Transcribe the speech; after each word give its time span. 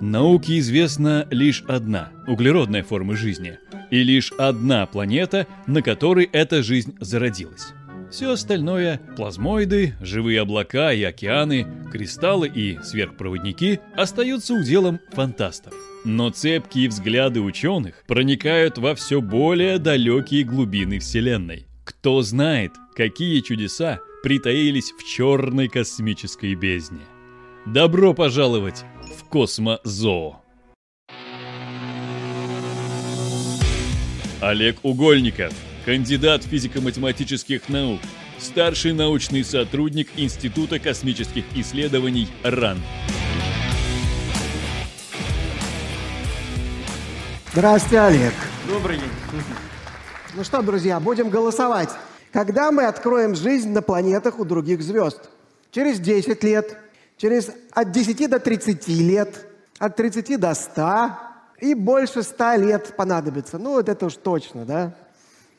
Науке 0.00 0.58
известна 0.58 1.26
лишь 1.30 1.62
одна 1.66 2.10
углеродная 2.26 2.82
форма 2.82 3.16
жизни 3.16 3.58
и 3.90 4.02
лишь 4.02 4.30
одна 4.32 4.84
планета, 4.86 5.46
на 5.66 5.80
которой 5.80 6.28
эта 6.32 6.62
жизнь 6.62 6.94
зародилась. 7.00 7.72
Все 8.10 8.30
остальное– 8.30 9.00
плазмоиды, 9.16 9.94
живые 10.00 10.42
облака 10.42 10.92
и 10.92 11.02
океаны, 11.02 11.66
кристаллы 11.90 12.46
и 12.48 12.78
сверхпроводники– 12.82 13.80
остаются 13.96 14.54
уделом 14.54 15.00
фантастов. 15.12 15.72
Но 16.04 16.30
цепкие 16.30 16.88
взгляды 16.88 17.40
ученых 17.40 18.04
проникают 18.06 18.78
во 18.78 18.94
все 18.94 19.20
более 19.20 19.78
далекие 19.78 20.44
глубины 20.44 20.98
Вселенной. 20.98 21.66
Кто 21.84 22.22
знает, 22.22 22.72
какие 22.94 23.40
чудеса 23.40 24.00
притаились 24.22 24.92
в 24.92 25.04
черной 25.04 25.68
космической 25.68 26.54
бездне. 26.54 27.00
Добро 27.66 28.14
пожаловать 28.14 28.84
в 29.16 29.24
Космозоо! 29.24 30.42
Олег 34.40 34.76
Угольников, 34.82 35.52
кандидат 35.84 36.44
физико-математических 36.44 37.68
наук, 37.68 38.00
старший 38.38 38.92
научный 38.92 39.42
сотрудник 39.44 40.08
Института 40.16 40.78
космических 40.78 41.44
исследований 41.54 42.28
РАН. 42.44 42.78
Здравствуйте, 47.52 48.00
Олег. 48.00 48.34
Добрый 48.68 48.98
день. 48.98 49.08
Ну 50.34 50.44
что, 50.44 50.60
друзья, 50.60 51.00
будем 51.00 51.30
голосовать. 51.30 51.88
Когда 52.30 52.70
мы 52.70 52.84
откроем 52.84 53.34
жизнь 53.34 53.70
на 53.70 53.80
планетах 53.80 54.38
у 54.38 54.44
других 54.44 54.82
звезд? 54.82 55.30
Через 55.70 55.98
10 55.98 56.44
лет, 56.44 56.76
через 57.16 57.50
от 57.72 57.92
10 57.92 58.30
до 58.30 58.38
30 58.38 58.88
лет, 58.88 59.46
от 59.78 59.96
30 59.96 60.38
до 60.38 60.54
100 60.54 61.10
и 61.60 61.74
больше 61.74 62.22
100 62.22 62.54
лет 62.56 62.96
понадобится. 62.96 63.58
Ну, 63.58 63.72
вот 63.72 63.88
это 63.88 64.06
уж 64.06 64.14
точно, 64.14 64.64
да? 64.64 64.94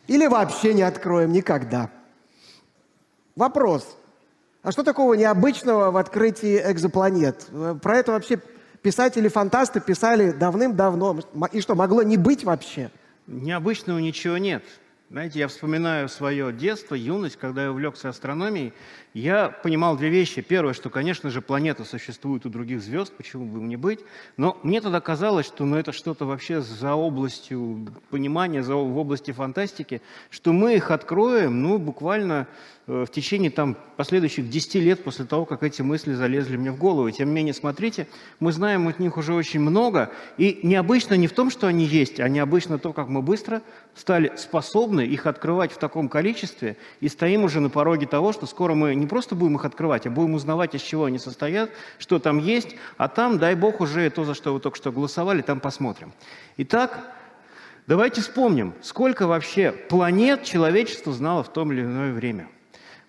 Или 0.07 0.27
вообще 0.27 0.73
не 0.73 0.83
откроем 0.83 1.31
никогда. 1.31 1.89
Вопрос. 3.35 3.97
А 4.63 4.71
что 4.71 4.83
такого 4.83 5.13
необычного 5.13 5.91
в 5.91 5.97
открытии 5.97 6.61
экзопланет? 6.63 7.47
Про 7.81 7.97
это 7.97 8.11
вообще 8.11 8.39
писатели-фантасты 8.81 9.79
писали 9.79 10.31
давным-давно. 10.31 11.19
И 11.51 11.61
что, 11.61 11.75
могло 11.75 12.03
не 12.03 12.17
быть 12.17 12.43
вообще? 12.43 12.89
Необычного 13.27 13.99
ничего 13.99 14.37
нет. 14.37 14.63
Знаете, 15.09 15.39
я 15.39 15.47
вспоминаю 15.47 16.09
свое 16.09 16.51
детство, 16.51 16.93
юность, 16.93 17.37
когда 17.37 17.63
я 17.63 17.71
увлекся 17.71 18.09
астрономией. 18.09 18.73
Я 19.13 19.47
понимал 19.47 19.95
две 19.95 20.09
вещи. 20.09 20.41
Первое, 20.41 20.73
что, 20.73 20.89
конечно 20.89 21.29
же, 21.29 21.41
планета 21.41 21.85
существует 21.85 22.45
у 22.45 22.49
других 22.49 22.81
звезд, 22.81 23.13
почему 23.15 23.45
бы 23.45 23.59
им 23.59 23.69
не 23.69 23.77
быть. 23.77 24.01
Но 24.35 24.59
мне 24.63 24.81
тогда 24.81 24.99
казалось, 24.99 25.45
что 25.45 25.63
ну, 25.63 25.77
это 25.77 25.93
что-то 25.93 26.25
вообще 26.25 26.59
за 26.59 26.93
областью 26.93 27.87
понимания, 28.09 28.63
за, 28.63 28.75
в 28.75 28.97
области 28.97 29.31
фантастики, 29.31 30.01
что 30.29 30.51
мы 30.51 30.75
их 30.75 30.91
откроем, 30.91 31.61
ну, 31.61 31.77
буквально 31.77 32.45
в 32.87 33.07
течение 33.07 33.51
там, 33.51 33.75
последующих 33.97 34.49
10 34.49 34.75
лет 34.75 35.03
после 35.03 35.25
того, 35.25 35.43
как 35.43 35.61
эти 35.61 35.81
мысли 35.81 36.13
залезли 36.13 36.55
мне 36.55 36.71
в 36.71 36.77
голову. 36.77 37.11
тем 37.11 37.27
не 37.27 37.35
менее, 37.35 37.53
смотрите, 37.53 38.07
мы 38.39 38.53
знаем 38.53 38.87
от 38.87 38.99
них 38.99 39.17
уже 39.17 39.33
очень 39.33 39.59
много. 39.59 40.09
И 40.37 40.61
необычно 40.63 41.15
не 41.15 41.27
в 41.27 41.33
том, 41.33 41.49
что 41.49 41.67
они 41.67 41.83
есть, 41.83 42.21
а 42.21 42.29
необычно 42.29 42.79
то, 42.79 42.93
как 42.93 43.09
мы 43.09 43.21
быстро 43.21 43.61
стали 43.93 44.31
способны 44.37 45.01
их 45.01 45.25
открывать 45.25 45.73
в 45.73 45.79
таком 45.79 46.07
количестве 46.07 46.77
и 47.01 47.09
стоим 47.09 47.43
уже 47.43 47.59
на 47.59 47.69
пороге 47.69 48.07
того, 48.07 48.31
что 48.31 48.45
скоро 48.45 48.73
мы 48.73 48.95
не 48.95 49.05
просто 49.05 49.35
будем 49.35 49.57
их 49.57 49.65
открывать, 49.65 50.07
а 50.07 50.09
будем 50.09 50.35
узнавать, 50.35 50.73
из 50.73 50.81
чего 50.81 51.05
они 51.05 51.19
состоят, 51.19 51.69
что 51.99 52.19
там 52.19 52.37
есть, 52.37 52.77
а 52.95 53.09
там, 53.09 53.37
дай 53.37 53.55
бог, 53.55 53.81
уже 53.81 54.09
то, 54.09 54.23
за 54.23 54.33
что 54.33 54.53
вы 54.53 54.61
только 54.61 54.77
что 54.77 54.93
голосовали, 54.93 55.41
там 55.41 55.59
посмотрим. 55.59 56.13
Итак, 56.55 57.13
давайте 57.85 58.21
вспомним, 58.21 58.73
сколько 58.81 59.27
вообще 59.27 59.73
планет 59.73 60.45
человечество 60.45 61.11
знало 61.11 61.43
в 61.43 61.51
том 61.51 61.73
или 61.73 61.81
иное 61.81 62.13
время– 62.13 62.47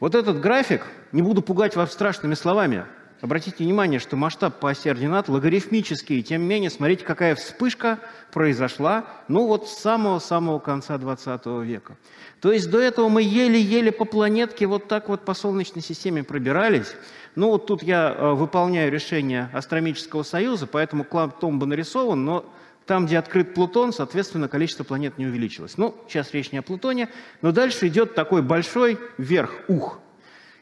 вот 0.00 0.14
этот 0.14 0.40
график, 0.40 0.86
не 1.12 1.22
буду 1.22 1.42
пугать 1.42 1.74
вас 1.74 1.92
страшными 1.92 2.34
словами, 2.34 2.84
обратите 3.20 3.64
внимание, 3.64 3.98
что 3.98 4.16
масштаб 4.16 4.60
по 4.60 4.70
оси 4.70 4.88
ординат 4.88 5.28
логарифмический, 5.28 6.22
тем 6.22 6.42
не 6.42 6.46
менее, 6.46 6.70
смотрите, 6.70 7.04
какая 7.04 7.34
вспышка 7.34 7.98
произошла, 8.32 9.06
ну 9.26 9.46
вот 9.46 9.68
с 9.68 9.78
самого-самого 9.78 10.60
конца 10.60 10.98
20 10.98 11.46
века. 11.64 11.96
То 12.40 12.52
есть 12.52 12.70
до 12.70 12.80
этого 12.80 13.08
мы 13.08 13.22
еле-еле 13.22 13.90
по 13.90 14.04
планетке 14.04 14.66
вот 14.66 14.86
так 14.86 15.08
вот 15.08 15.24
по 15.24 15.34
Солнечной 15.34 15.82
системе 15.82 16.22
пробирались. 16.22 16.94
Ну 17.34 17.50
вот 17.50 17.66
тут 17.66 17.82
я 17.82 18.14
э, 18.16 18.32
выполняю 18.34 18.92
решение 18.92 19.50
Астрономического 19.52 20.22
союза, 20.22 20.66
поэтому 20.66 21.04
клапан 21.04 21.58
нарисован, 21.58 22.24
но 22.24 22.44
там, 22.88 23.04
где 23.04 23.18
открыт 23.18 23.52
Плутон, 23.54 23.92
соответственно, 23.92 24.48
количество 24.48 24.82
планет 24.82 25.18
не 25.18 25.26
увеличилось. 25.26 25.76
Ну, 25.76 25.94
сейчас 26.08 26.32
речь 26.32 26.52
не 26.52 26.58
о 26.58 26.62
Плутоне, 26.62 27.10
но 27.42 27.52
дальше 27.52 27.86
идет 27.86 28.14
такой 28.14 28.40
большой 28.40 28.98
вверх, 29.18 29.52
ух. 29.68 30.00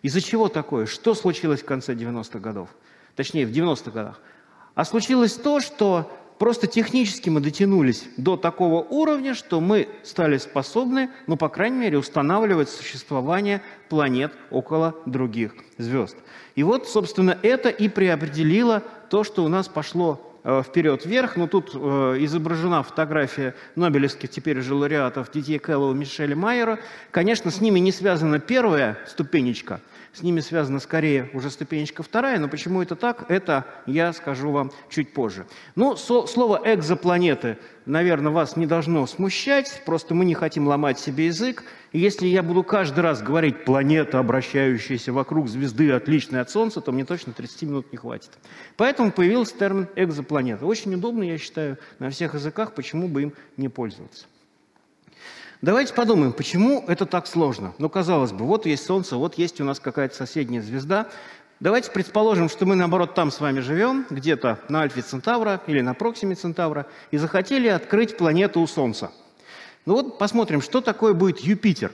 Из-за 0.03 0.21
чего 0.21 0.49
такое? 0.49 0.87
Что 0.87 1.15
случилось 1.15 1.63
в 1.63 1.65
конце 1.65 1.95
90-х 1.95 2.41
годов? 2.41 2.69
Точнее, 3.15 3.47
в 3.47 3.51
90-х 3.51 3.93
годах. 3.93 4.21
А 4.75 4.85
случилось 4.85 5.35
то, 5.35 5.61
что 5.61 6.11
просто 6.39 6.67
технически 6.67 7.31
мы 7.31 7.41
дотянулись 7.41 8.09
до 8.17 8.37
такого 8.37 8.83
уровня, 8.83 9.35
что 9.35 9.61
мы 9.61 9.89
стали 10.03 10.39
способны, 10.39 11.11
ну, 11.29 11.37
по 11.37 11.49
крайней 11.49 11.79
мере, 11.79 11.97
устанавливать 11.97 12.69
существование 12.69 13.63
планет 13.89 14.33
около 14.51 14.97
других 15.07 15.55
звезд. 15.79 16.17
И 16.57 16.65
вот, 16.65 16.89
собственно, 16.89 17.39
это 17.43 17.69
и 17.69 17.89
преопределило 17.89 18.83
то, 19.11 19.23
что 19.23 19.45
у 19.45 19.49
нас 19.49 19.69
пошло 19.69 20.36
вперед 20.47 21.05
вверх, 21.05 21.37
но 21.37 21.49
тут 21.49 21.73
э, 21.75 21.79
изображена 22.21 22.83
фотография 22.83 23.55
нобелевских 23.75 24.31
теперь 24.31 24.61
уже 24.61 24.75
лауреатов 24.75 25.31
Дидье 25.33 25.59
Кэллоу 25.59 25.93
и 25.93 25.97
Мишеля 25.97 26.37
Майера. 26.37 26.79
Конечно, 27.11 27.51
с 27.51 27.61
ними 27.61 27.81
не 27.81 27.91
связана 27.91 28.39
первая 28.39 28.97
ступенечка, 29.07 29.81
с 30.17 30.23
ними 30.23 30.41
связана 30.41 30.81
скорее 30.81 31.29
уже 31.35 31.51
ступенечка 31.51 32.03
вторая, 32.03 32.39
но 32.39 32.49
почему 32.49 32.81
это 32.81 32.97
так, 32.97 33.27
это 33.31 33.67
я 33.85 34.15
скажу 34.15 34.51
вам 34.51 34.73
чуть 34.89 35.13
позже. 35.13 35.47
Ну, 35.75 35.95
со, 35.95 36.27
слово 36.27 36.63
«экзопланеты», 36.65 37.59
наверное, 37.85 38.33
вас 38.33 38.57
не 38.57 38.67
должно 38.67 39.07
смущать, 39.07 39.83
просто 39.85 40.15
мы 40.15 40.25
не 40.25 40.33
хотим 40.33 40.67
ломать 40.67 40.99
себе 40.99 41.27
язык, 41.27 41.65
если 41.93 42.27
я 42.29 42.43
буду 42.43 42.63
каждый 42.63 43.01
раз 43.01 43.21
говорить 43.21 43.65
«планета, 43.65 44.19
обращающаяся 44.19 45.13
вокруг 45.13 45.49
звезды, 45.49 45.93
отличная 45.93 46.41
от 46.41 46.49
Солнца», 46.49 46.81
то 46.81 46.93
мне 46.93 47.05
точно 47.05 47.35
30 47.35 47.63
минут 47.63 47.93
не 47.93 47.99
хватит. 47.99 48.31
Поэтому 48.79 49.13
появился 49.13 49.59
термин 49.59 49.87
«экзопланета». 49.97 50.65
Очень 50.65 50.95
удобно, 50.95 51.25
я 51.25 51.37
считаю, 51.37 51.77
на 51.99 52.09
всех 52.09 52.33
языках, 52.33 52.73
почему 52.73 53.09
бы 53.09 53.23
им 53.23 53.33
не 53.59 53.69
пользоваться. 53.69 54.25
Давайте 55.63 55.95
подумаем, 55.95 56.33
почему 56.33 56.85
это 56.87 57.07
так 57.07 57.27
сложно. 57.27 57.75
Ну, 57.79 57.89
казалось 57.89 58.33
бы, 58.33 58.45
вот 58.45 58.67
есть 58.67 58.85
Солнце, 58.85 59.17
вот 59.17 59.37
есть 59.37 59.61
у 59.61 59.65
нас 59.65 59.81
какая-то 59.81 60.15
соседняя 60.15 60.63
звезда. 60.63 61.09
Давайте 61.61 61.91
предположим, 61.91 62.49
что 62.49 62.67
мы, 62.67 62.75
наоборот, 62.75 63.15
там 63.15 63.31
с 63.31 63.41
вами 63.41 63.61
живем, 63.61 64.07
где-то 64.11 64.59
на 64.69 64.83
Альфе 64.83 65.03
Центавра 65.03 65.63
или 65.67 65.81
на 65.81 65.95
Проксиме 65.95 66.35
Центавра, 66.35 66.87
и 67.11 67.17
захотели 67.17 67.69
открыть 67.69 68.17
планету 68.17 68.61
у 68.61 68.67
Солнца– 68.67 69.11
ну 69.87 69.95
вот 69.95 70.19
посмотрим, 70.19 70.61
что 70.61 70.81
такое 70.81 71.15
будет 71.15 71.39
Юпитер. 71.39 71.93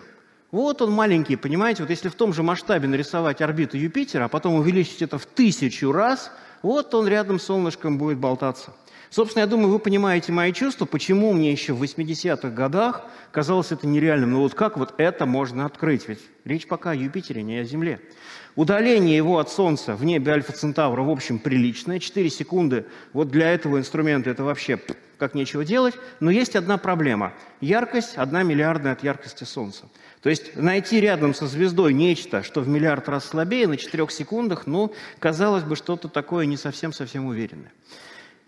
Вот 0.50 0.80
он 0.80 0.90
маленький, 0.90 1.36
понимаете, 1.36 1.82
вот 1.82 1.90
если 1.90 2.08
в 2.08 2.14
том 2.14 2.32
же 2.32 2.42
масштабе 2.42 2.88
нарисовать 2.88 3.42
орбиту 3.42 3.76
Юпитера, 3.76 4.24
а 4.24 4.28
потом 4.28 4.54
увеличить 4.54 5.02
это 5.02 5.18
в 5.18 5.26
тысячу 5.26 5.92
раз, 5.92 6.30
вот 6.62 6.94
он 6.94 7.06
рядом 7.06 7.38
с 7.38 7.44
солнышком 7.44 7.98
будет 7.98 8.16
болтаться. 8.16 8.72
Собственно, 9.12 9.42
я 9.42 9.46
думаю, 9.46 9.68
вы 9.68 9.78
понимаете 9.78 10.32
мои 10.32 10.54
чувства, 10.54 10.86
почему 10.86 11.34
мне 11.34 11.52
еще 11.52 11.74
в 11.74 11.82
80-х 11.82 12.48
годах 12.48 13.02
казалось 13.30 13.70
это 13.70 13.86
нереальным. 13.86 14.30
Но 14.30 14.36
ну 14.38 14.42
вот 14.44 14.54
как 14.54 14.78
вот 14.78 14.94
это 14.96 15.26
можно 15.26 15.66
открыть? 15.66 16.08
Ведь 16.08 16.20
речь 16.46 16.66
пока 16.66 16.92
о 16.92 16.94
Юпитере, 16.94 17.42
не 17.42 17.58
о 17.58 17.64
Земле. 17.64 18.00
Удаление 18.56 19.14
его 19.14 19.38
от 19.38 19.50
Солнца 19.50 19.94
в 19.96 20.02
небе 20.02 20.32
Альфа 20.32 20.52
Центавра, 20.52 21.02
в 21.02 21.10
общем, 21.10 21.38
приличное. 21.38 21.98
4 21.98 22.30
секунды 22.30 22.86
вот 23.12 23.28
для 23.28 23.50
этого 23.50 23.76
инструмента 23.76 24.30
это 24.30 24.44
вообще 24.44 24.80
как 25.18 25.34
нечего 25.34 25.62
делать. 25.62 25.94
Но 26.20 26.30
есть 26.30 26.56
одна 26.56 26.78
проблема. 26.78 27.34
Яркость 27.60 28.16
одна 28.16 28.42
миллиардная 28.44 28.92
от 28.92 29.04
яркости 29.04 29.44
Солнца. 29.44 29.90
То 30.22 30.30
есть 30.30 30.56
найти 30.56 31.00
рядом 31.00 31.34
со 31.34 31.46
звездой 31.46 31.92
нечто, 31.92 32.42
что 32.42 32.62
в 32.62 32.68
миллиард 32.68 33.10
раз 33.10 33.26
слабее, 33.26 33.66
на 33.68 33.76
4 33.76 34.08
секундах, 34.08 34.66
ну, 34.66 34.94
казалось 35.18 35.64
бы, 35.64 35.76
что-то 35.76 36.08
такое 36.08 36.46
не 36.46 36.56
совсем-совсем 36.56 37.26
уверенное. 37.26 37.72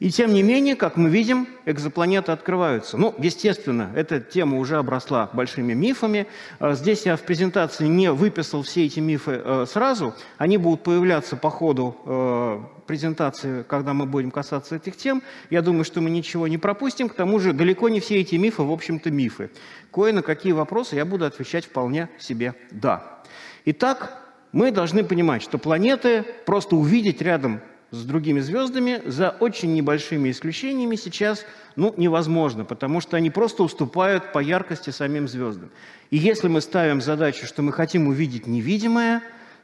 И 0.04 0.10
тем 0.10 0.34
не 0.34 0.42
менее, 0.42 0.76
как 0.76 0.98
мы 0.98 1.08
видим, 1.08 1.48
экзопланеты 1.64 2.30
открываются. 2.30 2.98
Ну, 2.98 3.14
естественно, 3.16 3.90
эта 3.96 4.20
тема 4.20 4.58
уже 4.58 4.76
обросла 4.76 5.30
большими 5.32 5.72
мифами. 5.72 6.26
А, 6.58 6.74
здесь 6.74 7.06
я 7.06 7.16
в 7.16 7.22
презентации 7.22 7.86
не 7.86 8.12
выписал 8.12 8.60
все 8.60 8.84
эти 8.84 9.00
мифы 9.00 9.40
э, 9.42 9.64
сразу. 9.66 10.14
Они 10.36 10.58
будут 10.58 10.82
появляться 10.82 11.36
по 11.36 11.48
ходу 11.48 11.96
э, 12.04 12.60
презентации, 12.86 13.62
когда 13.62 13.94
мы 13.94 14.04
будем 14.04 14.30
касаться 14.30 14.76
этих 14.76 14.98
тем. 14.98 15.22
Я 15.48 15.62
думаю, 15.62 15.84
что 15.84 16.02
мы 16.02 16.10
ничего 16.10 16.48
не 16.48 16.58
пропустим. 16.58 17.08
К 17.08 17.14
тому 17.14 17.40
же, 17.40 17.54
далеко 17.54 17.88
не 17.88 18.00
все 18.00 18.20
эти 18.20 18.34
мифы, 18.34 18.62
в 18.62 18.72
общем-то, 18.72 19.10
мифы. 19.10 19.48
Кое 19.90 20.12
на 20.12 20.20
какие 20.20 20.52
вопросы 20.52 20.96
я 20.96 21.06
буду 21.06 21.24
отвечать 21.24 21.64
вполне 21.64 22.10
себе 22.18 22.54
«да». 22.70 23.22
Итак, 23.64 24.20
мы 24.52 24.70
должны 24.70 25.02
понимать, 25.02 25.40
что 25.40 25.56
планеты 25.56 26.26
просто 26.44 26.76
увидеть 26.76 27.22
рядом 27.22 27.62
с 27.94 28.04
другими 28.04 28.40
звездами, 28.40 29.02
за 29.06 29.30
очень 29.30 29.72
небольшими 29.72 30.30
исключениями, 30.30 30.96
сейчас 30.96 31.44
ну, 31.76 31.94
невозможно, 31.96 32.64
потому 32.64 33.00
что 33.00 33.16
они 33.16 33.30
просто 33.30 33.62
уступают 33.62 34.32
по 34.32 34.40
яркости 34.40 34.90
самим 34.90 35.28
звездам. 35.28 35.70
И 36.10 36.16
если 36.16 36.48
мы 36.48 36.60
ставим 36.60 37.00
задачу, 37.00 37.46
что 37.46 37.62
мы 37.62 37.72
хотим 37.72 38.08
увидеть 38.08 38.46
невидимое, 38.46 39.22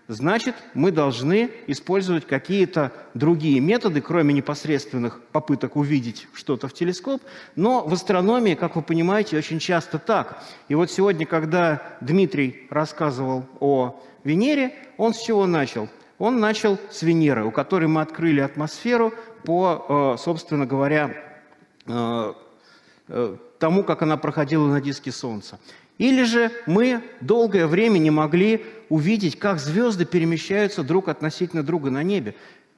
значит, 0.08 0.54
мы 0.74 0.90
должны 0.92 1.50
использовать 1.66 2.26
какие-то 2.26 2.92
другие 3.14 3.60
методы, 3.60 4.00
кроме 4.00 4.34
непосредственных 4.34 5.20
попыток 5.32 5.76
увидеть 5.76 6.26
что-то 6.32 6.68
в 6.68 6.72
телескоп. 6.72 7.22
Но 7.56 7.84
в 7.86 7.92
астрономии, 7.92 8.54
как 8.54 8.76
вы 8.76 8.82
понимаете, 8.82 9.36
очень 9.36 9.58
часто 9.58 9.98
так. 9.98 10.42
И 10.68 10.74
вот 10.74 10.90
сегодня, 10.90 11.26
когда 11.26 11.82
Дмитрий 12.00 12.66
рассказывал 12.70 13.44
о 13.60 14.00
Венере, 14.24 14.74
он 14.96 15.14
с 15.14 15.20
чего 15.20 15.46
начал? 15.46 15.88
Он 16.20 16.38
начал 16.38 16.78
с 16.90 17.00
Венеры, 17.02 17.46
у 17.46 17.50
которой 17.50 17.86
мы 17.86 18.02
открыли 18.02 18.40
атмосферу 18.40 19.14
по, 19.42 20.14
э, 20.18 20.22
собственно 20.22 20.66
говоря, 20.66 21.16
э, 21.86 22.34
э, 23.08 23.36
тому, 23.58 23.82
как 23.82 24.02
она 24.02 24.18
проходила 24.18 24.66
на 24.66 24.82
диске 24.82 25.12
Солнца. 25.12 25.58
Или 25.96 26.24
же 26.24 26.52
мы 26.66 27.02
долгое 27.22 27.66
время 27.66 27.98
не 27.98 28.10
могли 28.10 28.66
увидеть, 28.90 29.38
как 29.38 29.58
звезды 29.58 30.04
перемещаются 30.04 30.82
друг 30.82 31.08
относительно 31.08 31.62
друга 31.62 31.90
на 31.90 32.02
небе. 32.02 32.34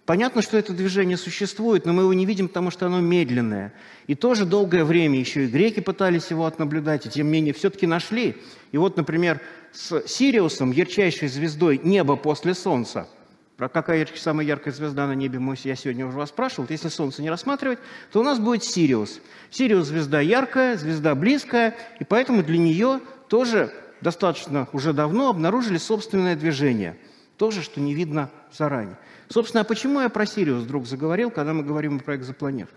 Понятно, 0.07 0.41
что 0.41 0.57
это 0.57 0.73
движение 0.73 1.17
существует, 1.17 1.85
но 1.85 1.93
мы 1.93 2.03
его 2.03 2.15
не 2.15 2.27
видим, 2.27 2.47
потому 2.47 2.71
что 2.71 2.87
оно 2.87 3.01
медленное. 3.01 3.73
И 4.07 4.15
тоже 4.15 4.45
долгое 4.45 4.85
время 4.85 5.19
еще 5.19 5.47
и 5.47 5.49
греки 5.49 5.81
пытались 5.81 6.31
его 6.31 6.47
отнаблюдать, 6.47 7.07
и 7.07 7.11
тем 7.11 7.27
не 7.27 7.33
менее 7.33 7.55
все-таки 7.55 7.89
нашли. 7.89 8.37
И 8.71 8.79
вот, 8.79 8.97
например, 8.97 9.41
с 9.73 10.07
Сириусом, 10.07 10.71
ярчайшей 10.71 11.27
звездой 11.27 11.81
неба 11.83 12.15
после 12.15 12.55
Солнца, 12.55 13.09
про 13.57 13.69
какая 13.69 14.07
самая 14.17 14.47
яркая 14.47 14.73
звезда 14.73 15.07
на 15.07 15.15
небе, 15.15 15.41
я 15.65 15.77
сегодня 15.77 16.07
уже 16.07 16.17
вас 16.17 16.31
спрашивал. 16.31 16.67
Если 16.71 16.89
Солнце 16.89 17.23
не 17.23 17.31
рассматривать, 17.31 17.79
то 18.11 18.21
у 18.21 18.23
нас 18.23 18.39
будет 18.39 18.65
Сириус. 18.65 19.21
Сириус– 19.51 19.87
звезда 19.89 20.21
яркая, 20.21 20.77
звезда 20.77 21.15
близкая, 21.15 21.75
и 22.01 22.05
поэтому 22.05 22.43
для 22.43 22.59
нее 22.59 23.01
тоже 23.29 23.73
достаточно 24.01 24.69
уже 24.73 24.93
давно 24.93 25.29
обнаружили 25.29 25.79
собственное 25.79 26.37
движение. 26.37 26.99
Тоже, 27.37 27.63
что 27.63 27.81
не 27.81 27.95
видно 27.95 28.31
заранее. 28.53 28.99
Собственно, 29.29 29.63
а 29.63 29.65
почему 29.65 30.01
я 30.01 30.09
про 30.09 30.27
Сириус 30.27 30.65
вдруг 30.65 30.87
заговорил, 30.87 31.31
когда 31.31 31.53
мы 31.55 31.63
говорим 31.63 32.01
про 32.01 32.17
экзопланет? 32.17 32.69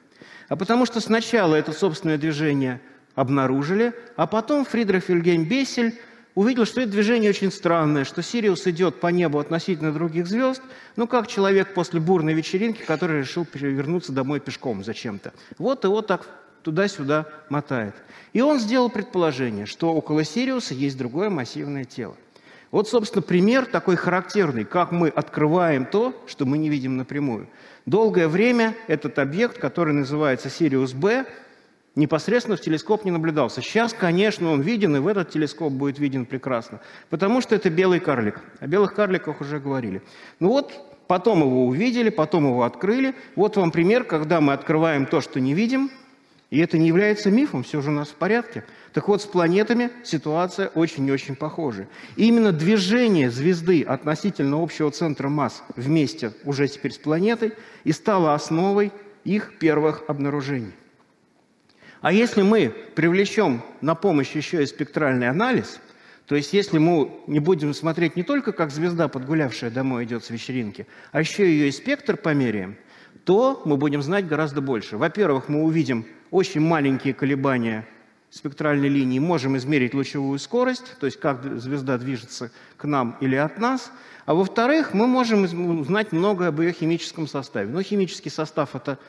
А 0.47 0.55
потому 0.55 0.85
что 0.85 0.99
сначала 1.01 1.55
это 1.55 1.73
собственное 1.73 2.17
движение 2.17 2.81
обнаружили, 3.15 3.93
а 4.15 4.27
потом 4.27 4.65
Фридрих 4.65 5.09
Вильгельм 5.09 5.45
Бессель 5.45 5.99
увидел, 6.35 6.65
что 6.65 6.81
это 6.81 6.91
движение 6.91 7.29
очень 7.31 7.51
странное, 7.51 8.03
что 8.03 8.21
Сириус 8.21 8.67
идет 8.67 8.99
по 8.99 9.07
небу 9.07 9.39
относительно 9.39 9.91
других 9.91 10.27
звезд, 10.27 10.61
ну 10.95 11.07
как 11.07 11.27
человек 11.27 11.73
после 11.73 11.99
бурной 11.99 12.33
вечеринки, 12.33 12.83
который 12.83 13.19
решил 13.19 13.47
вернуться 13.53 14.11
домой 14.11 14.39
пешком 14.39 14.83
зачем-то. 14.83 15.33
Вот 15.57 15.83
его 15.83 16.01
так 16.01 16.27
туда-сюда 16.61 17.27
мотает. 17.49 17.95
И 18.33 18.41
он 18.41 18.59
сделал 18.59 18.89
предположение, 18.89 19.65
что 19.65 19.93
около 19.93 20.23
Сириуса 20.23 20.73
есть 20.73 20.97
другое 20.97 21.29
массивное 21.29 21.85
тело. 21.85 22.15
Вот, 22.71 22.89
собственно, 22.89 23.21
пример 23.21 23.65
такой 23.67 23.95
характерный, 23.95 24.65
как 24.65 24.91
мы 24.91 25.07
открываем 25.07 25.85
то, 25.85 26.13
что 26.27 26.45
мы 26.45 26.57
не 26.57 26.69
видим 26.69 26.97
напрямую. 26.97 27.47
Долгое 27.85 28.27
время 28.27 28.75
этот 28.87 29.19
объект, 29.19 29.59
который 29.59 29.93
называется 29.93 30.49
Сириус-Б, 30.49 31.25
непосредственно 31.95 32.57
в 32.57 32.61
телескоп 32.61 33.05
не 33.05 33.11
наблюдался. 33.11 33.61
Сейчас, 33.61 33.93
конечно, 33.93 34.51
он 34.51 34.61
виден, 34.61 34.95
и 34.95 34.99
в 34.99 35.07
этот 35.07 35.29
телескоп 35.31 35.73
будет 35.73 35.99
виден 35.99 36.25
прекрасно, 36.25 36.81
потому 37.09 37.41
что 37.41 37.55
это 37.55 37.69
белый 37.69 37.99
карлик. 37.99 38.41
О 38.59 38.67
белых 38.67 38.93
карликах 38.93 39.41
уже 39.41 39.59
говорили. 39.59 40.01
Ну 40.39 40.49
вот, 40.49 40.73
потом 41.07 41.41
его 41.41 41.65
увидели, 41.65 42.09
потом 42.09 42.45
его 42.45 42.63
открыли. 42.63 43.15
Вот 43.35 43.57
вам 43.57 43.71
пример, 43.71 44.03
когда 44.03 44.41
мы 44.41 44.53
открываем 44.53 45.05
то, 45.05 45.21
что 45.21 45.39
не 45.39 45.53
видим– 45.53 45.89
и 46.51 46.59
это 46.59 46.77
не 46.77 46.87
является 46.87 47.31
мифом, 47.31 47.63
все 47.63 47.81
же 47.81 47.89
у 47.89 47.93
нас 47.93 48.09
в 48.09 48.15
порядке. 48.15 48.63
Так 48.93 49.07
вот, 49.07 49.21
с 49.21 49.25
планетами 49.25 49.89
ситуация 50.03 50.67
очень 50.67 51.05
и 51.07 51.11
очень 51.11 51.35
похожа. 51.35 51.87
И 52.15 52.27
именно 52.27 52.51
движение 52.51 53.31
звезды 53.31 53.81
относительно 53.81 54.61
общего 54.61 54.91
центра 54.91 55.27
масс 55.27 55.63
вместе 55.75 56.31
уже 56.43 56.67
теперь 56.67 56.93
с 56.93 56.97
планетой 56.97 57.53
и 57.83 57.91
стало 57.91 58.33
основой 58.33 58.91
их 59.23 59.57
первых 59.59 60.03
обнаружений. 60.07 60.71
А 62.05 62.13
если 62.13 62.43
мы 62.43 62.71
привлечем 62.93 63.63
на 63.81 63.95
помощь 63.95 64.35
еще 64.35 64.61
и 64.61 64.67
спектральный 64.67 65.27
анализ, 65.27 65.79
то 66.27 66.35
есть 66.35 66.53
если 66.53 66.77
мы 66.77 67.11
не 67.25 67.39
будем 67.39 67.73
смотреть 67.73 68.15
не 68.15 68.21
только, 68.21 68.51
как 68.51 68.69
звезда, 68.69 69.07
подгулявшая 69.07 69.71
домой, 69.71 70.03
идет 70.05 70.23
с 70.23 70.29
вечеринки, 70.29 70.85
а 71.11 71.21
еще 71.21 71.49
ее 71.49 71.67
и 71.67 71.71
спектр 71.71 72.15
померяем, 72.15 72.77
то 73.23 73.63
мы 73.65 73.75
будем 73.77 74.03
знать 74.03 74.27
гораздо 74.27 74.61
больше. 74.61 74.97
Во-первых, 74.97 75.49
мы 75.49 75.63
увидим 75.63 76.05
очень 76.29 76.61
маленькие 76.61 77.15
колебания 77.15 77.87
спектральной 78.29 78.89
линии, 78.89 79.17
можем 79.17 79.57
измерить 79.57 79.95
лучевую 79.95 80.37
скорость, 80.37 80.99
то 80.99 81.07
есть 81.07 81.19
как 81.19 81.43
звезда 81.59 81.97
движется 81.97 82.51
к 82.77 82.83
нам 82.83 83.17
или 83.19 83.35
от 83.35 83.57
нас. 83.57 83.91
А 84.27 84.35
во-вторых, 84.35 84.93
мы 84.93 85.07
можем 85.07 85.41
узнать 85.79 86.11
многое 86.11 86.49
об 86.49 86.61
ее 86.61 86.71
химическом 86.71 87.27
составе. 87.27 87.67
Но 87.67 87.81
химический 87.81 88.29
состав– 88.29 88.69
это, 88.75 88.99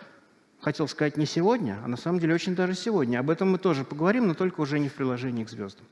хотел 0.67 0.89
сказать, 0.89 1.17
не 1.17 1.27
сегодня, 1.27 1.79
а 1.85 1.87
на 1.87 1.97
самом 1.97 2.19
деле 2.19 2.35
очень 2.35 2.57
даже 2.57 2.75
сегодня. 2.75 3.21
Об 3.21 3.31
этом 3.31 3.53
мы 3.53 3.59
тоже 3.59 3.85
поговорим, 3.85 4.27
но 4.27 4.35
только 4.35 4.61
уже 4.61 4.81
не 4.81 4.89
в 4.89 4.95
приложении 4.95 5.45
к 5.45 5.49
звездам. 5.49 5.87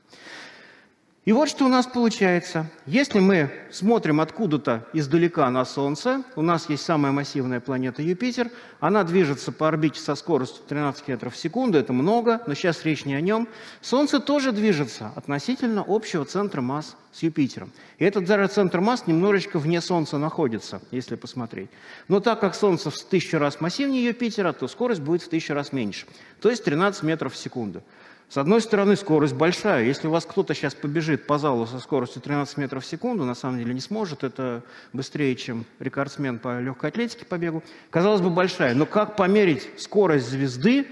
И 1.25 1.31
вот 1.31 1.49
что 1.49 1.65
у 1.65 1.69
нас 1.69 1.87
получается. 1.87 2.69
Если 2.85 3.19
мы 3.19 3.49
смотрим 3.71 4.21
откуда-то 4.21 4.87
издалека 4.93 5.49
на 5.49 5.65
Солнце, 5.65 6.21
у 6.35 6.43
нас 6.43 6.69
есть 6.69 6.83
самая 6.85 7.11
массивная 7.11 7.59
планета 7.59 8.03
Юпитер, 8.03 8.51
она 8.79 9.03
движется 9.03 9.51
по 9.51 9.67
орбите 9.67 9.99
со 9.99 10.13
скоростью 10.13 10.63
13 10.67 11.03
км 11.03 11.31
в 11.31 11.35
секунду, 11.35 11.79
это 11.79 11.93
много, 11.93 12.43
но 12.45 12.53
сейчас 12.53 12.85
речь 12.85 13.05
не 13.05 13.15
о 13.15 13.21
нем. 13.21 13.47
Солнце 13.81 14.19
тоже 14.19 14.51
движется 14.51 15.11
относительно 15.15 15.83
общего 15.87 16.25
центра 16.25 16.61
масс 16.61 16.95
с 17.11 17.23
Юпитером. 17.23 17.71
И 17.97 18.05
этот 18.05 18.25
даже 18.25 18.45
центр 18.45 18.79
масс 18.79 19.07
немножечко 19.07 19.57
вне 19.57 19.81
Солнца 19.81 20.19
находится, 20.19 20.79
если 20.91 21.15
посмотреть. 21.15 21.71
Но 22.07 22.19
так 22.19 22.39
как 22.39 22.53
Солнце 22.53 22.91
в 22.91 23.01
тысячу 23.01 23.39
раз 23.39 23.59
массивнее 23.61 24.05
Юпитера, 24.05 24.53
то 24.53 24.67
скорость 24.67 25.01
будет 25.01 25.23
в 25.23 25.29
тысячу 25.29 25.55
раз 25.55 25.73
меньше, 25.73 26.05
то 26.39 26.51
есть 26.51 26.63
13 26.63 27.01
метров 27.01 27.33
в 27.33 27.37
секунду. 27.37 27.81
С 28.27 28.37
одной 28.37 28.59
стороны, 28.59 28.95
скорость 28.95 29.35
большая. 29.35 29.85
Если 29.85 30.07
у 30.07 30.11
вас 30.11 30.25
кто-то 30.25 30.53
сейчас 30.55 30.73
побежит 30.73 31.27
по 31.27 31.37
залу 31.37 31.67
со 31.67 31.79
скоростью 31.79 32.21
13 32.21 32.57
метров 32.57 32.83
в 32.83 32.87
секунду, 32.87 33.23
на 33.23 33.35
самом 33.35 33.59
деле 33.59 33.73
не 33.73 33.79
сможет, 33.79 34.23
это 34.23 34.63
быстрее, 34.93 35.35
чем 35.35 35.65
рекордсмен 35.79 36.39
по 36.39 36.59
легкой 36.59 36.89
атлетике 36.89 37.25
по 37.25 37.37
бегу, 37.37 37.63
казалось 37.91 38.21
бы, 38.21 38.31
большая. 38.31 38.73
Но 38.73 38.85
как 38.85 39.15
померить 39.15 39.69
скорость 39.77 40.27
звезды 40.27 40.87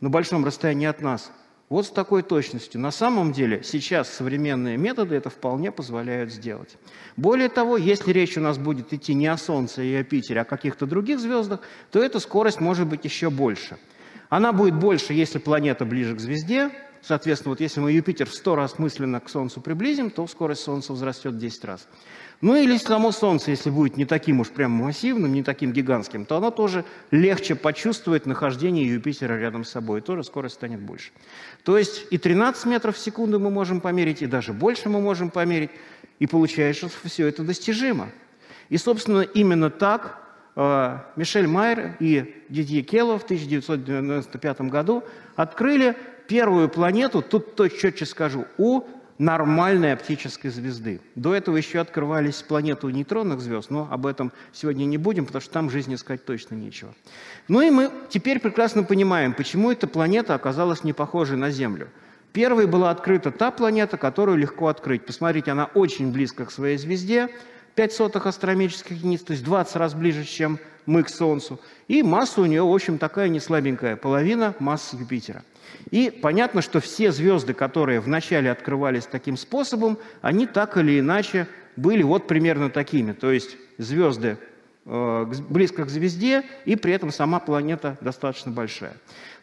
на 0.00 0.10
большом 0.10 0.44
расстоянии 0.44 0.86
от 0.86 1.00
нас? 1.00 1.32
Вот 1.70 1.86
с 1.86 1.90
такой 1.90 2.22
точностью. 2.22 2.82
На 2.82 2.90
самом 2.90 3.32
деле 3.32 3.62
сейчас 3.64 4.10
современные 4.10 4.76
методы 4.76 5.14
это 5.14 5.30
вполне 5.30 5.72
позволяют 5.72 6.30
сделать. 6.30 6.76
Более 7.16 7.48
того, 7.48 7.78
если 7.78 8.12
речь 8.12 8.36
у 8.36 8.42
нас 8.42 8.58
будет 8.58 8.92
идти 8.92 9.14
не 9.14 9.26
о 9.26 9.38
Солнце 9.38 9.82
и 9.82 9.94
о 9.94 10.04
Питере, 10.04 10.40
а 10.40 10.42
о 10.42 10.44
каких-то 10.44 10.84
других 10.84 11.18
звездах, 11.18 11.60
то 11.90 11.98
эта 12.02 12.20
скорость 12.20 12.60
может 12.60 12.86
быть 12.86 13.06
еще 13.06 13.30
больше– 13.30 13.78
она 14.32 14.54
будет 14.54 14.74
больше, 14.74 15.12
если 15.12 15.36
планета 15.38 15.84
ближе 15.84 16.16
к 16.16 16.18
звезде. 16.18 16.70
Соответственно, 17.02 17.50
вот 17.50 17.60
если 17.60 17.80
мы 17.80 17.92
Юпитер 17.92 18.26
в 18.26 18.32
100 18.32 18.56
раз 18.56 18.78
мысленно 18.78 19.20
к 19.20 19.28
Солнцу 19.28 19.60
приблизим, 19.60 20.08
то 20.08 20.26
скорость 20.26 20.62
Солнца 20.62 20.92
возрастет 20.92 21.34
в 21.34 21.38
10 21.38 21.64
раз. 21.66 21.86
Ну 22.40 22.56
или 22.56 22.78
само 22.78 23.12
Солнце, 23.12 23.50
если 23.50 23.68
будет 23.68 23.98
не 23.98 24.06
таким 24.06 24.40
уж 24.40 24.48
прям 24.48 24.70
массивным, 24.70 25.34
не 25.34 25.42
таким 25.42 25.70
гигантским, 25.70 26.24
то 26.24 26.38
оно 26.38 26.50
тоже 26.50 26.86
легче 27.10 27.54
почувствует 27.54 28.24
нахождение 28.24 28.86
Юпитера 28.86 29.38
рядом 29.38 29.66
с 29.66 29.68
собой, 29.68 30.00
и 30.00 30.02
тоже 30.02 30.24
скорость 30.24 30.54
станет 30.54 30.80
больше. 30.80 31.10
То 31.62 31.76
есть 31.76 32.06
и 32.10 32.16
13 32.16 32.64
метров 32.64 32.96
в 32.96 32.98
секунду 32.98 33.38
мы 33.38 33.50
можем 33.50 33.82
померить, 33.82 34.22
и 34.22 34.26
даже 34.26 34.54
больше 34.54 34.88
мы 34.88 35.02
можем 35.02 35.28
померить, 35.28 35.72
и 36.20 36.26
получается, 36.26 36.88
что 36.88 37.06
все 37.06 37.26
это 37.26 37.42
достижимо. 37.42 38.08
И, 38.70 38.78
собственно, 38.78 39.20
именно 39.20 39.68
так 39.68 40.21
Мишель 40.54 41.46
Майер 41.46 41.96
и 41.98 42.44
Дидье 42.48 42.82
Келло 42.82 43.18
в 43.18 43.24
1995 43.24 44.60
году 44.62 45.02
открыли 45.34 45.96
первую 46.28 46.68
планету, 46.68 47.22
тут 47.22 47.54
то 47.54 47.68
четче 47.68 48.04
скажу, 48.04 48.46
у 48.58 48.82
нормальной 49.18 49.92
оптической 49.92 50.50
звезды. 50.50 51.00
До 51.14 51.34
этого 51.34 51.56
еще 51.56 51.80
открывались 51.80 52.42
планеты 52.42 52.86
у 52.86 52.90
нейтронных 52.90 53.40
звезд, 53.40 53.70
но 53.70 53.88
об 53.90 54.06
этом 54.06 54.32
сегодня 54.52 54.84
не 54.84 54.98
будем, 54.98 55.26
потому 55.26 55.40
что 55.40 55.52
там 55.52 55.70
жизни 55.70 55.94
искать 55.94 56.24
точно 56.24 56.56
нечего. 56.56 56.92
Ну 57.48 57.62
и 57.62 57.70
мы 57.70 57.90
теперь 58.10 58.40
прекрасно 58.40 58.82
понимаем, 58.82 59.32
почему 59.32 59.70
эта 59.70 59.86
планета 59.86 60.34
оказалась 60.34 60.84
не 60.84 60.92
похожей 60.92 61.36
на 61.36 61.50
Землю. 61.50 61.88
Первой 62.32 62.66
была 62.66 62.90
открыта 62.90 63.30
та 63.30 63.50
планета, 63.50 63.96
которую 63.96 64.38
легко 64.38 64.68
открыть. 64.68 65.04
Посмотрите, 65.04 65.50
она 65.50 65.66
очень 65.66 66.12
близко 66.12 66.46
к 66.46 66.50
своей 66.50 66.78
звезде, 66.78 67.28
5 67.74 67.92
сотых 67.92 68.26
астрономических 68.26 68.96
единиц, 68.96 69.22
то 69.22 69.32
есть 69.32 69.44
20 69.44 69.76
раз 69.76 69.94
ближе, 69.94 70.24
чем 70.24 70.58
мы 70.86 71.02
к 71.02 71.08
Солнцу. 71.08 71.60
И 71.88 72.02
масса 72.02 72.40
у 72.40 72.46
нее, 72.46 72.62
в 72.62 72.72
общем, 72.72 72.98
такая 72.98 73.28
не 73.28 73.40
слабенькая, 73.40 73.96
половина 73.96 74.54
массы 74.58 74.96
Юпитера. 74.96 75.42
И 75.90 76.10
понятно, 76.10 76.62
что 76.62 76.80
все 76.80 77.12
звезды, 77.12 77.54
которые 77.54 78.00
вначале 78.00 78.50
открывались 78.50 79.06
таким 79.06 79.36
способом, 79.36 79.98
они 80.20 80.46
так 80.46 80.76
или 80.76 81.00
иначе 81.00 81.46
были 81.76 82.02
вот 82.02 82.26
примерно 82.26 82.70
такими. 82.70 83.12
То 83.12 83.30
есть 83.30 83.56
звезды 83.78 84.38
близко 84.84 85.84
к 85.84 85.88
звезде, 85.88 86.42
и 86.64 86.74
при 86.76 86.92
этом 86.92 87.12
сама 87.12 87.38
планета 87.38 87.96
достаточно 88.00 88.50
большая. 88.50 88.94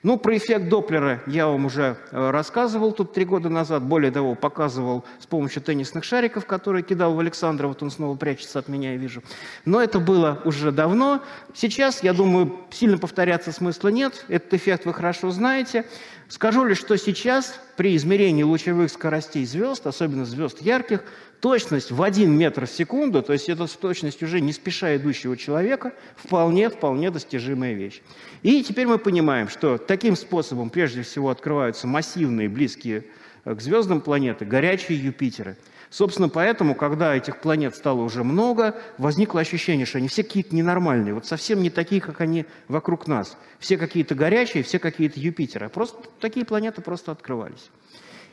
Ну, 0.02 0.18
про 0.18 0.38
эффект 0.38 0.70
Доплера 0.70 1.22
я 1.28 1.48
вам 1.48 1.66
уже 1.66 1.98
э, 2.12 2.30
рассказывал 2.32 2.94
тут 2.94 3.12
три 3.12 3.26
года 3.26 3.50
назад. 3.50 3.84
Более 3.84 4.12
того, 4.12 4.34
показывал 4.34 5.04
с 5.20 5.26
помощью 5.26 5.62
теннисных 5.62 6.06
шариков, 6.06 6.46
которые 6.46 6.84
кидал 6.84 7.14
в 7.16 7.20
Александра. 7.20 7.68
Вот 7.68 7.84
он 7.84 7.92
снова 7.92 8.16
прячется 8.16 8.60
от 8.60 8.70
меня, 8.70 8.94
я 8.94 8.98
вижу. 8.98 9.22
Но 9.66 9.82
это 9.82 10.00
было 10.00 10.42
уже 10.46 10.72
давно. 10.72 11.22
Сейчас, 11.54 12.02
я 12.02 12.14
думаю, 12.14 12.62
сильно 12.72 12.98
повторяться 12.98 13.52
смысла 13.52 13.90
нет. 13.90 14.26
Этот 14.30 14.54
эффект 14.54 14.86
вы 14.86 14.94
хорошо 14.94 15.32
знаете. 15.32 15.84
Скажу 16.30 16.64
лишь, 16.64 16.78
что 16.78 16.96
сейчас 16.96 17.60
при 17.76 17.96
измерении 17.96 18.44
лучевых 18.44 18.92
скоростей 18.92 19.44
звезд, 19.46 19.88
особенно 19.88 20.26
звезд 20.26 20.62
ярких, 20.62 21.04
точность 21.40 21.90
в 21.90 22.04
1 22.04 22.32
метр 22.32 22.68
в 22.68 22.70
секунду, 22.70 23.24
то 23.24 23.34
есть 23.34 23.50
это 23.50 23.66
точность 23.66 24.22
уже 24.22 24.40
не 24.40 24.54
спеша 24.54 24.96
идущего 24.96 25.36
человека, 25.36 25.92
вполне-вполне 26.18 27.10
достижимая 27.10 27.74
вещь. 27.74 28.04
И 28.44 28.62
теперь 28.64 28.86
мы 28.86 29.00
понимаем, 29.00 29.50
что 29.50 29.80
таким 29.80 30.16
способом 30.16 30.70
прежде 30.70 31.02
всего 31.02 31.32
открываются 31.32 31.88
массивные, 31.88 32.48
близкие 32.48 33.06
э, 33.44 33.56
к 33.56 33.60
звездам 33.60 34.00
планеты, 34.00 34.46
горячие 34.46 35.04
Юпитеры. 35.04 35.58
Собственно, 35.90 36.30
поэтому, 36.30 36.76
когда 36.76 37.16
этих 37.16 37.42
планет 37.42 37.76
стало 37.76 38.02
уже 38.02 38.24
много, 38.24 38.76
возникло 38.98 39.42
ощущение, 39.42 39.86
что 39.86 39.98
они 39.98 40.08
все 40.08 40.24
какие-то 40.24 40.56
ненормальные, 40.56 41.16
вот 41.16 41.26
совсем 41.26 41.64
не 41.64 41.70
такие, 41.70 42.00
как 42.00 42.22
они 42.22 42.46
вокруг 42.68 43.08
нас. 43.08 43.38
Все 43.58 43.78
какие-то 43.78 44.14
горячие, 44.14 44.64
все 44.64 44.78
какие-то 44.78 45.20
Юпитеры. 45.20 45.70
Просто 45.70 45.98
такие 46.20 46.46
планеты 46.46 46.82
просто 46.82 47.12
открывались. 47.12 47.70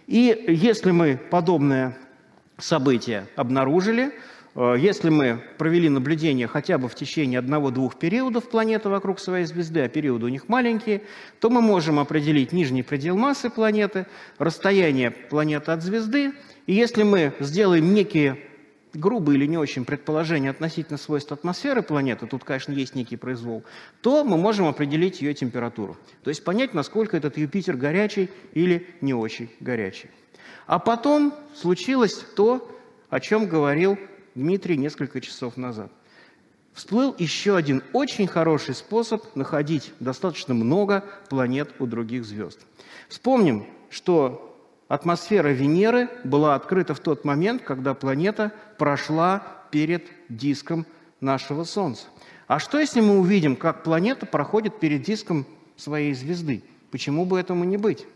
И 0.06 0.44
если 0.48 0.90
мы 0.90 1.16
подобное 1.16 1.96
события 2.58 3.26
обнаружили. 3.36 4.12
Э, 4.56 4.74
если 4.78 5.10
мы 5.10 5.40
провели 5.58 5.88
наблюдение 5.88 6.46
хотя 6.46 6.78
бы 6.78 6.88
в 6.88 6.94
течение 6.94 7.38
одного-двух 7.38 7.96
периодов 7.96 8.48
планеты 8.48 8.88
вокруг 8.88 9.20
своей 9.20 9.44
звезды, 9.44 9.80
а 9.80 9.88
периоды 9.88 10.26
у 10.26 10.28
них 10.28 10.48
маленькие, 10.48 11.02
то 11.40 11.50
мы 11.50 11.60
можем 11.60 11.98
определить 11.98 12.52
нижний 12.52 12.82
предел 12.82 13.16
массы 13.16 13.50
планеты, 13.50 14.06
расстояние 14.38 15.10
планеты 15.10 15.70
от 15.72 15.82
звезды. 15.82 16.32
И 16.66 16.72
если 16.72 17.02
мы 17.02 17.34
сделаем 17.38 17.92
некие 17.92 18.38
грубые 18.94 19.36
или 19.36 19.46
не 19.46 19.58
очень 19.58 19.84
предположения 19.84 20.48
относительно 20.48 20.96
свойств 20.96 21.30
атмосферы 21.30 21.82
планеты, 21.82 22.26
тут, 22.26 22.44
конечно, 22.44 22.72
есть 22.72 22.94
некий 22.94 23.16
произвол, 23.16 23.62
то 24.00 24.24
мы 24.24 24.38
можем 24.38 24.66
определить 24.66 25.20
ее 25.20 25.34
температуру. 25.34 25.98
То 26.24 26.30
есть 26.30 26.42
понять, 26.44 26.72
насколько 26.72 27.14
этот 27.14 27.36
Юпитер 27.36 27.76
горячий 27.76 28.30
или 28.54 28.86
не 29.02 29.12
очень 29.12 29.50
горячий. 29.60 30.08
А 30.66 30.78
потом 30.78 31.34
случилось 31.54 32.14
то, 32.34 32.66
о 33.10 33.20
чем 33.20 33.46
говорил 33.46 33.98
Дмитрий 34.36 34.76
несколько 34.76 35.22
часов 35.22 35.56
назад. 35.56 35.90
Всплыл 36.74 37.14
еще 37.18 37.56
один 37.56 37.82
очень 37.94 38.26
хороший 38.26 38.74
способ 38.74 39.34
находить 39.34 39.94
достаточно 39.98 40.52
много 40.52 41.04
планет 41.30 41.74
у 41.78 41.86
других 41.86 42.26
звезд. 42.26 42.60
Вспомним, 43.08 43.66
что 43.88 44.54
атмосфера 44.88 45.48
Венеры 45.48 46.10
была 46.22 46.54
открыта 46.54 46.92
в 46.94 47.00
тот 47.00 47.24
момент, 47.24 47.62
когда 47.62 47.94
планета 47.94 48.52
прошла 48.76 49.42
перед 49.70 50.04
диском 50.28 50.84
нашего 51.22 51.64
Солнца. 51.64 52.04
А 52.46 52.58
что, 52.58 52.78
если 52.78 53.00
мы 53.00 53.18
увидим, 53.18 53.56
как 53.56 53.82
планета 53.82 54.26
проходит 54.26 54.78
перед 54.78 55.00
диском 55.00 55.46
своей 55.76 56.12
звезды? 56.12 56.62
Почему 56.90 57.24
бы 57.24 57.40
этому 57.40 57.64
не 57.64 57.78
быть? 57.78 58.06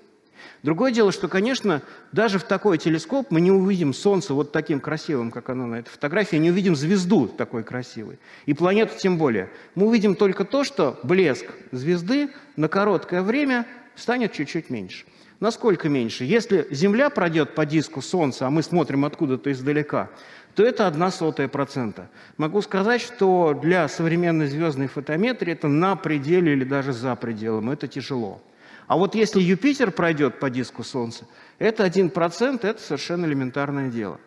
Другое 0.63 0.93
дело, 0.93 1.13
что, 1.13 1.29
конечно, 1.29 1.83
даже 2.13 2.39
в 2.39 2.45
такой 2.45 2.79
телескоп 2.79 3.31
мы 3.31 3.41
не 3.41 3.51
увидим 3.51 3.95
Солнце 3.95 4.35
вот 4.35 4.53
таким 4.53 4.81
красивым, 4.81 5.31
как 5.31 5.49
оно 5.49 5.67
на 5.67 5.77
этой 5.77 5.91
фотографии, 5.91 6.37
не 6.37 6.51
увидим 6.51 6.77
звезду 6.77 7.29
такой 7.29 7.63
красивой, 7.63 8.19
и 8.47 8.55
планету 8.55 8.93
тем 8.99 9.19
более. 9.19 9.51
Мы 9.75 9.87
увидим 9.87 10.15
только 10.15 10.45
то, 10.45 10.65
что 10.65 10.99
блеск 11.03 11.47
звезды 11.73 12.31
на 12.57 12.69
короткое 12.69 13.23
время 13.23 13.67
станет 13.97 14.33
чуть-чуть 14.33 14.71
меньше. 14.71 15.05
Насколько 15.41 15.89
меньше? 15.89 16.25
Если 16.25 16.67
Земля 16.71 17.09
пройдет 17.09 17.55
по 17.55 17.65
диску 17.65 18.03
Солнца, 18.03 18.47
а 18.47 18.51
мы 18.51 18.63
смотрим 18.63 19.07
откуда-то 19.07 19.51
издалека, 19.51 20.11
то 20.55 20.63
это 20.63 20.87
одна 20.87 21.11
сотая 21.11 21.49
процента. 21.49 22.11
Могу 22.37 22.61
сказать, 22.61 23.01
что 23.01 23.55
для 23.55 23.89
современной 23.89 24.49
звездной 24.49 24.89
фотометрии 24.89 25.53
это 25.53 25.69
на 25.69 25.97
пределе 25.97 26.53
или 26.53 26.65
даже 26.65 26.93
за 26.93 27.17
пределом. 27.17 27.71
Это 27.71 27.89
тяжело. 27.89 28.43
А 28.91 28.97
вот 28.97 29.15
если 29.15 29.41
Юпитер 29.41 29.93
пройдет 29.93 30.41
по 30.41 30.51
диску 30.51 30.83
Солнца, 30.83 31.25
это 31.61 31.87
1%, 31.87 32.67
это 32.67 32.83
совершенно 32.83 33.25
элементарное 33.25 33.89
дело. 33.89 34.19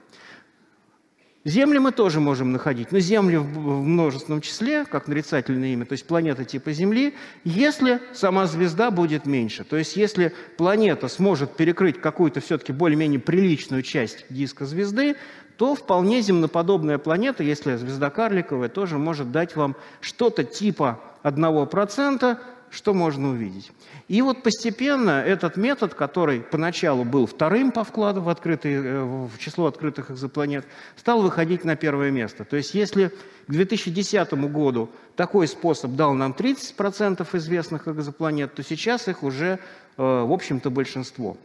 Земли 1.44 1.80
мы 1.80 1.92
тоже 1.92 2.22
можем 2.22 2.54
находить, 2.54 2.94
но 2.94 3.00
Земли 3.00 3.36
в 3.36 3.84
множественном 3.84 4.40
числе, 4.40 4.86
как 4.86 5.10
нарицательное 5.10 5.74
имя, 5.74 5.86
то 5.86 5.92
есть 5.92 6.08
планета 6.08 6.46
типа 6.46 6.72
Земли, 6.72 7.14
если 7.44 8.00
сама 8.14 8.46
звезда 8.46 8.90
будет 8.90 9.26
меньше. 9.26 9.66
То 9.66 9.76
есть 9.76 9.98
если 9.98 10.34
планета 10.56 11.10
сможет 11.10 11.58
перекрыть 11.58 12.00
какую-то 12.00 12.40
все-таки 12.40 12.72
более-менее 12.72 13.20
приличную 13.20 13.82
часть 13.84 14.24
диска 14.30 14.66
звезды, 14.66 15.18
то 15.58 15.76
вполне 15.76 16.22
земноподобная 16.22 17.00
планета, 17.00 17.44
если 17.44 17.76
звезда 17.76 18.10
карликовая, 18.10 18.70
тоже 18.70 18.98
может 18.98 19.30
дать 19.34 19.58
вам 19.58 19.76
что-то 20.00 20.46
типа 20.46 21.02
1%, 21.24 22.38
что 22.74 22.94
можно 22.94 23.30
увидеть. 23.30 23.72
И 24.08 24.22
вот 24.24 24.42
постепенно 24.42 25.22
этот 25.22 25.58
метод, 25.58 25.94
который 25.94 26.42
поначалу 26.42 27.04
был 27.04 27.28
вторым 27.28 27.72
по 27.72 27.84
вкладу 27.84 28.22
в, 28.22 28.30
открытые, 28.30 28.82
э, 28.84 29.04
в 29.04 29.38
число 29.38 29.68
открытых 29.68 30.10
экзопланет, 30.10 30.66
стал 30.98 31.22
выходить 31.22 31.64
на 31.64 31.76
первое 31.76 32.10
место. 32.10 32.46
То 32.46 32.58
есть 32.58 32.74
если 32.74 33.12
к 33.48 33.52
2010 33.52 34.34
году 34.52 34.90
такой 35.16 35.48
способ 35.48 35.92
дал 35.92 36.14
нам 36.14 36.32
30% 36.32 37.28
известных 37.34 37.88
экзопланет, 37.88 38.56
то 38.56 38.64
сейчас 38.64 39.08
их 39.08 39.22
уже, 39.22 39.60
э, 39.98 40.02
в 40.02 40.32
общем-то, 40.32 40.72
большинство. 40.72 41.38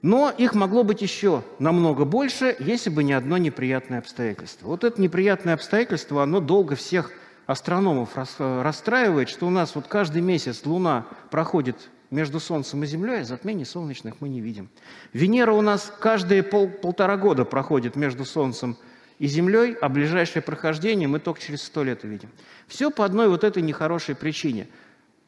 Но 0.00 0.30
их 0.30 0.54
могло 0.54 0.84
быть 0.84 1.02
еще 1.02 1.42
намного 1.58 2.04
больше, 2.04 2.54
если 2.60 2.88
бы 2.88 3.02
не 3.02 3.14
одно 3.14 3.36
неприятное 3.36 3.98
обстоятельство. 3.98 4.68
Вот 4.68 4.84
это 4.84 5.02
неприятное 5.02 5.54
обстоятельство, 5.54 6.22
оно 6.22 6.38
долго 6.38 6.76
всех 6.76 7.10
астрономов 7.48 8.10
расстраивает, 8.38 9.30
что 9.30 9.46
у 9.46 9.50
нас 9.50 9.74
вот 9.74 9.88
каждый 9.88 10.20
месяц 10.20 10.66
Луна 10.66 11.06
проходит 11.30 11.88
между 12.10 12.40
Солнцем 12.40 12.84
и 12.84 12.86
Землей, 12.86 13.22
а 13.22 13.24
затмений 13.24 13.64
солнечных 13.64 14.20
мы 14.20 14.28
не 14.28 14.42
видим. 14.42 14.68
Венера 15.14 15.52
у 15.52 15.62
нас 15.62 15.90
каждые 15.98 16.42
пол, 16.42 16.68
полтора 16.68 17.16
года 17.16 17.46
проходит 17.46 17.96
между 17.96 18.26
Солнцем 18.26 18.76
и 19.18 19.26
Землей, 19.26 19.74
а 19.80 19.88
ближайшее 19.88 20.42
прохождение 20.42 21.08
мы 21.08 21.20
только 21.20 21.40
через 21.40 21.62
сто 21.62 21.82
лет 21.82 22.04
увидим. 22.04 22.28
Все 22.66 22.90
по 22.90 23.06
одной 23.06 23.28
вот 23.28 23.44
этой 23.44 23.62
нехорошей 23.62 24.14
причине. 24.14 24.68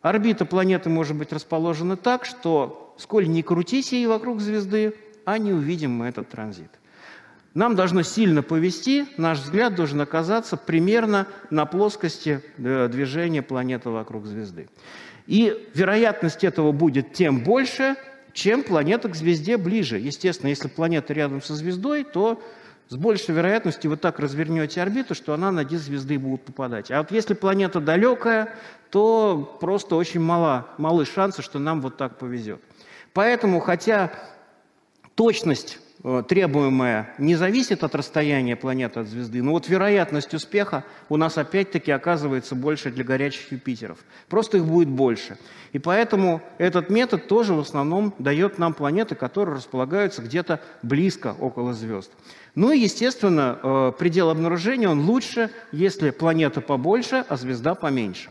Орбита 0.02 0.44
планеты 0.44 0.90
может 0.90 1.16
быть 1.16 1.32
расположена 1.32 1.96
так, 1.96 2.26
что 2.26 2.94
сколь 2.98 3.30
ни 3.30 3.40
крутись 3.40 3.92
ей 3.92 4.06
вокруг 4.06 4.40
звезды, 4.42 4.94
а 5.24 5.38
не 5.38 5.54
увидим 5.54 5.92
мы 5.92 6.06
этот 6.06 6.28
транзит. 6.28 6.70
Нам 7.54 7.75
должно 7.75 8.02
сильно 8.02 8.42
повести, 8.42 9.07
наш 9.16 9.38
взгляд 9.40 9.75
должен 9.75 10.00
оказаться 10.00 10.57
примерно 10.57 11.26
на 11.50 11.66
плоскости 11.66 12.42
э, 12.59 12.88
движения 12.88 13.42
планеты 13.42 13.90
вокруг 13.90 14.26
звезды. 14.26 14.69
И 15.26 15.69
вероятность 15.75 16.45
этого 16.45 16.71
будет 16.71 17.12
тем 17.12 17.42
больше, 17.42 17.97
чем 18.33 18.62
планета 18.62 19.09
к 19.09 19.16
звезде 19.16 19.57
ближе. 19.57 19.99
Естественно, 19.99 20.49
если 20.49 20.69
планета 20.69 21.12
рядом 21.12 21.42
со 21.42 21.54
звездой, 21.54 22.04
то 22.04 22.40
с 22.88 22.97
большей 22.97 23.35
вероятностью 23.35 23.90
вы 23.90 23.97
так 23.97 24.21
развернете 24.21 24.80
орбиту, 24.80 25.14
что 25.14 25.35
она 25.35 25.50
на 25.50 25.64
диск 25.64 25.85
звезды 25.85 26.19
будет 26.19 26.42
попадать. 26.42 26.90
А 26.90 26.99
вот 26.99 27.11
если 27.11 27.35
планета 27.35 27.80
далекая, 27.80 28.54
то 28.90 29.59
просто 29.61 29.97
очень 29.97 30.21
мало, 30.21 30.69
малы 30.78 31.04
шансы, 31.04 31.42
что 31.42 31.59
нам 31.59 31.80
вот 31.80 31.97
так 31.97 32.19
повезет. 32.19 32.61
Поэтому, 33.12 33.61
хотя 33.61 34.12
точность 35.14 35.78
требуемое 36.02 37.14
не 37.19 37.35
зависит 37.37 37.85
от 37.85 37.95
расстояния 37.95 38.57
планеты 38.57 39.00
от 39.00 39.07
звезды, 39.07 39.42
но 39.42 39.52
вот 39.52 39.69
вероятность 39.69 40.33
успеха 40.33 40.85
у 41.11 41.16
нас 41.16 41.37
опять-таки 41.37 41.90
оказывается 41.90 42.54
больше 42.54 42.90
для 42.90 43.04
горячих 43.04 43.52
Юпитеров. 43.52 43.99
Просто 44.28 44.57
их 44.57 44.64
будет 44.64 44.88
больше. 44.88 45.37
И 45.73 45.78
поэтому 45.78 46.40
этот 46.59 46.88
метод 46.88 47.28
тоже 47.28 47.52
в 47.52 47.61
основном 47.61 48.14
дает 48.19 48.59
нам 48.59 48.73
планеты, 48.73 49.14
которые 49.14 49.57
располагаются 49.57 50.23
где-то 50.23 50.61
близко 50.83 51.35
около 51.38 51.75
звезд. 51.75 52.11
Ну 52.54 52.73
и, 52.73 52.78
естественно, 52.78 53.59
э, 53.62 53.92
предел 53.99 54.30
обнаружения 54.30 54.88
он 54.88 55.00
лучше, 55.00 55.50
если 55.71 56.11
планета 56.11 56.61
побольше, 56.61 57.25
а 57.28 57.37
звезда 57.37 57.75
поменьше. 57.75 58.30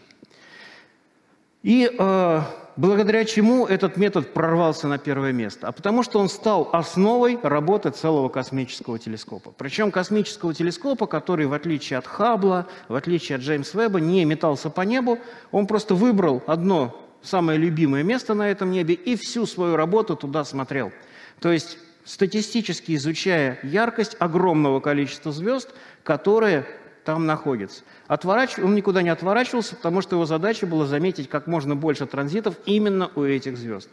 И 1.61 1.89
э, 1.97 2.41
благодаря 2.79 3.25
чему 3.25 3.67
этот 3.67 3.97
метод 3.97 4.33
прорвался 4.33 4.87
на 4.87 4.97
первое 4.97 5.33
место? 5.33 5.67
А 5.67 5.71
потому 5.73 6.01
что 6.01 6.17
он 6.19 6.29
стал 6.29 6.69
основой 6.71 7.37
работы 7.43 7.89
целого 7.89 8.29
космического 8.29 8.97
телескопа. 8.97 9.51
Причем 9.57 9.91
космического 9.91 10.53
телескопа, 10.53 11.05
который, 11.05 11.45
в 11.45 11.53
отличие 11.53 11.99
от 11.99 12.07
Хаббла, 12.07 12.67
в 12.87 12.95
отличие 12.95 13.35
от 13.35 13.41
Джеймс 13.41 13.73
Веба, 13.73 13.99
не 13.99 14.23
метался 14.23 14.69
по 14.69 14.81
небу, 14.81 15.19
он 15.51 15.67
просто 15.67 15.93
выбрал 15.93 16.41
одно 16.47 16.95
самое 17.21 17.59
любимое 17.59 18.03
место 18.03 18.33
на 18.33 18.49
этом 18.49 18.71
небе 18.71 18.93
и 18.93 19.17
всю 19.17 19.45
свою 19.45 19.75
работу 19.75 20.15
туда 20.15 20.45
смотрел. 20.45 20.93
То 21.41 21.51
есть 21.51 21.77
статистически 22.05 22.95
изучая 22.95 23.59
яркость 23.61 24.15
огромного 24.19 24.79
количества 24.79 25.33
звезд, 25.33 25.73
которые 26.03 26.65
там 27.03 27.25
находится. 27.25 27.83
Отворач... 28.09 28.57
Он 28.57 28.73
никуда 28.73 29.03
не 29.03 29.09
отворачивался, 29.09 29.75
потому 29.75 30.01
что 30.01 30.15
его 30.15 30.25
задача 30.25 30.65
была 30.65 30.87
заметить 30.87 31.29
как 31.29 31.45
можно 31.45 31.75
больше 31.75 32.07
транзитов 32.07 32.55
именно 32.65 33.11
у 33.15 33.23
этих 33.23 33.55
звезд. 33.55 33.87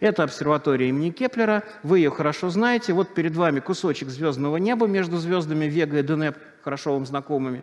Это 0.00 0.22
обсерватория 0.22 0.88
имени 0.88 1.10
Кеплера, 1.10 1.62
вы 1.82 1.98
ее 1.98 2.10
хорошо 2.10 2.48
знаете. 2.48 2.94
Вот 2.94 3.14
перед 3.14 3.36
вами 3.36 3.60
кусочек 3.60 4.08
звездного 4.08 4.56
неба 4.56 4.86
между 4.86 5.18
звездами 5.18 5.66
Вега 5.66 5.98
и 5.98 6.02
Денеп, 6.02 6.36
хорошо 6.64 6.94
вам 6.94 7.04
знакомыми 7.04 7.62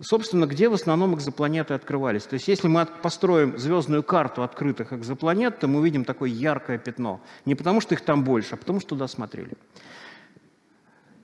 собственно, 0.00 0.46
где 0.46 0.68
в 0.68 0.74
основном 0.74 1.14
экзопланеты 1.14 1.74
открывались. 1.74 2.24
То 2.24 2.34
есть 2.34 2.48
если 2.48 2.66
мы 2.66 2.84
построим 2.84 3.56
звездную 3.56 4.02
карту 4.02 4.42
открытых 4.42 4.92
экзопланет, 4.92 5.60
то 5.60 5.68
мы 5.68 5.78
увидим 5.78 6.04
такое 6.04 6.30
яркое 6.30 6.78
пятно. 6.78 7.20
Не 7.44 7.54
потому, 7.54 7.80
что 7.80 7.94
их 7.94 8.00
там 8.00 8.24
больше, 8.24 8.54
а 8.54 8.56
потому, 8.56 8.80
что 8.80 8.90
туда 8.90 9.06
смотрели. 9.06 9.56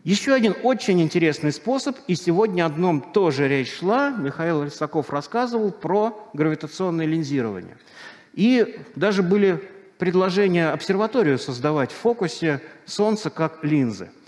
Еще 0.05 0.33
один 0.33 0.55
очень 0.63 1.01
интересный 1.03 1.53
способ, 1.53 1.97
и 2.07 2.15
сегодня 2.15 2.65
одном 2.65 3.01
тоже 3.01 3.49
речь 3.49 3.79
шла, 3.79 4.11
Михаил 4.11 4.65
Рисаков 4.65 5.11
рассказывал 5.11 5.71
про 5.73 6.31
гравитационное 6.33 7.07
линзирование. 7.07 7.77
И 8.33 8.79
даже 8.97 9.23
были 9.23 9.63
предложения 9.99 10.71
обсерваторию 10.71 11.39
создавать 11.39 11.93
в 11.93 11.97
фокусе 11.97 12.63
Солнца 12.87 13.29
как 13.31 13.63
линзы– 13.63 14.11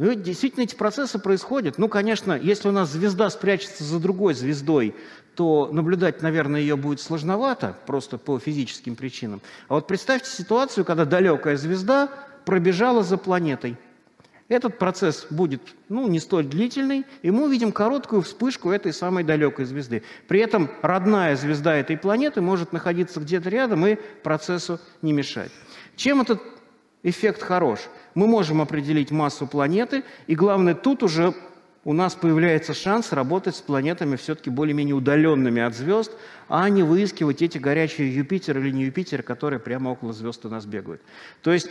ну, 0.00 0.14
действительно, 0.14 0.64
эти 0.64 0.74
процессы 0.74 1.18
происходят. 1.18 1.76
Ну, 1.76 1.86
конечно, 1.86 2.32
если 2.32 2.68
у 2.68 2.72
нас 2.72 2.90
звезда 2.90 3.28
спрячется 3.28 3.84
за 3.84 3.98
другой 3.98 4.32
звездой, 4.32 4.94
то 5.34 5.68
наблюдать, 5.70 6.22
наверное, 6.22 6.62
ее 6.62 6.76
будет 6.76 7.02
сложновато, 7.02 7.76
просто 7.84 8.16
по 8.16 8.38
физическим 8.38 8.96
причинам. 8.96 9.42
А 9.68 9.74
вот 9.74 9.86
представьте 9.86 10.30
ситуацию, 10.30 10.86
когда 10.86 11.04
далекая 11.04 11.58
звезда 11.58 12.08
пробежала 12.46 13.02
за 13.02 13.18
планетой. 13.18 13.76
Этот 14.50 14.78
процесс 14.78 15.26
будет 15.30 15.62
ну, 15.88 16.06
не 16.08 16.20
столь 16.20 16.44
длительный, 16.44 17.06
и 17.22 17.30
мы 17.30 17.44
увидим 17.44 17.72
короткую 17.72 18.20
вспышку 18.20 18.70
этой 18.70 18.92
самой 18.92 19.24
далекой 19.24 19.64
звезды. 19.64 20.02
При 20.28 20.40
этом 20.40 20.70
родная 20.82 21.36
звезда 21.36 21.76
этой 21.76 21.96
планеты 21.96 22.42
может 22.42 22.74
находиться 22.74 23.20
где-то 23.20 23.48
рядом 23.48 23.86
и 23.86 23.96
процессу 24.22 24.78
не 25.00 25.14
мешать. 25.14 25.50
Чем 25.96 26.20
этот 26.20 26.42
эффект 27.02 27.40
хорош? 27.40 27.80
мы 28.14 28.26
можем 28.26 28.60
определить 28.60 29.10
массу 29.10 29.46
планеты, 29.46 30.04
и 30.26 30.34
главное, 30.34 30.74
тут 30.74 31.02
уже 31.02 31.34
у 31.84 31.92
нас 31.92 32.14
появляется 32.14 32.74
шанс 32.74 33.12
работать 33.12 33.56
с 33.56 33.60
планетами 33.60 34.16
все-таки 34.16 34.50
более-менее 34.50 34.94
удаленными 34.94 35.62
от 35.62 35.74
звезд, 35.74 36.12
а 36.48 36.68
не 36.68 36.82
выискивать 36.82 37.40
эти 37.40 37.58
горячие 37.58 38.14
Юпитер 38.14 38.58
или 38.58 38.70
не 38.70 38.84
Юпитер, 38.84 39.22
которые 39.22 39.60
прямо 39.60 39.90
около 39.90 40.12
звезд 40.12 40.44
у 40.44 40.48
нас 40.48 40.66
бегают. 40.66 41.00
То 41.42 41.52
есть 41.52 41.70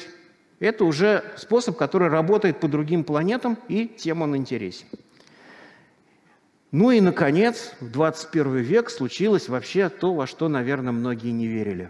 это 0.59 0.85
уже 0.85 1.23
способ, 1.37 1.77
который 1.77 2.09
работает 2.09 2.59
по 2.59 2.67
другим 2.67 3.03
планетам, 3.03 3.57
и 3.67 3.87
тем 3.87 4.21
он 4.21 4.35
интересен. 4.35 4.87
Ну 6.71 6.91
и, 6.91 7.01
наконец, 7.01 7.73
в 7.79 7.89
21 7.89 8.57
век 8.57 8.89
случилось 8.89 9.49
вообще 9.49 9.89
то, 9.89 10.13
во 10.13 10.27
что, 10.27 10.49
наверное, 10.49 10.91
многие 10.91 11.31
не 11.31 11.47
верили. 11.47 11.89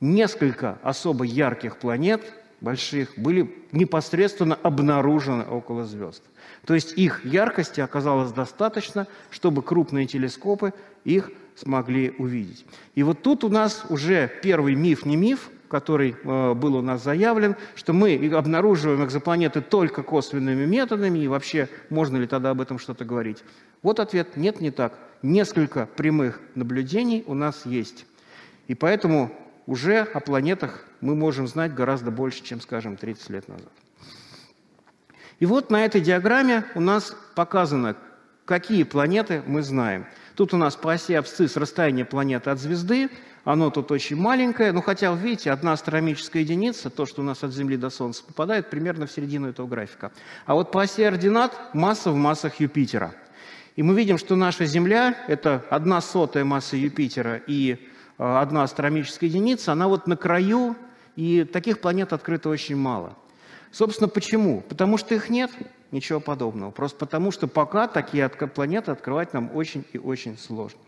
Несколько 0.00 0.78
особо 0.82 1.24
ярких 1.24 1.78
планет 1.78 2.22
больших 2.60 3.18
были 3.18 3.54
непосредственно 3.72 4.54
обнаружены 4.54 5.44
около 5.44 5.84
звезд. 5.84 6.22
То 6.64 6.74
есть 6.74 6.96
их 6.96 7.24
яркости 7.24 7.80
оказалось 7.80 8.32
достаточно, 8.32 9.06
чтобы 9.30 9.62
крупные 9.62 10.06
телескопы 10.06 10.74
их 11.04 11.30
смогли 11.56 12.14
увидеть. 12.18 12.64
И 12.94 13.02
вот 13.02 13.22
тут 13.22 13.44
у 13.44 13.48
нас 13.48 13.84
уже 13.88 14.30
первый 14.42 14.74
миф, 14.74 15.04
не 15.04 15.16
миф, 15.16 15.50
который 15.70 16.16
э, 16.22 16.54
был 16.54 16.74
у 16.74 16.82
нас 16.82 17.02
заявлен, 17.02 17.54
что 17.76 17.92
мы 17.92 18.30
обнаруживаем 18.34 19.04
экзопланеты 19.04 19.60
только 19.60 20.02
косвенными 20.02 20.66
методами, 20.66 21.20
и 21.20 21.28
вообще 21.28 21.68
можно 21.88 22.16
ли 22.16 22.26
тогда 22.26 22.50
об 22.50 22.60
этом 22.60 22.78
что-то 22.78 23.04
говорить? 23.04 23.44
Вот 23.82 24.00
ответ– 24.00 24.28
нет, 24.36 24.60
не 24.60 24.70
так. 24.72 24.98
Несколько 25.22 25.86
прямых 25.86 26.40
наблюдений 26.54 27.22
у 27.26 27.34
нас 27.34 27.64
есть. 27.64 28.04
И 28.66 28.74
поэтому 28.74 29.32
уже 29.66 30.00
о 30.00 30.20
планетах 30.20 30.84
мы 31.00 31.14
можем 31.14 31.46
знать 31.46 31.72
гораздо 31.72 32.10
больше, 32.10 32.42
чем, 32.42 32.60
скажем, 32.60 32.96
30 32.96 33.30
лет 33.30 33.48
назад. 33.48 33.70
И 35.38 35.46
вот 35.46 35.70
на 35.70 35.84
этой 35.84 36.00
диаграмме 36.00 36.64
у 36.74 36.80
нас 36.80 37.16
показано, 37.34 37.96
какие 38.44 38.82
планеты 38.82 39.42
мы 39.46 39.62
знаем. 39.62 40.06
Тут 40.40 40.54
у 40.54 40.56
нас 40.56 40.74
по 40.74 40.94
оси 40.94 41.12
абсцисс 41.12 41.58
расстояние 41.58 42.06
планеты 42.06 42.48
от 42.48 42.58
звезды, 42.58 43.10
оно 43.44 43.68
тут 43.68 43.92
очень 43.92 44.16
маленькое, 44.16 44.72
но 44.72 44.80
хотя, 44.80 45.12
видите, 45.12 45.50
одна 45.50 45.74
астрономическая 45.74 46.40
единица, 46.40 46.88
то, 46.88 47.04
что 47.04 47.20
у 47.20 47.24
нас 47.26 47.44
от 47.44 47.52
Земли 47.52 47.76
до 47.76 47.90
Солнца 47.90 48.24
попадает, 48.24 48.70
примерно 48.70 49.06
в 49.06 49.12
середину 49.12 49.50
этого 49.50 49.66
графика. 49.66 50.12
А 50.46 50.54
вот 50.54 50.72
по 50.72 50.80
оси 50.80 51.02
ординат 51.02 51.74
масса 51.74 52.10
в 52.10 52.16
массах 52.16 52.58
Юпитера. 52.58 53.14
И 53.76 53.82
мы 53.82 53.94
видим, 53.94 54.16
что 54.16 54.34
наша 54.34 54.64
Земля– 54.64 55.14
это 55.28 55.62
одна 55.68 56.00
сотая 56.00 56.44
масса 56.44 56.78
Юпитера 56.78 57.42
и 57.46 57.72
э, 57.72 57.76
одна 58.16 58.62
астрономическая 58.62 59.28
единица, 59.28 59.72
она 59.72 59.88
вот 59.88 60.06
на 60.06 60.16
краю 60.16 60.74
и 61.16 61.44
таких 61.44 61.82
планет 61.82 62.14
открыто 62.14 62.48
очень 62.48 62.76
мало. 62.76 63.14
Собственно, 63.72 64.08
почему? 64.08 64.62
Потому 64.62 64.96
что 64.96 65.14
их 65.14 65.28
нет, 65.28 65.50
ничего 65.92 66.20
подобного. 66.20 66.70
Просто 66.70 66.98
потому, 66.98 67.30
что 67.30 67.48
пока 67.48 67.88
такие 67.88 68.28
планеты 68.28 68.90
открывать 68.90 69.32
нам 69.32 69.50
очень 69.54 69.84
и 69.92 69.98
очень 69.98 70.38
сложно. 70.38 70.78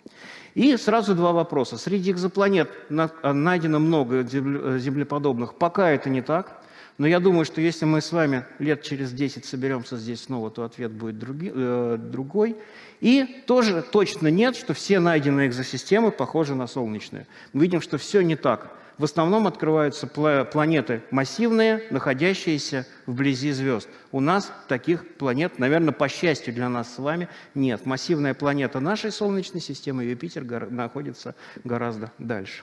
И 0.55 0.77
сразу 0.77 1.15
два 1.15 1.33
вопроса. 1.33 1.79
Среди 1.79 2.11
экзопланет 2.11 2.69
найдено 2.89 3.79
много 3.79 4.23
землеподобных. 4.23 5.55
Пока 5.55 5.91
это 5.91 6.11
не 6.11 6.23
так. 6.23 6.63
Но 6.99 7.07
я 7.07 7.21
думаю, 7.21 7.47
что 7.47 7.61
если 7.61 7.87
мы 7.87 8.03
с 8.03 8.13
вами 8.13 8.45
лет 8.59 8.83
через 8.83 9.13
10 9.13 9.47
соберемся 9.47 9.97
здесь 9.97 10.25
снова, 10.25 10.51
то 10.51 10.63
ответ 10.63 10.93
будет 10.93 11.19
други, 11.19 11.51
э, 11.53 11.97
другой. 11.99 12.57
И 13.01 13.43
тоже 13.47 13.83
точно 13.83 14.29
нет, 14.29 14.57
что 14.57 14.75
все 14.75 15.01
найденные 15.01 15.49
экзосистемы 15.49 16.11
похожи 16.11 16.55
на 16.55 16.67
солнечные. 16.67 17.27
Мы 17.55 17.63
видим, 17.63 17.81
что 17.81 17.97
все 17.97 18.21
не 18.21 18.37
так 18.37 18.71
в 18.99 19.05
основном 19.05 19.47
открываются 19.47 20.07
планеты 20.07 21.03
массивные, 21.11 21.85
находящиеся 21.91 22.87
вблизи 23.07 23.53
звезд. 23.53 23.89
У 24.13 24.21
нас 24.21 24.53
таких 24.69 25.17
планет, 25.17 25.59
наверное, 25.59 25.93
по 25.93 26.09
счастью 26.09 26.55
для 26.55 26.69
нас 26.69 26.95
с 26.95 26.99
вами, 26.99 27.29
нет. 27.55 27.87
Массивная 27.87 28.35
планета 28.35 28.81
нашей 28.81 29.11
Солнечной 29.11 29.61
системы, 29.61 30.05
Юпитер, 30.05 30.71
находится 30.71 31.35
гораздо 31.65 32.13
дальше. 32.19 32.63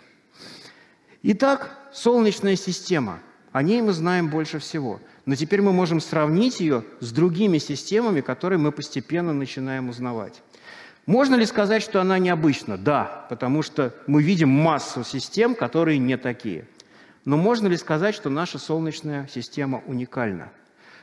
Итак, 1.23 1.77
Солнечная 1.91 2.55
система. 2.55 3.19
О 3.51 3.63
ней 3.63 3.81
мы 3.81 3.93
знаем 3.93 4.29
больше 4.29 4.59
всего. 4.59 5.01
Но 5.25 5.35
теперь 5.35 5.61
мы 5.61 5.73
можем 5.73 5.99
сравнить 5.99 6.59
ее 6.59 6.83
с 7.01 7.11
другими 7.11 7.57
системами, 7.57 8.21
которые 8.21 8.59
мы 8.59 8.71
постепенно 8.71 9.33
начинаем 9.33 9.89
узнавать. 9.89 10.41
Можно 11.09 11.33
ли 11.33 11.47
сказать, 11.47 11.81
что 11.81 11.99
она 12.01 12.19
необычна? 12.19 12.77
Да, 12.77 13.25
потому 13.29 13.63
что 13.63 13.95
мы 14.05 14.21
видим 14.21 14.49
массу 14.49 15.03
систем, 15.03 15.55
которые 15.55 15.97
не 15.97 16.17
такие. 16.17 16.67
Но 17.25 17.35
можно 17.35 17.65
ли 17.65 17.77
сказать, 17.77 18.13
что 18.13 18.29
наша 18.29 18.59
Солнечная 18.59 19.27
система 19.27 19.81
уникальна? 19.87 20.49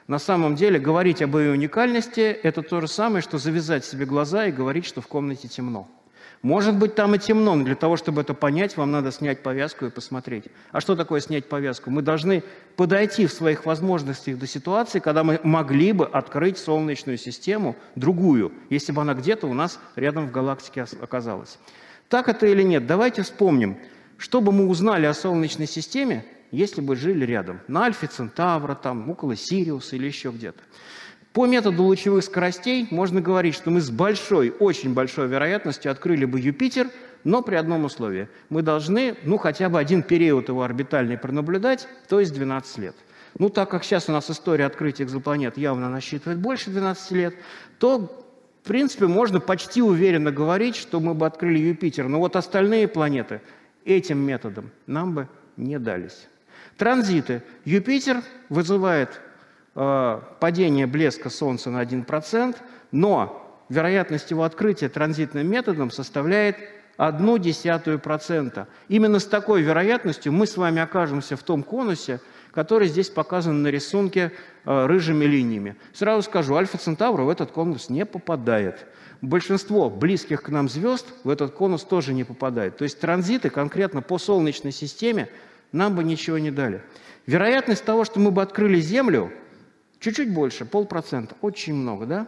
На 0.07 0.21
самом 0.21 0.55
деле 0.55 0.79
говорить 0.79 1.23
об 1.23 1.37
ее 1.37 1.51
уникальности– 1.51 2.21
это 2.45 2.62
то 2.62 2.81
же 2.81 2.87
самое, 2.87 3.21
что 3.21 3.38
завязать 3.38 3.85
себе 3.85 4.07
глаза 4.07 4.47
и 4.47 4.53
говорить, 4.53 4.87
что 4.87 5.01
в 5.01 5.09
комнате 5.09 5.49
темно. 5.49 5.88
Может 6.46 6.76
быть, 6.76 6.94
там 6.94 7.12
и 7.12 7.18
темно, 7.18 7.56
но 7.56 7.64
для 7.64 7.74
того, 7.74 7.96
чтобы 7.96 8.20
это 8.20 8.32
понять, 8.32 8.76
вам 8.76 8.92
надо 8.92 9.11
снять 9.11 9.42
повязку 9.42 9.87
и 9.87 9.90
посмотреть. 9.90 10.44
А 10.70 10.80
что 10.80 10.94
такое 10.94 11.20
снять 11.20 11.48
повязку? 11.48 11.90
Мы 11.90 12.02
должны 12.02 12.44
подойти 12.76 13.26
в 13.26 13.32
своих 13.32 13.66
возможностях 13.66 14.38
до 14.38 14.46
ситуации, 14.46 15.00
когда 15.00 15.24
мы 15.24 15.40
могли 15.42 15.90
бы 15.90 16.06
открыть 16.06 16.56
Солнечную 16.59 17.18
систему, 17.18 17.74
другую, 17.96 18.52
если 18.70 18.92
бы 18.92 19.02
она 19.02 19.14
где-то 19.14 19.48
у 19.48 19.54
нас 19.54 19.80
рядом 19.96 20.28
в 20.28 20.30
галактике 20.30 20.85
оказалась. 21.02 21.59
Так 22.09 22.28
это 22.28 22.46
или 22.46 22.62
нет? 22.62 22.87
Давайте 22.87 23.22
вспомним, 23.22 23.76
что 24.16 24.40
бы 24.40 24.52
мы 24.52 24.68
узнали 24.68 25.06
о 25.06 25.14
Солнечной 25.14 25.66
системе, 25.66 26.24
если 26.52 26.80
бы 26.80 26.94
жили 26.94 27.24
рядом, 27.24 27.59
на 27.66 27.87
Альфе 27.87 28.06
Центавра, 28.06 28.76
там, 28.76 29.11
около 29.11 29.35
Сириуса 29.35 29.96
или 29.96 30.06
еще 30.06 30.30
где-то. 30.30 30.62
По 31.37 31.44
методу 31.44 31.83
лучевых 31.83 32.25
скоростей 32.25 32.88
можно 32.90 33.20
говорить, 33.20 33.55
что 33.55 33.70
мы 33.70 33.83
с 33.83 33.90
большой, 33.90 34.55
очень 34.59 34.94
большой 34.94 35.29
вероятностью 35.29 35.92
открыли 35.92 36.25
бы 36.25 36.40
Юпитер, 36.40 36.88
но 37.25 37.42
при 37.42 37.57
одном 37.57 37.85
условии. 37.85 38.31
Мы 38.49 38.62
должны, 38.62 39.16
ну, 39.22 39.37
хотя 39.37 39.68
бы 39.68 39.79
один 39.79 40.03
период 40.03 40.49
его 40.49 40.62
орбитальный 40.62 41.18
пронаблюдать, 41.18 41.88
то 42.09 42.20
есть 42.20 42.33
12 42.33 42.79
лет. 42.79 42.96
Ну, 43.38 43.51
так 43.51 43.68
как 43.68 43.85
сейчас 43.85 44.09
у 44.09 44.12
нас 44.12 44.31
история 44.31 44.64
открытия 44.64 45.05
экзопланет 45.05 45.59
явно 45.59 45.90
насчитывает 45.90 46.38
больше 46.38 46.70
12 46.70 47.11
лет, 47.11 47.35
то, 47.79 47.99
в 48.62 48.66
принципе, 48.66 49.07
можно 49.07 49.38
почти 49.38 49.83
уверенно 49.83 50.33
говорить, 50.33 50.75
что 50.75 51.01
мы 51.01 51.12
бы 51.12 51.27
открыли 51.27 51.59
Юпитер. 51.59 52.09
Но 52.09 52.18
вот 52.18 52.35
остальные 52.35 52.88
планеты 52.88 53.42
этим 53.85 54.20
методом 54.20 54.70
нам 54.87 55.12
бы 55.12 55.29
не 55.59 55.79
дались. 55.79 56.29
Транзиты. 56.79 57.42
Юпитер 57.66 58.22
вызывает 58.49 59.20
падение 59.77 60.87
блеска 60.87 61.29
Солнца 61.29 61.71
на 61.71 61.83
1%, 61.83 62.57
но 62.93 63.62
вероятность 63.69 64.31
его 64.31 64.45
открытия 64.45 64.89
транзитным 64.89 65.47
методом 65.47 65.91
составляет 65.91 66.57
одну 66.97 67.37
десятую 67.37 67.99
процента. 67.99 68.69
Именно 68.89 69.19
с 69.19 69.27
такой 69.27 69.62
вероятностью 69.62 70.33
мы 70.33 70.47
с 70.47 70.57
вами 70.57 70.81
окажемся 70.81 71.37
в 71.37 71.43
том 71.43 71.62
конусе, 71.62 72.21
которые 72.53 72.89
здесь 72.89 73.11
показаны 73.11 73.59
на 73.59 73.69
рисунке 73.69 74.33
э, 74.65 74.87
рыжими 74.87 75.27
линиями. 75.27 75.77
Сразу 75.93 76.23
скажу, 76.23 76.55
Альфа 76.55 76.79
Центавра 76.79 77.23
в 77.23 77.29
этот 77.29 77.51
конус 77.51 77.91
не 77.91 78.07
попадает. 78.07 78.87
Большинство 79.21 79.91
близких 79.91 80.43
к 80.43 80.49
нам 80.49 80.71
звезд 80.71 81.07
в 81.23 81.29
этот 81.29 81.53
конус 81.53 81.85
тоже 81.85 82.15
не 82.15 82.25
попадает. 82.25 82.79
То 82.79 82.85
есть 82.85 82.99
транзиты 82.99 83.51
конкретно 83.51 84.01
по 84.01 84.19
Солнечной 84.19 84.73
системе 84.73 85.29
нам 85.73 85.97
бы 85.97 86.03
ничего 86.03 86.39
не 86.39 86.51
дали. 86.51 86.83
Вероятность 87.27 87.85
того, 87.85 88.07
что 88.07 88.21
мы 88.21 88.31
бы 88.31 88.41
открыли 88.41 88.81
Землю, 88.81 89.33
чуть-чуть 90.00 90.32
больше, 90.32 90.64
полпроцента, 90.64 91.37
очень 91.40 91.74
много, 91.74 92.06
да? 92.06 92.26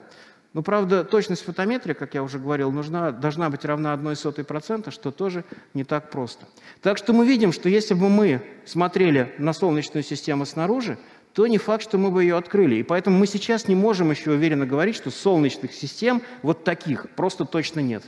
Но, 0.55 0.63
правда, 0.63 1.05
точность 1.05 1.45
фотометрии, 1.45 1.93
как 1.93 2.15
я 2.15 2.23
уже 2.23 2.39
говорил, 2.39 2.73
нужна, 2.73 3.13
должна 3.13 3.51
быть 3.51 3.65
равна 3.65 3.95
0,01%, 3.95 4.91
что 4.91 5.11
тоже 5.11 5.45
не 5.75 5.85
так 5.85 6.11
просто. 6.11 6.47
Так 6.81 6.97
что 6.97 7.13
мы 7.13 7.27
видим, 7.27 7.53
что 7.53 7.69
если 7.69 7.95
бы 7.95 8.09
мы 8.09 8.43
смотрели 8.65 9.35
на 9.39 9.53
Солнечную 9.53 10.03
систему 10.03 10.47
снаружи, 10.47 10.99
то 11.35 11.47
не 11.47 11.59
факт, 11.59 11.85
что 11.85 11.99
мы 11.99 12.11
бы 12.11 12.23
ее 12.23 12.37
открыли. 12.37 12.77
И 12.77 12.83
поэтому 12.83 13.19
мы 13.19 13.27
сейчас 13.27 13.69
не 13.69 13.75
можем 13.75 14.11
еще 14.11 14.33
уверенно 14.33 14.67
говорить, 14.67 14.97
что 14.97 15.11
солнечных 15.11 15.73
систем 15.73 16.23
вот 16.43 16.65
таких 16.65 17.09
просто 17.11 17.45
точно 17.45 17.81
нет. 17.81 18.03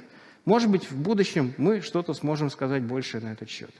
Может 0.47 0.71
быть, 0.71 0.91
в 0.91 0.97
будущем 0.97 1.53
мы 1.59 1.83
что-то 1.83 2.15
сможем 2.15 2.51
сказать 2.51 2.83
больше 2.83 3.21
на 3.21 3.33
этот 3.33 3.51
счет. 3.51 3.71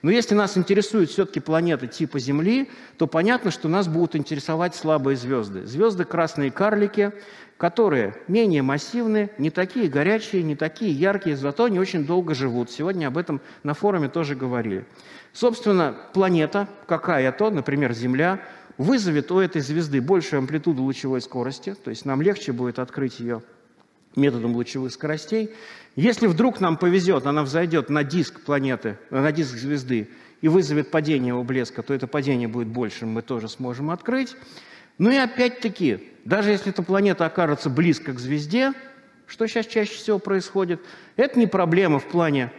Но 0.00 0.10
если 0.10 0.34
нас 0.34 0.56
интересуют 0.56 1.10
все-таки 1.10 1.40
планеты 1.40 1.86
типа 1.88 2.18
Земли, 2.18 2.70
то 2.96 3.06
понятно, 3.06 3.50
что 3.50 3.68
нас 3.68 3.86
будут 3.86 4.16
интересовать 4.16 4.74
слабые 4.74 5.16
звезды. 5.16 5.66
Звезды 5.66 6.04
красные 6.04 6.50
карлики, 6.50 7.12
которые 7.58 8.14
менее 8.28 8.62
массивные, 8.62 9.30
не 9.36 9.50
такие 9.50 9.88
горячие, 9.88 10.42
не 10.42 10.56
такие 10.56 10.90
яркие, 10.90 11.36
зато 11.36 11.64
они 11.64 11.78
очень 11.78 12.06
долго 12.06 12.34
живут. 12.34 12.70
Сегодня 12.70 13.08
об 13.08 13.18
этом 13.18 13.42
на 13.62 13.74
форуме 13.74 14.08
тоже 14.08 14.34
говорили. 14.34 14.86
Собственно, 15.34 15.94
планета, 16.14 16.66
какая 16.86 17.30
то, 17.30 17.50
например, 17.50 17.92
Земля, 17.92 18.40
вызовет 18.78 19.30
у 19.30 19.38
этой 19.38 19.60
звезды 19.60 20.00
большую 20.00 20.38
амплитуду 20.38 20.82
лучевой 20.82 21.20
скорости, 21.20 21.74
то 21.74 21.90
есть 21.90 22.06
нам 22.06 22.22
легче 22.22 22.52
будет 22.52 22.78
открыть 22.78 23.20
ее 23.20 23.42
методом 24.16 24.54
лучевых 24.54 24.92
скоростей. 24.92 25.50
Если 25.94 26.26
вдруг 26.26 26.60
нам 26.60 26.76
повезет, 26.76 27.26
она 27.26 27.42
взойдет 27.42 27.88
на 27.90 28.02
диск 28.02 28.40
планеты, 28.40 28.98
на 29.10 29.30
диск 29.32 29.56
звезды 29.56 30.08
и 30.40 30.48
вызовет 30.48 30.90
падение 30.90 31.28
его 31.28 31.44
блеска, 31.44 31.82
то 31.82 31.94
это 31.94 32.06
падение 32.06 32.48
будет 32.48 32.68
большим, 32.68 33.10
мы 33.10 33.22
тоже 33.22 33.48
сможем 33.48 33.90
открыть. 33.90 34.36
Ну 34.98 35.10
и 35.10 35.16
опять-таки, 35.16 36.10
даже 36.24 36.50
если 36.50 36.70
эта 36.70 36.82
планета 36.82 37.26
окажется 37.26 37.70
близко 37.70 38.12
к 38.12 38.18
звезде, 38.18 38.72
что 39.26 39.46
сейчас 39.46 39.66
чаще 39.66 39.94
всего 39.94 40.18
происходит, 40.18 40.80
это 41.16 41.38
не 41.38 41.46
проблема 41.46 41.98
в 41.98 42.04
плане 42.04 42.52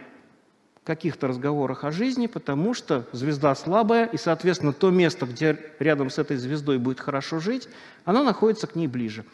каких-то 0.84 1.28
разговорах 1.28 1.84
о 1.84 1.90
жизни, 1.90 2.26
потому 2.28 2.72
что 2.72 3.06
звезда 3.12 3.54
слабая, 3.54 4.06
и, 4.06 4.16
соответственно, 4.16 4.72
то 4.72 4.90
место, 4.90 5.26
где 5.26 5.58
рядом 5.78 6.08
с 6.08 6.18
этой 6.18 6.38
звездой 6.38 6.78
будет 6.78 6.98
хорошо 6.98 7.40
жить, 7.40 7.68
оно 8.06 8.24
находится 8.24 8.66
к 8.66 8.74
ней 8.74 8.86
ближе. 8.86 9.24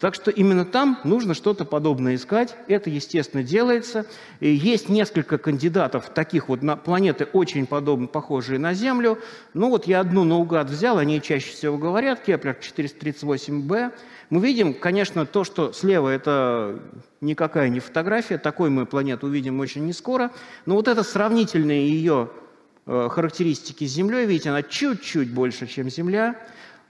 Так 0.00 0.14
что 0.14 0.30
именно 0.30 0.64
там 0.64 0.98
нужно 1.04 1.34
что-то 1.34 1.66
подобное 1.66 2.14
искать. 2.14 2.56
Это, 2.68 2.88
естественно, 2.88 3.42
делается. 3.42 4.06
И 4.40 4.48
есть 4.48 4.88
несколько 4.88 5.36
кандидатов, 5.36 6.08
таких 6.14 6.48
вот 6.48 6.62
на 6.62 6.76
планеты 6.76 7.26
очень 7.26 7.66
подобные, 7.66 8.08
похожие 8.08 8.58
на 8.58 8.72
Землю. 8.72 9.18
Ну 9.52 9.68
вот 9.68 9.86
я 9.86 10.00
одну 10.00 10.24
наугад 10.24 10.70
взял, 10.70 10.96
они 10.96 11.20
чаще 11.20 11.50
всего 11.50 11.76
говорят, 11.76 12.22
Кеплер 12.22 12.56
438b. 12.58 13.92
Мы 14.30 14.40
видим, 14.40 14.72
конечно, 14.72 15.26
то, 15.26 15.44
что 15.44 15.70
слева 15.72 16.08
это 16.08 16.80
никакая 17.20 17.68
не 17.68 17.80
фотография, 17.80 18.38
такой 18.38 18.70
мы 18.70 18.86
планету 18.86 19.26
увидим 19.26 19.60
очень 19.60 19.84
не 19.84 19.92
скоро. 19.92 20.30
Но 20.64 20.76
вот 20.76 20.88
это 20.88 21.02
сравнительные 21.02 21.86
ее 21.86 22.30
э, 22.86 23.08
характеристики 23.10 23.84
с 23.84 23.90
Землей, 23.90 24.24
видите, 24.24 24.48
она 24.48 24.62
чуть-чуть 24.62 25.30
больше, 25.30 25.66
чем 25.66 25.90
Земля, 25.90 26.36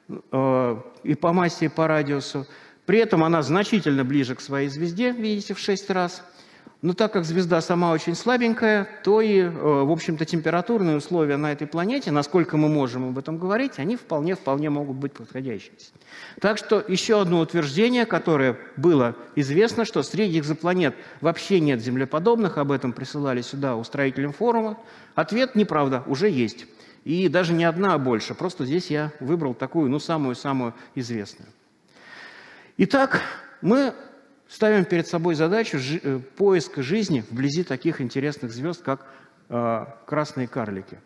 э, 0.08 0.76
и 1.02 1.14
по 1.16 1.32
массе, 1.32 1.64
и 1.64 1.68
по 1.68 1.88
радиусу. 1.88 2.46
При 2.90 2.98
этом 2.98 3.22
она 3.22 3.40
значительно 3.42 4.04
ближе 4.04 4.34
к 4.34 4.40
своей 4.40 4.68
звезде, 4.68 5.12
видите, 5.12 5.54
в 5.54 5.60
6 5.60 5.90
раз. 5.90 6.24
Но 6.82 6.92
так 6.92 7.12
как 7.12 7.24
звезда 7.24 7.60
сама 7.60 7.92
очень 7.92 8.16
слабенькая, 8.16 8.88
то 9.04 9.20
и, 9.20 9.42
э, 9.42 9.48
в 9.48 9.92
общем-то, 9.92 10.24
температурные 10.24 10.96
условия 10.96 11.36
на 11.36 11.52
этой 11.52 11.68
планете, 11.68 12.10
насколько 12.10 12.56
мы 12.56 12.68
можем 12.68 13.10
об 13.10 13.16
этом 13.16 13.38
говорить, 13.38 13.74
они 13.76 13.94
вполне-вполне 13.94 14.70
могут 14.70 14.96
быть 14.96 15.12
подходящими. 15.12 15.76
Так 16.40 16.58
что 16.58 16.84
еще 16.88 17.20
одно 17.20 17.38
утверждение, 17.38 18.06
которое 18.06 18.58
было 18.76 19.14
известно, 19.36 19.84
что 19.84 20.02
среди 20.02 20.40
экзопланет 20.40 20.96
вообще 21.20 21.60
нет 21.60 21.80
землеподобных, 21.80 22.58
об 22.58 22.72
этом 22.72 22.92
присылали 22.92 23.42
сюда 23.42 23.76
устроителям 23.76 24.32
форума. 24.32 24.76
Ответ 25.14 25.54
неправда, 25.54 26.02
уже 26.08 26.28
есть. 26.28 26.66
И 27.04 27.28
даже 27.28 27.52
не 27.52 27.62
одна, 27.62 27.94
а 27.94 27.98
больше. 27.98 28.34
Просто 28.34 28.64
здесь 28.66 28.90
я 28.90 29.12
выбрал 29.20 29.54
такую, 29.54 29.88
ну, 29.88 30.00
самую-самую 30.00 30.74
известную. 30.96 31.46
Итак, 32.82 33.20
мы 33.60 33.92
ставим 34.48 34.86
перед 34.86 35.06
собой 35.06 35.34
задачу 35.34 35.76
э, 35.78 36.18
поиска 36.38 36.82
жизни 36.82 37.22
вблизи 37.30 37.62
таких 37.62 38.00
интересных 38.00 38.52
звезд, 38.52 38.82
как 38.82 39.06
э, 39.50 39.84
красные 40.06 40.48
карлики. 40.48 40.98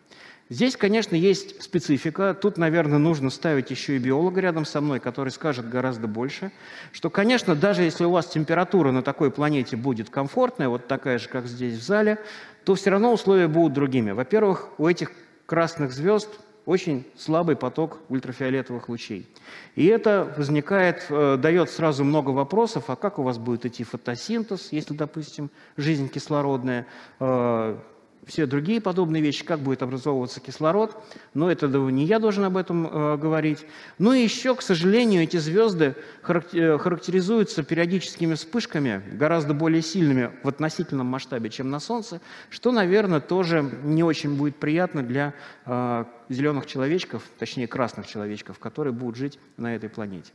Здесь, 0.47 0.77
конечно, 0.77 1.17
есть 1.17 1.61
специфика. 1.61 2.33
Тут, 2.33 2.57
наверное, 2.57 2.97
нужно 2.97 3.29
ставить 3.29 3.71
еще 3.71 3.97
и 3.97 3.99
биолога 3.99 4.39
рядом 4.39 4.63
со 4.63 4.79
мной, 4.79 5.01
который 5.01 5.33
скажет 5.33 5.67
гораздо 5.67 6.07
больше. 6.07 6.53
Что, 6.93 7.09
конечно, 7.09 7.55
даже 7.55 7.83
если 7.83 8.05
у 8.05 8.11
вас 8.11 8.27
температура 8.27 8.91
на 8.91 9.01
такой 9.01 9.29
планете 9.29 9.75
будет 9.75 10.09
комфортная, 10.09 10.69
вот 10.69 10.87
такая 10.87 11.19
же, 11.19 11.27
как 11.27 11.45
здесь 11.45 11.77
в 11.77 11.83
зале, 11.83 12.19
то 12.63 12.75
все 12.75 12.89
равно 12.89 13.11
условия 13.11 13.49
будут 13.49 13.73
другими. 13.73 14.11
Во-первых, 14.11 14.69
у 14.77 14.87
этих 14.87 15.11
красных 15.45 15.91
звезд 15.91 16.29
очень 16.65 17.05
слабый 17.15 17.55
поток 17.55 17.99
ультрафиолетовых 18.09 18.89
лучей. 18.89 19.27
И 19.75 19.85
это 19.85 20.33
возникает, 20.37 21.05
э, 21.09 21.37
дает 21.37 21.69
сразу 21.69 22.03
много 22.03 22.31
вопросов, 22.31 22.85
а 22.89 22.95
как 22.95 23.19
у 23.19 23.23
вас 23.23 23.37
будет 23.37 23.65
идти 23.65 23.83
фотосинтез, 23.83 24.71
если, 24.71 24.93
допустим, 24.93 25.51
жизнь 25.77 26.09
кислородная, 26.09 26.87
э, 27.19 27.77
все 28.25 28.45
другие 28.45 28.81
подобные 28.81 29.21
вещи, 29.21 29.43
как 29.43 29.59
будет 29.59 29.81
образовываться 29.83 30.39
кислород, 30.39 30.95
но 31.33 31.51
это 31.51 31.67
не 31.67 32.05
я 32.05 32.19
должен 32.19 32.43
об 32.43 32.57
этом 32.57 32.87
э, 32.87 33.17
говорить. 33.17 33.65
Ну 33.99 34.13
и 34.13 34.21
еще, 34.21 34.55
к 34.55 34.61
сожалению, 34.61 35.23
эти 35.23 35.37
звезды 35.37 35.95
э, 36.27 36.77
характеризуются 36.77 37.63
периодическими 37.63 38.33
вспышками, 38.33 39.01
гораздо 39.13 39.53
более 39.53 39.81
сильными 39.81 40.31
в 40.43 40.47
относительном 40.47 41.07
масштабе, 41.07 41.49
чем 41.49 41.69
на 41.69 41.79
Солнце, 41.79 42.21
что, 42.49 42.71
наверное, 42.71 43.19
тоже 43.19 43.61
не 43.83 44.03
очень 44.03 44.35
будет 44.35 44.55
приятно 44.55 45.03
для 45.03 45.33
э, 45.65 46.05
зеленых 46.29 46.65
человечков, 46.65 47.23
точнее 47.37 47.67
красных 47.67 48.07
человечков, 48.07 48.59
которые 48.59 48.93
будут 48.93 49.15
жить 49.15 49.39
на 49.57 49.75
этой 49.75 49.89
планете. 49.89 50.31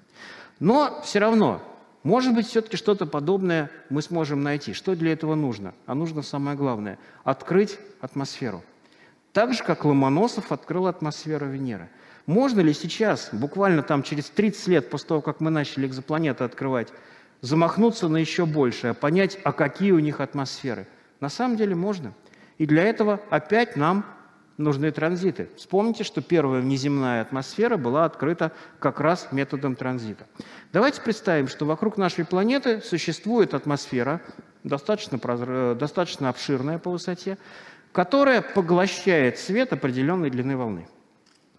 Но 0.61 1.01
все 1.03 1.19
равно 1.19 1.63
может 2.03 2.35
быть, 2.35 2.47
все-таки 2.47 2.77
что-то 2.77 3.05
подобное 3.05 3.71
мы 3.91 4.01
сможем 4.01 4.43
найти. 4.43 4.73
Что 4.73 4.95
для 4.95 5.13
этого 5.13 5.35
нужно? 5.35 5.75
А 5.87 5.95
нужно 5.95 6.23
самое 6.23 6.57
главное– 6.57 6.99
открыть 7.25 7.79
атмосферу. 8.01 8.63
Так 9.33 9.53
же, 9.53 9.63
как 9.63 9.85
Ломоносов 9.85 10.51
открыл 10.51 10.87
атмосферу 10.87 11.47
Венеры. 11.47 11.89
Можно 12.27 12.61
ли 12.61 12.73
сейчас, 12.73 13.29
буквально 13.33 13.83
там 13.83 14.03
через 14.03 14.31
30 14.31 14.67
лет 14.69 14.91
после 14.91 15.09
того, 15.09 15.21
как 15.21 15.41
мы 15.41 15.51
начали 15.51 15.87
экзопланеты 15.87 16.45
открывать, 16.45 16.89
замахнуться 17.43 18.09
на 18.09 18.17
еще 18.17 18.47
большее, 18.47 18.95
понять, 18.95 19.39
а 19.45 19.53
какие 19.53 19.93
у 19.93 19.99
них 19.99 20.21
атмосферы? 20.21 20.87
На 21.21 21.29
самом 21.29 21.57
деле 21.57 21.75
можно. 21.75 22.15
И 22.59 22.67
для 22.67 22.83
этого 22.85 23.21
опять 23.31 23.77
нам 23.77 24.05
нужны 24.61 24.91
транзиты. 24.93 25.49
Вспомните, 25.57 26.05
что 26.05 26.21
первая 26.23 26.61
внеземная 26.61 27.23
атмосфера 27.23 27.77
была 27.77 28.05
открыта 28.05 28.53
как 28.79 29.01
раз 29.01 29.29
методом 29.33 29.75
транзита. 29.75 30.27
Давайте 30.73 31.01
представим, 31.01 31.49
что 31.49 31.65
вокруг 31.65 31.97
нашей 31.97 32.25
планеты 32.25 32.81
существует 32.81 33.55
атмосфера, 33.55 34.21
достаточно, 34.63 35.19
прозр... 35.19 35.75
достаточно 35.75 36.29
обширная 36.29 36.79
по 36.79 36.91
высоте, 36.91 37.39
которая 37.93 38.43
поглощает 38.43 39.39
свет 39.39 39.73
определенной 39.73 40.31
длины 40.31 40.57
волны. 40.57 40.87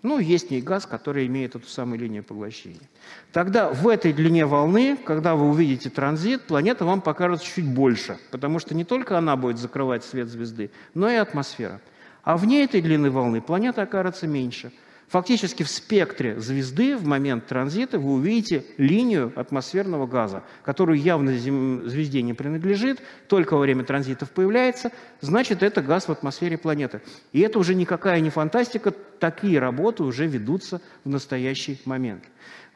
Ну, 0.03 0.17
есть 0.17 0.47
в 0.47 0.51
ней 0.51 0.61
газ, 0.61 0.87
который 0.87 1.27
имеет 1.27 1.55
эту 1.55 1.67
самую 1.67 1.99
линию 1.99 2.23
поглощения. 2.23 2.89
Тогда 3.31 3.71
в 3.71 3.87
этой 3.87 4.13
длине 4.13 4.47
волны, 4.47 4.97
когда 4.97 5.35
вы 5.35 5.47
увидите 5.47 5.91
транзит, 5.91 6.43
планета 6.43 6.85
вам 6.85 7.01
покажется 7.01 7.45
чуть 7.45 7.67
больше, 7.67 8.17
потому 8.31 8.57
что 8.57 8.73
не 8.73 8.83
только 8.83 9.17
она 9.17 9.35
будет 9.35 9.59
закрывать 9.59 10.03
свет 10.03 10.27
звезды, 10.27 10.71
но 10.95 11.07
и 11.07 11.15
атмосфера. 11.15 11.81
А 12.23 12.37
вне 12.37 12.63
этой 12.63 12.81
длины 12.81 13.09
волны 13.09 13.41
планета 13.41 13.83
окажется 13.83 14.27
меньше. 14.27 14.71
Фактически 15.11 15.63
в 15.63 15.69
спектре 15.69 16.39
звезды 16.39 16.95
в 16.95 17.05
момент 17.05 17.45
транзита 17.45 17.99
вы 17.99 18.13
увидите 18.13 18.63
линию 18.77 19.33
атмосферного 19.35 20.07
газа, 20.07 20.41
которую 20.63 21.01
явно 21.01 21.37
звезде 21.37 22.21
не 22.21 22.33
принадлежит, 22.33 23.01
только 23.27 23.55
во 23.55 23.59
время 23.59 23.83
транзитов 23.83 24.31
появляется, 24.31 24.89
значит, 25.19 25.63
это 25.63 25.81
газ 25.81 26.07
в 26.07 26.13
атмосфере 26.13 26.57
планеты. 26.57 27.01
И 27.33 27.41
это 27.41 27.59
уже 27.59 27.75
никакая 27.75 28.21
не 28.21 28.29
фантастика, 28.29 28.91
такие 28.91 29.59
работы 29.59 30.03
уже 30.03 30.27
ведутся 30.27 30.79
в 31.03 31.09
настоящий 31.09 31.81
момент. 31.83 32.23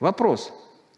Вопрос, 0.02 0.52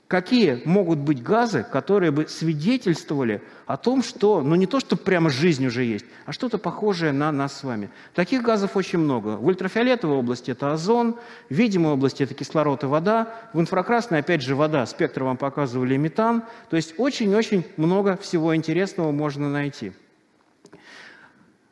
какие 0.07 0.61
могут 0.65 0.99
быть 0.99 1.21
газы, 1.21 1.65
которые 1.69 2.11
бы 2.11 2.27
свидетельствовали 2.27 3.41
о 3.65 3.77
том, 3.77 4.01
что, 4.01 4.41
ну 4.41 4.55
не 4.55 4.65
то, 4.65 4.79
что 4.79 4.95
прямо 4.95 5.29
жизнь 5.29 5.65
уже 5.65 5.83
есть, 5.83 6.05
а 6.25 6.31
что-то 6.31 6.57
похожее 6.57 7.11
на 7.11 7.31
нас 7.31 7.59
с 7.59 7.63
вами. 7.63 7.89
Таких 8.13 8.41
газов 8.41 8.77
очень 8.77 8.99
много. 8.99 9.37
В 9.37 9.45
ультрафиолетовой 9.45 10.17
области 10.17 10.51
это 10.51 10.71
озон, 10.71 11.17
в 11.49 11.53
видимой 11.53 11.93
области 11.93 12.23
это 12.23 12.33
кислород 12.33 12.83
и 12.83 12.87
вода, 12.87 13.33
в 13.53 13.59
инфракрасной 13.59 14.19
опять 14.19 14.41
же 14.41 14.55
вода, 14.55 14.85
спектр 14.85 15.23
вам 15.23 15.37
показывали 15.37 15.97
метан. 15.97 16.43
То 16.69 16.77
есть 16.77 16.93
очень-очень 16.97 17.65
много 17.75 18.17
всего 18.17 18.55
интересного 18.55 19.11
можно 19.11 19.49
найти. 19.49 19.91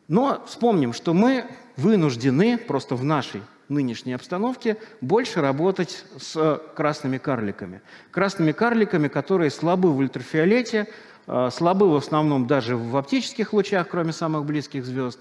Но 0.07 0.43
вспомним, 0.45 0.93
что 0.93 1.13
мы 1.13 1.45
вынуждены 1.77 2.57
просто 2.57 2.95
в 2.95 3.03
нашей 3.03 3.41
нынешней 3.69 4.13
обстановке 4.13 4.77
больше 5.01 5.41
работать 5.41 6.05
с 6.17 6.61
красными 6.75 7.17
карликами. 7.17 7.81
Красными 8.11 8.51
карликами, 8.51 9.07
которые 9.07 9.49
слабы 9.49 9.91
в 9.91 9.97
ультрафиолете, 9.97 10.87
э, 11.27 11.49
слабы 11.51 11.89
в 11.89 11.95
основном 11.95 12.47
даже 12.47 12.77
в 12.77 12.95
оптических 12.97 13.53
лучах, 13.53 13.87
кроме 13.89 14.11
самых 14.11 14.45
близких 14.45 14.85
звезд. 14.85 15.19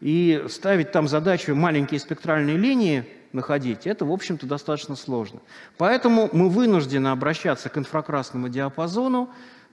И 0.00 0.44
ставить 0.48 0.90
там 0.90 1.06
задачу 1.06 1.54
маленькие 1.54 2.00
спектральные 2.00 2.56
линии 2.56 3.04
находить, 3.32 3.86
это, 3.86 4.04
в 4.04 4.12
общем-то, 4.12 4.46
достаточно 4.46 4.96
сложно. 4.96 5.40
Поэтому 5.78 6.28
мы 6.32 6.48
вынуждены 6.48 7.08
обращаться 7.08 7.68
к 7.68 7.78
инфракрасному 7.78 8.48
диапазону, 8.48 9.30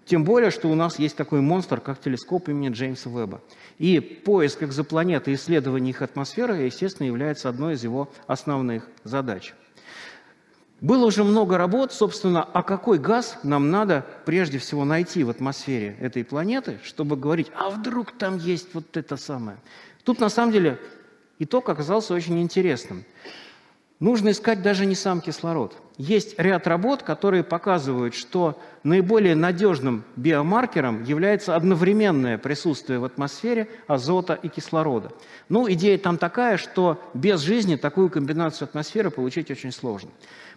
тем 0.10 0.24
более, 0.24 0.50
что 0.50 0.70
у 0.70 0.76
нас 0.76 0.98
есть 0.98 1.16
такой 1.16 1.40
монстр, 1.40 1.80
как 1.80 2.02
телескоп 2.02 2.50
имени 2.50 2.70
Джеймса 2.70 3.12
Веба. 3.12 3.42
И 3.78 4.00
поиск 4.00 4.64
экзопланет 4.64 5.28
и 5.28 5.36
исследование 5.36 5.92
их 5.92 6.02
атмосферы, 6.02 6.64
естественно, 6.64 7.06
является 7.06 7.48
одной 7.48 7.76
из 7.76 7.84
его 7.84 8.12
основных 8.26 8.88
задач. 9.04 9.54
Было 10.82 11.06
уже 11.06 11.24
много 11.24 11.60
работ, 11.60 11.94
собственно, 11.94 12.44
а 12.44 12.64
какой 12.64 12.98
газ 12.98 13.38
нам 13.44 13.70
надо 13.70 14.04
прежде 14.26 14.58
всего 14.58 14.84
найти 14.84 15.24
в 15.24 15.30
атмосфере 15.30 15.96
этой 16.00 16.24
планеты, 16.24 16.80
чтобы 16.84 17.16
говорить, 17.16 17.52
а 17.54 17.70
вдруг 17.70 18.12
там 18.14 18.40
есть 18.40 18.74
вот 18.74 18.98
это 18.98 19.16
самое. 19.16 19.60
Тут, 20.06 20.20
на 20.20 20.30
самом 20.30 20.52
деле, 20.52 20.80
итог 21.38 21.70
оказался 21.70 22.16
очень 22.16 22.42
интересным. 22.42 23.06
Нужно 24.00 24.30
искать 24.30 24.62
даже 24.62 24.86
не 24.86 24.96
сам 24.96 25.20
кислород. 25.20 25.76
Есть 25.98 26.40
ряд 26.40 26.68
работ, 26.68 27.04
которые 27.04 27.44
показывают, 27.44 28.16
что 28.16 28.58
наиболее 28.84 29.36
надежным 29.36 30.06
биомаркером 30.16 31.04
является 31.04 31.54
одновременное 31.54 32.38
присутствие 32.38 33.00
в 33.00 33.04
атмосфере 33.04 33.68
азота 33.88 34.36
и 34.36 34.48
кислорода. 34.48 35.12
Ну, 35.50 35.70
идея 35.70 35.98
там 35.98 36.18
такая, 36.18 36.56
что 36.56 36.98
без 37.14 37.42
жизни 37.42 37.76
такую 37.76 38.10
комбинацию 38.10 38.68
атмосферы 38.70 39.12
получить 39.12 39.52
очень 39.52 39.74
сложно. 39.74 40.12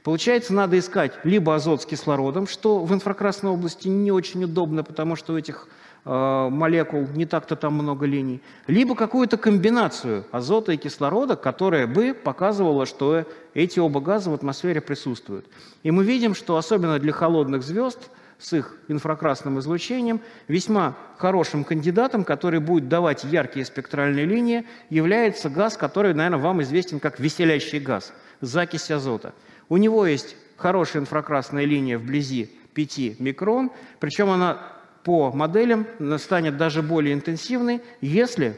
Получается, 0.04 0.54
надо 0.54 0.78
искать 0.78 1.12
либо 1.24 1.56
азот 1.56 1.82
с 1.82 1.86
кислородом, 1.86 2.46
что 2.46 2.78
в 2.84 2.94
инфракрасной 2.94 3.50
области 3.50 3.88
не 3.88 4.12
очень 4.12 4.44
удобно, 4.44 4.84
потому 4.84 5.16
что 5.16 5.32
у 5.32 5.36
этих 5.36 5.66
молекул, 6.04 7.06
не 7.14 7.26
так-то 7.26 7.54
там 7.54 7.74
много 7.74 8.06
линий, 8.06 8.40
либо 8.66 8.96
какую-то 8.96 9.36
комбинацию 9.36 10.24
азота 10.32 10.72
и 10.72 10.76
кислорода, 10.76 11.36
которая 11.36 11.86
бы 11.86 12.12
показывала, 12.12 12.86
что 12.86 13.24
эти 13.54 13.78
оба 13.78 14.00
газа 14.00 14.30
в 14.30 14.34
атмосфере 14.34 14.80
присутствуют. 14.80 15.46
И 15.84 15.90
мы 15.90 16.04
видим, 16.04 16.34
что 16.34 16.56
особенно 16.56 16.98
для 16.98 17.12
холодных 17.12 17.62
звезд 17.62 18.10
с 18.40 18.52
их 18.52 18.76
инфракрасным 18.88 19.60
излучением, 19.60 20.20
весьма 20.48 20.96
хорошим 21.18 21.62
кандидатом, 21.62 22.24
который 22.24 22.58
будет 22.58 22.88
давать 22.88 23.22
яркие 23.22 23.64
спектральные 23.64 24.24
линии, 24.24 24.66
является 24.90 25.48
газ, 25.48 25.76
который, 25.76 26.14
наверное, 26.14 26.40
вам 26.40 26.62
известен 26.62 26.98
как 26.98 27.20
веселящий 27.20 27.78
газ, 27.78 28.12
закись 28.40 28.90
азота. 28.90 29.32
У 29.68 29.76
него 29.76 30.04
есть 30.04 30.34
хорошая 30.56 31.02
инфракрасная 31.02 31.64
линия 31.64 31.96
вблизи 31.96 32.50
5 32.74 33.20
микрон, 33.20 33.70
причем 34.00 34.28
она 34.30 34.58
по 35.04 35.32
моделям 35.32 35.86
станет 36.18 36.56
даже 36.56 36.82
более 36.82 37.14
интенсивной, 37.14 37.82
если 38.00 38.56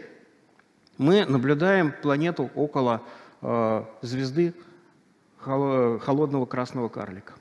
мы 0.99 1.25
наблюдаем 1.25 1.93
планету 2.03 2.51
около 2.55 3.03
э, 3.43 3.85
звезды 4.03 4.55
холодного 5.39 6.47
красного 6.47 6.89
карлика. 6.89 7.35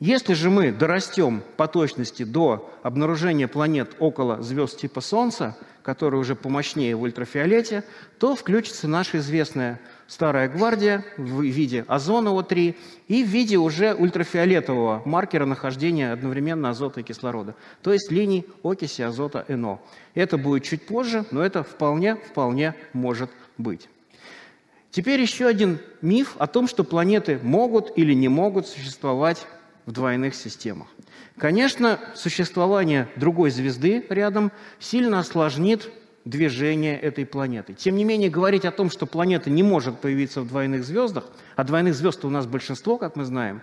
Если 0.00 0.34
же 0.34 0.48
мы 0.48 0.70
дорастем 0.70 1.42
по 1.56 1.66
точности 1.66 2.22
до 2.22 2.70
обнаружения 2.82 3.48
планет 3.48 3.96
около 3.98 4.40
звезд 4.42 4.78
типа 4.78 5.00
Солнца, 5.00 5.56
которые 5.82 6.20
уже 6.20 6.36
помощнее 6.36 6.94
в 6.94 7.02
ультрафиолете, 7.02 7.82
то 8.18 8.36
включится 8.36 8.86
наша 8.86 9.18
известная 9.18 9.80
старая 10.08 10.48
гвардия 10.48 11.04
в 11.16 11.42
виде 11.42 11.84
озона 11.86 12.30
О3 12.30 12.74
и 13.06 13.22
в 13.22 13.28
виде 13.28 13.58
уже 13.58 13.94
ультрафиолетового 13.94 15.02
маркера 15.04 15.44
нахождения 15.44 16.10
одновременно 16.10 16.70
азота 16.70 17.00
и 17.00 17.02
кислорода, 17.04 17.54
то 17.82 17.92
есть 17.92 18.10
линий 18.10 18.46
окиси 18.64 19.02
азота 19.02 19.44
НО. 19.46 19.80
Это 20.14 20.38
будет 20.38 20.64
чуть 20.64 20.86
позже, 20.86 21.24
но 21.30 21.44
это 21.44 21.62
вполне, 21.62 22.16
вполне 22.16 22.74
может 22.92 23.30
быть. 23.58 23.88
Теперь 24.90 25.20
еще 25.20 25.46
один 25.46 25.78
миф 26.00 26.34
о 26.38 26.46
том, 26.46 26.66
что 26.66 26.82
планеты 26.82 27.38
могут 27.42 27.96
или 27.96 28.14
не 28.14 28.28
могут 28.28 28.66
существовать 28.66 29.46
в 29.84 29.92
двойных 29.92 30.34
системах. 30.34 30.88
Конечно, 31.36 32.00
существование 32.14 33.08
другой 33.14 33.50
звезды 33.50 34.04
рядом 34.08 34.50
сильно 34.80 35.20
осложнит 35.20 35.90
движение 36.28 36.98
этой 36.98 37.24
планеты. 37.24 37.74
Тем 37.74 37.96
не 37.96 38.04
менее, 38.04 38.28
говорить 38.28 38.64
о 38.64 38.70
том, 38.70 38.90
что 38.90 39.06
планета 39.06 39.50
не 39.50 39.62
может 39.62 39.98
появиться 40.00 40.42
в 40.42 40.48
двойных 40.48 40.84
звездах, 40.84 41.24
а 41.56 41.64
двойных 41.64 41.94
звезд 41.94 42.24
у 42.24 42.30
нас 42.30 42.46
большинство, 42.46 42.98
как 42.98 43.16
мы 43.16 43.24
знаем, 43.24 43.62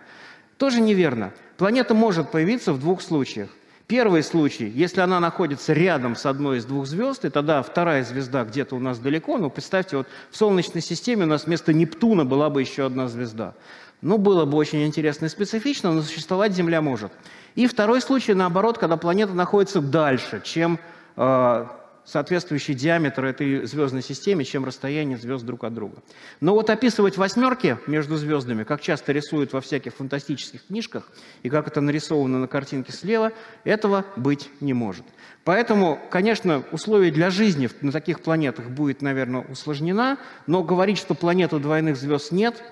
тоже 0.57 0.81
неверно. 0.81 1.31
Планета 1.57 1.93
может 1.93 2.31
появиться 2.31 2.73
в 2.73 2.79
двух 2.79 3.01
случаях. 3.01 3.49
Первый 3.87 4.23
случай, 4.23 4.65
если 4.65 5.01
она 5.01 5.19
находится 5.19 5.73
рядом 5.73 6.15
с 6.15 6.25
одной 6.25 6.57
из 6.57 6.65
двух 6.65 6.87
звезд, 6.87 7.23
и 7.23 7.29
тогда 7.29 7.61
вторая 7.61 8.03
звезда 8.03 8.43
где-то 8.43 8.75
у 8.75 8.79
нас 8.79 8.97
далеко, 8.97 9.37
ну, 9.37 9.51
представьте, 9.51 9.97
вот 9.97 10.07
в 10.31 10.37
Солнечной 10.37 10.81
системе 10.81 11.25
у 11.25 11.27
нас 11.27 11.45
вместо 11.45 11.71
Нептуна 11.71 12.25
была 12.25 12.49
бы 12.49 12.61
еще 12.61 12.87
одна 12.87 13.07
звезда. 13.07 13.53
Ну, 14.01 14.17
было 14.17 14.45
бы 14.45 14.57
очень 14.57 14.83
интересно 14.85 15.25
и 15.25 15.29
специфично, 15.29 15.91
но 15.91 16.01
существовать 16.01 16.53
Земля 16.53 16.81
может. 16.81 17.11
И 17.53 17.67
второй 17.67 18.01
случай, 18.01 18.33
наоборот, 18.33 18.79
когда 18.79 18.97
планета 18.97 19.33
находится 19.33 19.81
дальше, 19.81 20.41
чем 20.43 20.79
э, 21.15 21.65
соответствующий 22.05 22.73
диаметр 22.73 23.25
этой 23.25 23.65
звездной 23.65 24.01
системе, 24.01 24.45
чем 24.45 24.63
расстояние 24.63 25.17
звезд 25.17 25.43
друг 25.43 25.63
от 25.63 25.73
друга. 25.73 25.97
Но 26.39 26.53
вот 26.53 26.69
описывать 26.69 27.17
восьмерки 27.17 27.77
между 27.87 28.15
звездами, 28.17 28.63
как 28.63 28.81
часто 28.81 29.11
рисуют 29.11 29.53
во 29.53 29.61
всяких 29.61 29.93
фантастических 29.95 30.67
книжках, 30.67 31.11
и 31.43 31.49
как 31.49 31.67
это 31.67 31.81
нарисовано 31.81 32.39
на 32.39 32.47
картинке 32.47 32.91
слева, 32.91 33.31
этого 33.63 34.05
быть 34.15 34.49
не 34.61 34.73
может. 34.73 35.03
Поэтому, 35.43 35.99
конечно, 36.09 36.63
условия 36.71 37.11
для 37.11 37.29
жизни 37.29 37.69
на 37.81 37.91
таких 37.91 38.21
планетах 38.21 38.69
будет, 38.69 39.01
наверное, 39.01 39.41
усложнена, 39.41 40.17
но 40.47 40.63
говорить, 40.63 40.97
что 40.97 41.15
планету 41.15 41.59
двойных 41.59 41.97
звезд 41.97 42.31
нет, 42.31 42.63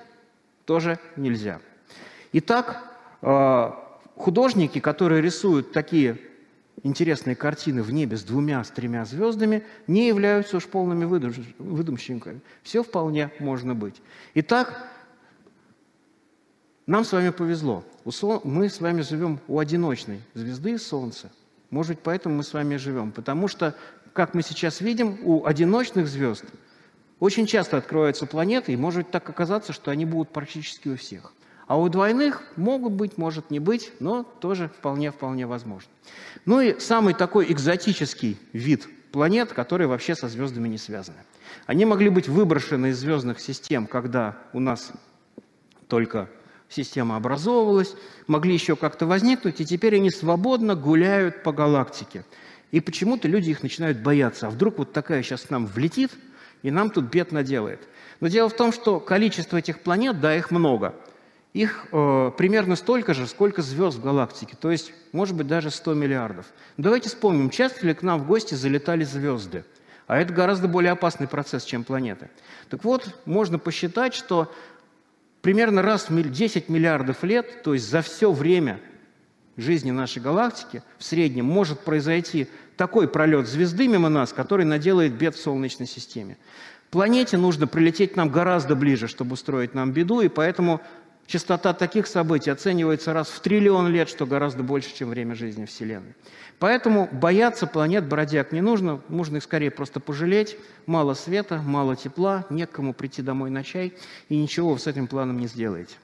тоже 0.66 1.00
нельзя. 1.16 1.60
Итак, 2.32 2.84
э, 3.22 3.72
художники, 4.16 4.80
которые 4.80 5.22
рисуют 5.22 5.72
такие 5.72 6.18
интересные 6.82 7.36
картины 7.36 7.84
в 7.84 7.92
небе 7.92 8.18
с 8.18 8.24
двумя, 8.24 8.64
с 8.64 8.70
тремя 8.70 9.06
звездами, 9.06 9.64
не 9.88 10.08
являются 10.08 10.58
уж 10.58 10.66
полными 10.66 11.06
выдумщиками. 11.06 12.42
Все 12.64 12.84
вполне 12.84 13.32
можно 13.40 13.76
быть. 13.76 14.02
Итак, 14.34 14.90
нам 16.88 17.06
с 17.06 17.12
вами 17.14 17.30
повезло. 17.30 17.84
Мы 18.44 18.70
с 18.70 18.82
вами 18.82 19.02
живем 19.02 19.40
у 19.48 19.60
одиночной 19.60 20.22
звезды 20.34 20.78
Солнца. 20.78 21.32
Может 21.70 21.96
быть, 21.96 22.00
поэтому 22.04 22.36
мы 22.36 22.44
с 22.44 22.54
вами 22.54 22.76
живем. 22.76 23.12
Потому 23.12 23.48
что, 23.48 23.76
как 24.12 24.34
мы 24.34 24.42
сейчас 24.42 24.82
видим, 24.82 25.18
у 25.24 25.46
одиночных 25.46 26.08
звезд 26.08 26.46
очень 27.20 27.46
часто 27.46 27.78
откроются 27.78 28.26
планеты, 28.26 28.74
и 28.74 28.76
может 28.76 29.10
так 29.12 29.30
оказаться, 29.30 29.72
что 29.72 29.92
они 29.92 30.06
будут 30.06 30.34
практически 30.34 30.90
у 30.90 30.98
всех. 30.98 31.32
А 31.68 31.80
у 31.80 31.88
двойных 31.90 32.44
могут 32.56 32.94
быть, 32.94 33.18
может 33.18 33.50
не 33.50 33.60
быть, 33.60 33.92
но 34.00 34.24
тоже 34.24 34.70
вполне-вполне 34.80 35.48
возможно. 35.48 35.90
Ну 36.46 36.60
и 36.60 36.80
самый 36.80 37.14
такой 37.14 37.52
экзотический 37.52 38.38
вид 38.52 38.88
планет, 39.12 39.54
которые 39.54 39.88
вообще 39.88 40.16
со 40.16 40.28
звездами 40.28 40.68
не 40.68 40.78
связаны. 40.78 41.18
Они 41.66 41.86
могли 41.86 42.10
быть 42.10 42.28
выброшены 42.28 42.88
из 42.88 43.00
звездных 43.00 43.40
систем, 43.40 43.88
когда 43.88 44.38
у 44.52 44.60
нас 44.60 44.92
только 45.88 46.30
система 46.68 47.16
образовывалась, 47.16 47.96
могли 48.28 48.54
еще 48.54 48.76
как-то 48.76 49.06
возникнуть, 49.06 49.62
и 49.62 49.66
теперь 49.66 49.96
они 49.96 50.10
свободно 50.10 50.76
гуляют 50.76 51.44
по 51.44 51.54
галактике. 51.54 52.26
И 52.72 52.82
почему-то 52.82 53.28
люди 53.28 53.52
их 53.52 53.62
начинают 53.62 54.00
бояться. 54.00 54.48
А 54.48 54.50
вдруг 54.50 54.80
вот 54.80 54.92
такая 54.92 55.22
сейчас 55.24 55.50
нам 55.50 55.66
влетит– 55.66 56.12
и 56.64 56.72
нам 56.72 56.90
тут 56.90 57.06
бед 57.06 57.32
наделает. 57.32 57.82
Но 58.20 58.30
дело 58.30 58.50
в 58.50 58.56
том, 58.56 58.72
что 58.74 59.00
количество 59.00 59.58
этих 59.58 59.82
планет, 59.82 60.20
да, 60.20 60.36
их 60.36 60.50
много. 60.50 60.96
Их 61.54 61.86
э, 61.92 62.32
примерно 62.36 62.76
столько 62.76 63.14
же, 63.14 63.28
сколько 63.28 63.62
звезд 63.62 63.98
в 63.98 64.04
галактике, 64.04 64.58
то 64.60 64.72
есть, 64.72 64.92
может 65.12 65.36
быть, 65.36 65.48
даже 65.48 65.70
100 65.70 65.94
миллиардов. 65.94 66.48
Давайте 66.78 67.10
вспомним, 67.10 67.52
часто 67.52 67.86
ли 67.86 67.94
к 67.94 68.02
нам 68.02 68.20
в 68.20 68.26
гости 68.26 68.56
залетали 68.56 69.04
звезды? 69.04 69.64
А 70.08 70.18
это 70.18 70.34
гораздо 70.34 70.68
более 70.68 70.92
опасный 70.92 71.28
процесс, 71.28 71.64
чем 71.64 71.84
планеты. 71.84 72.30
Так 72.70 72.84
вот, 72.84 73.22
можно 73.26 73.60
посчитать, 73.60 74.16
что 74.16 74.52
примерно 75.42 75.84
раз 75.84 76.10
в 76.10 76.32
10 76.32 76.70
миллиардов 76.70 77.24
лет, 77.24 77.62
то 77.64 77.74
есть 77.76 77.88
за 77.88 78.02
все 78.02 78.32
время 78.32 78.80
жизни 79.56 79.92
нашей 79.92 80.22
галактики 80.24 80.82
в 80.98 81.04
среднем 81.04 81.46
может 81.46 81.80
произойти 81.82 82.48
такой 82.78 83.08
пролет 83.08 83.48
звезды 83.48 83.88
мимо 83.88 84.10
нас, 84.10 84.34
который 84.34 84.66
наделает 84.66 85.14
бед 85.14 85.36
в 85.36 85.42
Солнечной 85.42 85.88
системе. 85.88 86.38
Планете 86.90 87.38
нужно 87.38 87.68
прилететь 87.68 88.16
нам 88.16 88.30
гораздо 88.30 88.76
ближе, 88.76 89.08
чтобы 89.08 89.34
устроить 89.34 89.74
нам 89.74 89.92
беду, 89.92 90.22
и 90.22 90.28
поэтому 90.28 90.82
частота 91.28 91.74
таких 91.74 92.08
событий 92.08 92.52
оценивается 92.52 93.14
раз 93.14 93.30
в 93.30 93.40
триллион 93.40 93.88
лет, 93.90 94.10
что 94.10 94.26
гораздо 94.26 94.64
больше, 94.64 94.94
чем 94.96 95.10
время 95.10 95.36
жизни 95.36 95.66
Вселенной. 95.66 96.16
Поэтому 96.60 97.10
бояться 97.12 97.68
планет 97.68 98.06
бродяг 98.06 98.52
не 98.52 98.62
нужно, 98.62 99.02
нужно 99.10 99.38
их 99.38 99.44
скорее 99.44 99.72
просто 99.72 100.00
пожалеть. 100.00 100.58
Мало 100.86 101.14
света, 101.14 101.62
мало 101.64 101.96
тепла, 101.96 102.46
некому 102.50 102.94
прийти 102.94 103.22
домой 103.22 103.50
на 103.50 103.64
чай, 103.64 103.94
и 104.30 104.38
ничего 104.38 104.74
вы 104.74 104.80
с 104.80 104.88
этим 104.88 105.08
планом 105.08 105.40
не 105.40 105.48
сделаете. 105.48 105.96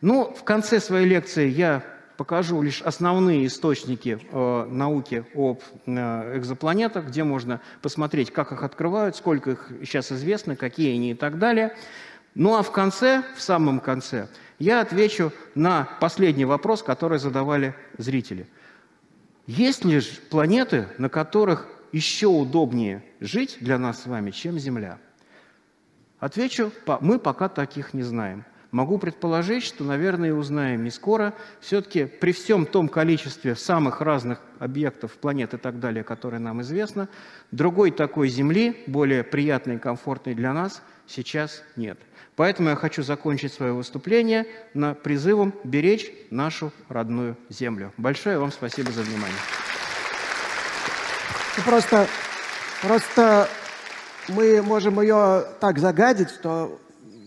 Ну, 0.00 0.34
в 0.34 0.44
конце 0.44 0.80
своей 0.80 1.06
лекции 1.06 1.48
я 1.48 1.82
покажу 2.16 2.60
лишь 2.62 2.82
основные 2.82 3.46
источники 3.46 4.18
э, 4.30 4.66
науки 4.70 5.24
об 5.34 5.60
э, 5.86 6.38
экзопланетах, 6.38 7.06
где 7.06 7.24
можно 7.24 7.60
посмотреть, 7.82 8.32
как 8.32 8.52
их 8.52 8.62
открывают, 8.62 9.16
сколько 9.16 9.52
их 9.52 9.70
сейчас 9.82 10.12
известно, 10.12 10.56
какие 10.56 10.94
они 10.94 11.12
и 11.12 11.14
так 11.14 11.38
далее. 11.38 11.76
Ну 12.34 12.56
а 12.56 12.62
в 12.62 12.72
конце, 12.72 13.22
в 13.36 13.40
самом 13.40 13.80
конце, 13.80 14.28
я 14.58 14.80
отвечу 14.80 15.32
на 15.54 15.88
последний 16.00 16.44
вопрос, 16.44 16.82
который 16.82 17.18
задавали 17.18 17.74
зрители. 17.98 18.46
Есть 19.46 19.84
ли 19.84 20.00
планеты, 20.30 20.88
на 20.98 21.08
которых 21.08 21.68
еще 21.92 22.28
удобнее 22.28 23.04
жить 23.20 23.58
для 23.60 23.78
нас 23.78 24.02
с 24.02 24.06
вами, 24.06 24.30
чем 24.30 24.58
Земля? 24.58 24.98
Отвечу, 26.18 26.72
мы 27.00 27.18
пока 27.18 27.48
таких 27.48 27.92
не 27.92 28.02
знаем. 28.02 28.44
Могу 28.70 28.98
предположить, 28.98 29.62
что, 29.62 29.84
наверное, 29.84 30.34
узнаем 30.34 30.82
не 30.82 30.90
скоро. 30.90 31.34
Все-таки 31.60 32.06
при 32.06 32.32
всем 32.32 32.66
том 32.66 32.88
количестве 32.88 33.54
самых 33.54 34.00
разных 34.00 34.40
объектов, 34.58 35.12
планет 35.12 35.54
и 35.54 35.58
так 35.58 35.78
далее, 35.78 36.02
которые 36.02 36.40
нам 36.40 36.60
известно, 36.62 37.08
другой 37.52 37.92
такой 37.92 38.28
Земли, 38.28 38.82
более 38.88 39.22
приятной 39.22 39.76
и 39.76 39.78
комфортной 39.78 40.34
для 40.34 40.52
нас, 40.52 40.82
сейчас 41.06 41.62
нет. 41.76 41.98
Поэтому 42.36 42.70
я 42.70 42.76
хочу 42.76 43.02
закончить 43.02 43.52
свое 43.52 43.72
выступление 43.72 44.46
на 44.74 44.94
призывом 44.94 45.54
беречь 45.62 46.10
нашу 46.30 46.72
родную 46.88 47.36
Землю. 47.48 47.92
Большое 47.96 48.38
вам 48.38 48.50
спасибо 48.50 48.90
за 48.90 49.02
внимание. 49.02 49.38
Ну, 51.56 51.62
просто, 51.62 52.08
просто 52.82 53.48
мы 54.28 54.62
можем 54.62 55.00
ее 55.00 55.44
так 55.60 55.78
загадить, 55.78 56.30
что 56.30 56.80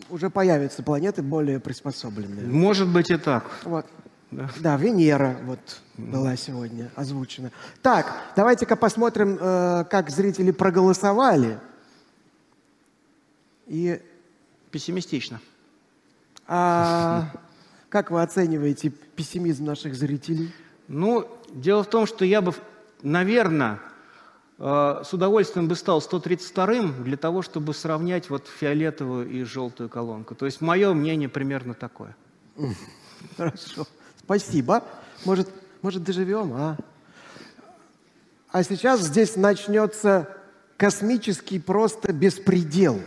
уже 0.09 0.29
появятся 0.29 0.83
планеты 0.83 1.21
более 1.21 1.59
приспособленные. 1.59 2.45
Может 2.45 2.89
быть 2.89 3.09
и 3.09 3.17
так. 3.17 3.45
Вот. 3.63 3.85
Да. 4.29 4.49
да, 4.59 4.75
Венера 4.75 5.37
вот 5.45 5.59
была 5.95 6.35
сегодня 6.35 6.91
озвучена. 6.95 7.51
Так, 7.81 8.13
давайте-ка 8.35 8.75
посмотрим, 8.75 9.37
э, 9.39 9.85
как 9.89 10.09
зрители 10.09 10.51
проголосовали. 10.51 11.59
И... 13.67 14.01
Пессимистично. 14.71 15.39
А 16.47 17.31
как 17.89 18.11
вы 18.11 18.21
оцениваете 18.21 18.89
пессимизм 18.89 19.65
наших 19.65 19.95
зрителей? 19.95 20.51
Ну, 20.87 21.27
дело 21.53 21.83
в 21.83 21.89
том, 21.89 22.05
что 22.05 22.25
я 22.25 22.41
бы, 22.41 22.53
наверное, 23.01 23.79
Э, 24.59 25.03
с 25.05 25.13
удовольствием 25.13 25.67
бы 25.67 25.75
стал 25.75 25.99
132-м 25.99 27.03
для 27.03 27.17
того, 27.17 27.41
чтобы 27.41 27.73
сравнять 27.73 28.29
вот 28.29 28.47
фиолетовую 28.47 29.29
и 29.29 29.43
желтую 29.43 29.89
колонку. 29.89 30.35
То 30.35 30.45
есть 30.45 30.61
мое 30.61 30.93
мнение 30.93 31.29
примерно 31.29 31.73
такое. 31.73 32.15
Хорошо. 33.37 33.85
Спасибо. 34.17 34.83
Может, 35.25 35.49
может 35.81 36.03
доживем, 36.03 36.53
а? 36.53 36.77
А 38.49 38.63
сейчас 38.63 39.01
здесь 39.01 39.35
начнется 39.35 40.35
космический 40.77 41.59
просто 41.59 42.11
беспредел. 42.11 42.99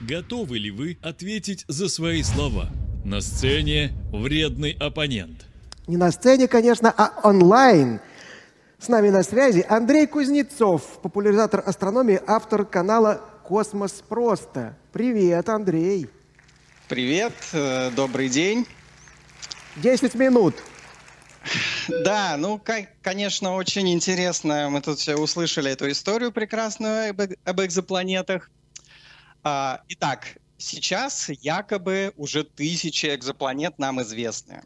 Готовы 0.00 0.58
ли 0.58 0.70
вы 0.70 0.98
ответить 1.02 1.64
за 1.68 1.88
свои 1.88 2.22
слова? 2.22 2.70
На 3.04 3.20
сцене 3.20 3.92
вредный 4.12 4.76
оппонент. 4.80 5.46
Не 5.86 5.96
на 5.96 6.10
сцене, 6.10 6.48
конечно, 6.48 6.92
а 6.96 7.28
онлайн– 7.28 8.00
с 8.80 8.88
нами 8.88 9.10
на 9.10 9.22
связи 9.22 9.62
Андрей 9.68 10.06
Кузнецов, 10.06 11.00
популяризатор 11.02 11.62
астрономии, 11.66 12.18
автор 12.26 12.64
канала 12.64 13.20
«Космос 13.44 14.02
просто». 14.08 14.74
Привет, 14.90 15.50
Андрей. 15.50 16.08
Привет, 16.88 17.34
э, 17.52 17.90
добрый 17.90 18.30
день. 18.30 18.66
Десять 19.76 20.14
минут. 20.14 20.54
Да, 21.88 22.36
ну, 22.38 22.58
конечно, 23.02 23.54
очень 23.54 23.92
интересно. 23.92 24.70
Мы 24.70 24.80
тут 24.80 24.98
все 24.98 25.14
услышали 25.14 25.70
эту 25.70 25.90
историю 25.90 26.32
прекрасную 26.32 27.14
об 27.44 27.60
экзопланетах. 27.60 28.50
А, 29.42 29.80
итак, 29.88 30.36
сейчас 30.58 31.28
якобы 31.40 32.12
уже 32.16 32.44
тысячи 32.44 33.14
экзопланет 33.14 33.78
нам 33.78 34.02
известны. 34.02 34.62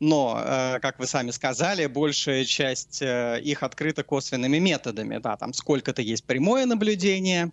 Но, 0.00 0.42
э, 0.42 0.78
как 0.80 0.98
вы 0.98 1.06
сами 1.06 1.30
сказали, 1.30 1.86
большая 1.86 2.44
часть 2.44 3.02
э, 3.02 3.40
их 3.42 3.62
открыта 3.62 4.02
косвенными 4.02 4.58
методами. 4.58 5.18
Да, 5.18 5.36
там 5.36 5.52
сколько-то 5.52 6.02
есть 6.02 6.24
прямое 6.24 6.66
наблюдение. 6.66 7.52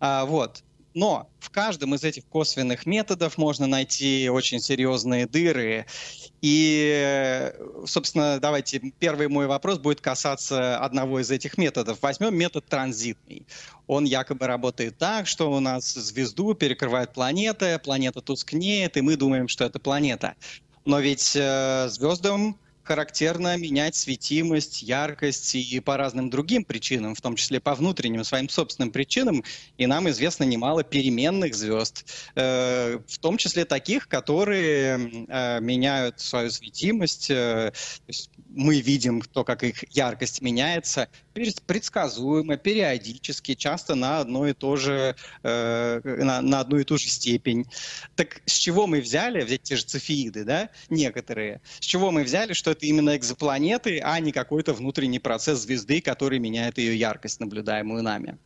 А, 0.00 0.24
вот. 0.24 0.62
Но 0.94 1.28
в 1.40 1.50
каждом 1.50 1.94
из 1.94 2.04
этих 2.04 2.24
косвенных 2.26 2.86
методов 2.86 3.36
можно 3.36 3.66
найти 3.66 4.28
очень 4.28 4.60
серьезные 4.60 5.26
дыры. 5.26 5.86
И, 6.46 7.50
собственно, 7.86 8.38
давайте 8.38 8.78
первый 8.98 9.28
мой 9.28 9.46
вопрос 9.46 9.78
будет 9.78 10.02
касаться 10.02 10.76
одного 10.76 11.20
из 11.20 11.30
этих 11.30 11.56
методов. 11.56 11.96
Возьмем 12.02 12.36
метод 12.36 12.66
транзитный. 12.66 13.46
Он 13.86 14.04
якобы 14.04 14.46
работает 14.46 14.98
так, 14.98 15.26
что 15.26 15.50
у 15.50 15.58
нас 15.60 15.94
звезду 15.94 16.52
перекрывает 16.52 17.14
планета, 17.14 17.80
планета 17.82 18.20
тускнеет, 18.20 18.98
и 18.98 19.00
мы 19.00 19.16
думаем, 19.16 19.48
что 19.48 19.64
это 19.64 19.78
планета. 19.78 20.34
Но 20.84 21.00
ведь 21.00 21.34
э, 21.34 21.88
звездам 21.88 22.58
характерно 22.84 23.56
менять 23.56 23.96
светимость, 23.96 24.82
яркость 24.82 25.54
и 25.54 25.80
по 25.80 25.96
разным 25.96 26.30
другим 26.30 26.64
причинам, 26.64 27.14
в 27.14 27.20
том 27.20 27.36
числе 27.36 27.60
по 27.60 27.74
внутренним 27.74 28.24
своим 28.24 28.48
собственным 28.48 28.90
причинам. 28.90 29.42
И 29.78 29.86
нам 29.86 30.08
известно 30.10 30.44
немало 30.44 30.84
переменных 30.84 31.54
звезд, 31.54 32.04
э, 32.34 32.98
в 33.06 33.18
том 33.18 33.36
числе 33.38 33.64
таких, 33.64 34.08
которые 34.08 35.26
э, 35.28 35.60
меняют 35.60 36.20
свою 36.20 36.50
светимость. 36.50 37.30
Э, 37.30 37.72
мы 38.48 38.80
видим 38.80 39.20
то, 39.20 39.44
как 39.44 39.64
их 39.64 39.84
яркость 39.94 40.40
меняется, 40.40 41.08
предсказуемо, 41.66 42.56
периодически, 42.56 43.54
часто 43.54 43.94
на 43.94 44.20
одно 44.20 44.46
и 44.46 44.52
то 44.52 44.76
же, 44.76 45.16
э, 45.42 46.00
на, 46.04 46.40
на 46.40 46.60
одну 46.60 46.78
и 46.78 46.84
ту 46.84 46.96
же 46.96 47.08
степень. 47.08 47.66
Так 48.14 48.42
с 48.46 48.52
чего 48.52 48.86
мы 48.86 49.00
взяли, 49.00 49.42
взять 49.42 49.62
те 49.62 49.76
же 49.76 49.84
цефеиды, 49.84 50.44
да, 50.44 50.70
некоторые, 50.88 51.60
с 51.80 51.84
чего 51.84 52.10
мы 52.10 52.22
взяли, 52.22 52.52
что 52.52 52.73
это 52.74 52.86
именно 52.86 53.16
экзопланеты, 53.16 54.00
а 54.04 54.20
не 54.20 54.32
какой-то 54.32 54.74
внутренний 54.74 55.20
процесс 55.20 55.60
звезды, 55.60 56.00
который 56.00 56.38
меняет 56.38 56.78
ее 56.78 56.96
яркость, 56.96 57.40
наблюдаемую 57.40 58.02
нами? 58.02 58.36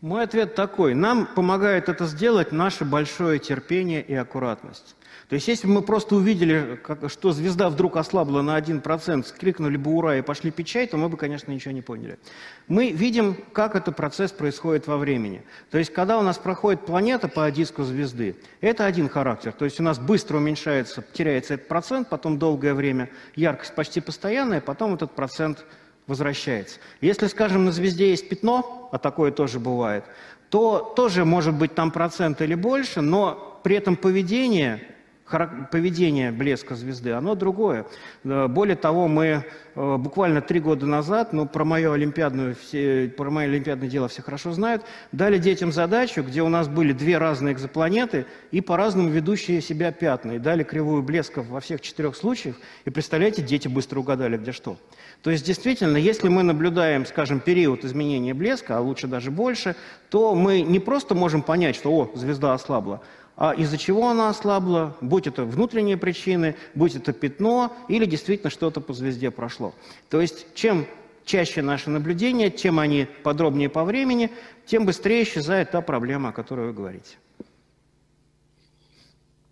Мой 0.00 0.24
ответ 0.24 0.54
такой. 0.54 0.94
Нам 0.94 1.26
помогает 1.26 1.88
это 1.88 2.06
сделать 2.06 2.52
наше 2.52 2.84
большое 2.84 3.38
терпение 3.38 4.02
и 4.02 4.14
аккуратность. 4.14 4.96
То 5.30 5.34
есть 5.34 5.46
если 5.46 5.68
бы 5.68 5.74
мы 5.74 5.82
просто 5.82 6.16
увидели, 6.16 6.80
что 7.06 7.30
звезда 7.30 7.70
вдруг 7.70 7.96
ослабла 7.96 8.42
на 8.42 8.58
1%, 8.58 9.24
скрикнули 9.24 9.76
бы 9.76 9.92
«Ура!» 9.92 10.16
и 10.16 10.22
пошли 10.22 10.50
пить 10.50 10.66
чай, 10.66 10.88
то 10.88 10.96
мы 10.96 11.08
бы, 11.08 11.16
конечно, 11.16 11.52
ничего 11.52 11.70
не 11.70 11.82
поняли. 11.82 12.18
Мы 12.66 12.90
видим, 12.90 13.36
как 13.52 13.76
этот 13.76 13.94
процесс 13.94 14.32
происходит 14.32 14.88
во 14.88 14.96
времени. 14.96 15.44
То 15.70 15.78
есть 15.78 15.92
когда 15.92 16.18
у 16.18 16.22
нас 16.22 16.36
проходит 16.36 16.84
планета 16.84 17.28
по 17.28 17.48
диску 17.52 17.84
звезды, 17.84 18.34
это 18.60 18.86
один 18.86 19.08
характер. 19.08 19.52
То 19.52 19.64
есть 19.64 19.78
у 19.78 19.84
нас 19.84 20.00
быстро 20.00 20.38
уменьшается, 20.38 21.04
теряется 21.12 21.54
этот 21.54 21.68
процент, 21.68 22.08
потом 22.08 22.36
долгое 22.36 22.74
время 22.74 23.08
яркость 23.36 23.76
почти 23.76 24.00
постоянная, 24.00 24.60
потом 24.60 24.94
этот 24.94 25.12
процент 25.12 25.64
возвращается. 26.08 26.80
Если, 27.00 27.28
скажем, 27.28 27.66
на 27.66 27.70
звезде 27.70 28.10
есть 28.10 28.28
пятно, 28.28 28.88
а 28.90 28.98
такое 28.98 29.30
тоже 29.30 29.60
бывает, 29.60 30.02
то 30.48 30.92
тоже 30.96 31.24
может 31.24 31.54
быть 31.54 31.76
там 31.76 31.92
процент 31.92 32.42
или 32.42 32.56
больше, 32.56 33.00
но 33.00 33.60
при 33.62 33.76
этом 33.76 33.94
поведение 33.94 34.82
поведение 35.30 36.32
блеска 36.32 36.74
звезды, 36.74 37.12
оно 37.12 37.34
другое. 37.34 37.86
Э, 38.24 38.48
более 38.48 38.76
того, 38.76 39.08
мы 39.08 39.44
э, 39.74 39.96
буквально 39.96 40.42
три 40.42 40.60
года 40.60 40.86
назад, 40.86 41.32
ну, 41.32 41.46
про 41.46 41.64
мое 41.64 41.92
олимпиадное, 41.92 42.54
все, 42.54 43.12
про 43.16 43.30
мое 43.30 43.46
олимпиадное 43.46 43.88
дело 43.88 44.08
все 44.08 44.22
хорошо 44.22 44.52
знают, 44.52 44.82
дали 45.12 45.38
детям 45.38 45.72
задачу, 45.72 46.22
где 46.22 46.42
у 46.42 46.48
нас 46.48 46.68
были 46.68 46.92
две 46.92 47.18
разные 47.18 47.54
экзопланеты 47.54 48.26
и 48.50 48.60
по-разному 48.60 49.08
ведущие 49.08 49.60
себя 49.60 49.92
пятна. 49.92 50.32
И 50.32 50.38
дали 50.38 50.64
кривую 50.64 51.02
блеска 51.02 51.42
во 51.42 51.60
всех 51.60 51.80
четырех 51.80 52.16
случаях. 52.16 52.56
И 52.84 52.90
представляете, 52.90 53.42
дети 53.42 53.68
быстро 53.68 54.00
угадали, 54.00 54.36
где 54.36 54.52
что. 54.52 54.76
То 55.22 55.30
есть, 55.30 55.44
действительно, 55.46 55.96
если 55.96 56.28
мы 56.28 56.42
наблюдаем, 56.42 57.06
скажем, 57.06 57.40
период 57.40 57.84
изменения 57.84 58.34
блеска, 58.34 58.78
а 58.78 58.80
лучше 58.80 59.06
даже 59.06 59.30
больше, 59.30 59.76
то 60.08 60.34
мы 60.34 60.62
не 60.62 60.80
просто 60.80 61.14
можем 61.14 61.42
понять, 61.42 61.76
что, 61.76 61.90
о, 61.92 62.10
звезда 62.14 62.54
ослабла, 62.54 63.02
а 63.40 63.54
из-за 63.54 63.78
чего 63.78 64.10
она 64.10 64.28
ослабла, 64.28 64.94
будь 65.00 65.26
это 65.26 65.44
внутренние 65.44 65.96
причины, 65.96 66.56
будь 66.74 66.94
это 66.94 67.14
пятно 67.14 67.74
или 67.88 68.04
действительно 68.04 68.50
что-то 68.50 68.82
по 68.82 68.92
звезде 68.92 69.30
прошло. 69.30 69.74
То 70.10 70.20
есть 70.20 70.54
чем 70.54 70.86
чаще 71.24 71.62
наши 71.62 71.88
наблюдения, 71.88 72.50
тем 72.50 72.78
они 72.78 73.06
подробнее 73.22 73.70
по 73.70 73.84
времени, 73.84 74.30
тем 74.66 74.84
быстрее 74.84 75.22
исчезает 75.22 75.70
та 75.70 75.80
проблема, 75.80 76.28
о 76.28 76.32
которой 76.32 76.66
вы 76.66 76.74
говорите. 76.74 77.16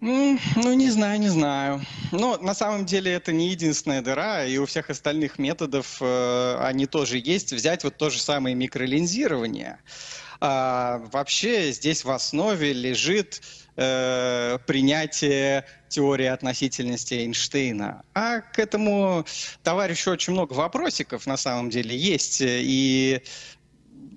Ну, 0.01 0.39
ну, 0.57 0.75
не 0.75 0.91
знаю, 0.91 1.19
не 1.19 1.31
знаю. 1.31 1.81
Но 2.13 2.37
на 2.37 2.53
самом 2.53 2.85
деле 2.85 3.11
это 3.11 3.33
не 3.33 3.49
единственная 3.49 4.03
дыра, 4.03 4.45
и 4.45 4.59
у 4.59 4.67
всех 4.67 4.91
остальных 4.91 5.39
методов 5.39 5.97
э, 6.03 6.57
они 6.61 6.85
тоже 6.85 7.19
есть. 7.25 7.55
Взять 7.55 7.85
вот 7.85 7.97
то 7.97 8.11
же 8.11 8.21
самое 8.21 8.55
микролинзирование. 8.55 9.79
А, 10.41 11.03
вообще 11.11 11.73
здесь 11.73 12.05
в 12.05 12.11
основе 12.11 12.73
лежит 12.73 13.41
э, 13.79 14.59
принятие 14.67 15.65
теории 15.89 16.27
относительности 16.27 17.15
Эйнштейна. 17.15 18.03
А 18.13 18.41
к 18.41 18.59
этому 18.59 19.25
товарищу 19.63 20.11
очень 20.11 20.33
много 20.35 20.53
вопросиков 20.53 21.27
на 21.27 21.37
самом 21.37 21.71
деле 21.71 21.97
есть. 21.97 22.43
И 22.43 23.23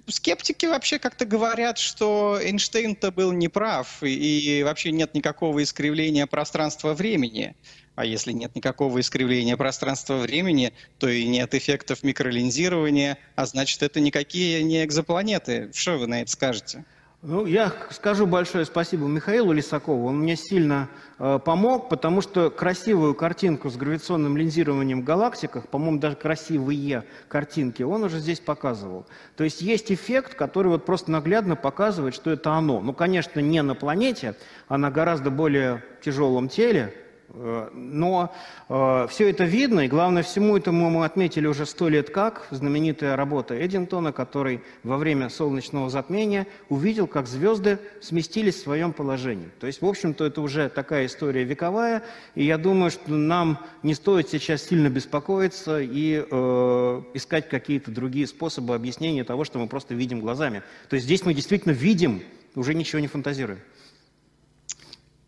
скептики 0.07 0.65
вообще 0.65 0.99
как-то 0.99 1.25
говорят, 1.25 1.77
что 1.77 2.39
Эйнштейн-то 2.41 3.11
был 3.11 3.31
неправ, 3.31 4.03
и, 4.03 4.59
и 4.59 4.63
вообще 4.63 4.91
нет 4.91 5.13
никакого 5.13 5.61
искривления 5.63 6.25
пространства-времени. 6.25 7.55
А 7.95 8.05
если 8.05 8.31
нет 8.31 8.55
никакого 8.55 8.99
искривления 8.99 9.57
пространства-времени, 9.57 10.73
то 10.97 11.07
и 11.07 11.27
нет 11.27 11.53
эффектов 11.53 12.03
микролинзирования, 12.03 13.17
а 13.35 13.45
значит, 13.45 13.83
это 13.83 13.99
никакие 13.99 14.63
не 14.63 14.83
экзопланеты. 14.83 15.69
Что 15.73 15.97
вы 15.97 16.07
на 16.07 16.21
это 16.21 16.31
скажете? 16.31 16.85
Ну, 17.23 17.45
я 17.45 17.71
скажу 17.91 18.25
большое 18.25 18.65
спасибо 18.65 19.05
Михаилу 19.05 19.51
Лисакову. 19.51 20.07
Он 20.07 20.21
мне 20.21 20.35
сильно 20.35 20.89
э, 21.19 21.37
помог, 21.45 21.87
потому 21.87 22.21
что 22.21 22.49
красивую 22.49 23.13
картинку 23.13 23.69
с 23.69 23.77
гравитационным 23.77 24.37
линзированием 24.37 25.01
в 25.01 25.03
галактиках, 25.03 25.67
по-моему, 25.67 25.99
даже 25.99 26.15
красивые 26.15 27.03
картинки, 27.27 27.83
он 27.83 28.03
уже 28.03 28.17
здесь 28.17 28.39
показывал. 28.39 29.05
То 29.37 29.43
есть 29.43 29.61
есть 29.61 29.91
эффект, 29.91 30.33
который 30.33 30.69
вот 30.69 30.83
просто 30.83 31.11
наглядно 31.11 31.55
показывает, 31.55 32.15
что 32.15 32.31
это 32.31 32.53
оно. 32.53 32.81
Ну, 32.81 32.91
конечно, 32.91 33.39
не 33.39 33.61
на 33.61 33.75
планете, 33.75 34.33
а 34.67 34.79
на 34.79 34.89
гораздо 34.89 35.29
более 35.29 35.83
тяжелом 36.03 36.49
теле, 36.49 36.91
но 37.33 38.33
э, 38.67 39.07
все 39.09 39.29
это 39.29 39.45
видно, 39.45 39.81
и 39.81 39.87
главное 39.87 40.23
всему 40.23 40.57
этому 40.57 40.89
мы 40.89 41.05
отметили 41.05 41.47
уже 41.47 41.65
сто 41.65 41.87
лет 41.87 42.09
как, 42.09 42.47
знаменитая 42.51 43.15
работа 43.15 43.65
Эдинтона, 43.65 44.11
который 44.11 44.61
во 44.83 44.97
время 44.97 45.29
солнечного 45.29 45.89
затмения 45.89 46.47
увидел, 46.69 47.07
как 47.07 47.27
звезды 47.27 47.79
сместились 48.01 48.55
в 48.55 48.63
своем 48.63 48.91
положении. 48.91 49.49
То 49.59 49.67
есть, 49.67 49.81
в 49.81 49.85
общем-то, 49.85 50.25
это 50.25 50.41
уже 50.41 50.69
такая 50.69 51.05
история 51.05 51.43
вековая, 51.43 52.03
и 52.35 52.43
я 52.43 52.57
думаю, 52.57 52.91
что 52.91 53.11
нам 53.11 53.59
не 53.83 53.93
стоит 53.93 54.29
сейчас 54.29 54.63
сильно 54.63 54.89
беспокоиться 54.89 55.79
и 55.79 56.25
э, 56.29 57.01
искать 57.13 57.47
какие-то 57.47 57.91
другие 57.91 58.27
способы 58.27 58.75
объяснения 58.75 59.23
того, 59.23 59.45
что 59.45 59.57
мы 59.59 59.67
просто 59.67 59.93
видим 59.93 60.19
глазами. 60.19 60.63
То 60.89 60.95
есть 60.95 61.05
здесь 61.05 61.23
мы 61.25 61.33
действительно 61.33 61.73
видим, 61.73 62.21
уже 62.55 62.73
ничего 62.73 62.99
не 62.99 63.07
фантазируем. 63.07 63.59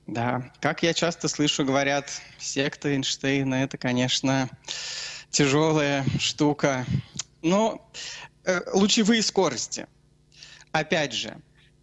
Да, 0.08 0.52
как 0.60 0.84
я 0.84 0.94
часто 0.94 1.28
слышу, 1.28 1.64
говорят, 1.64 2.22
секта 2.38 2.90
Эйнштейна– 2.90 3.56
это, 3.64 3.78
конечно, 3.78 4.50
тяжелая 5.30 6.06
штука. 6.20 6.86
Но 7.42 7.90
э, 8.44 8.60
лучевые 8.74 9.22
скорости. 9.22 9.88
Опять 10.74 11.14
же, 11.14 11.38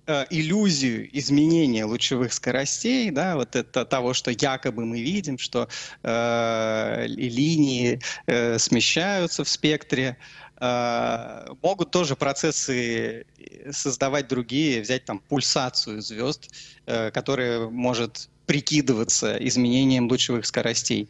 э, 0.06 0.26
иллюзию 0.28 1.08
изменения 1.18 1.86
лучевых 1.86 2.34
скоростей, 2.34 3.10
да, 3.10 3.36
вот 3.36 3.56
это 3.56 3.86
того, 3.86 4.12
что 4.12 4.30
якобы 4.30 4.84
мы 4.84 5.00
видим, 5.00 5.38
что 5.38 5.68
э, 6.02 7.06
линии 7.06 8.00
э, 8.26 8.58
смещаются 8.58 9.44
в 9.44 9.48
спектре, 9.48 10.18
могут 10.60 11.90
тоже 11.90 12.16
процессы 12.16 13.24
создавать 13.70 14.28
другие, 14.28 14.82
взять 14.82 15.04
там 15.06 15.20
пульсацию 15.20 16.02
звезд, 16.02 16.50
э, 16.86 17.10
которая 17.10 17.68
может 17.70 18.29
прикидываться 18.50 19.36
изменением 19.36 20.08
лучевых 20.08 20.44
скоростей. 20.44 21.08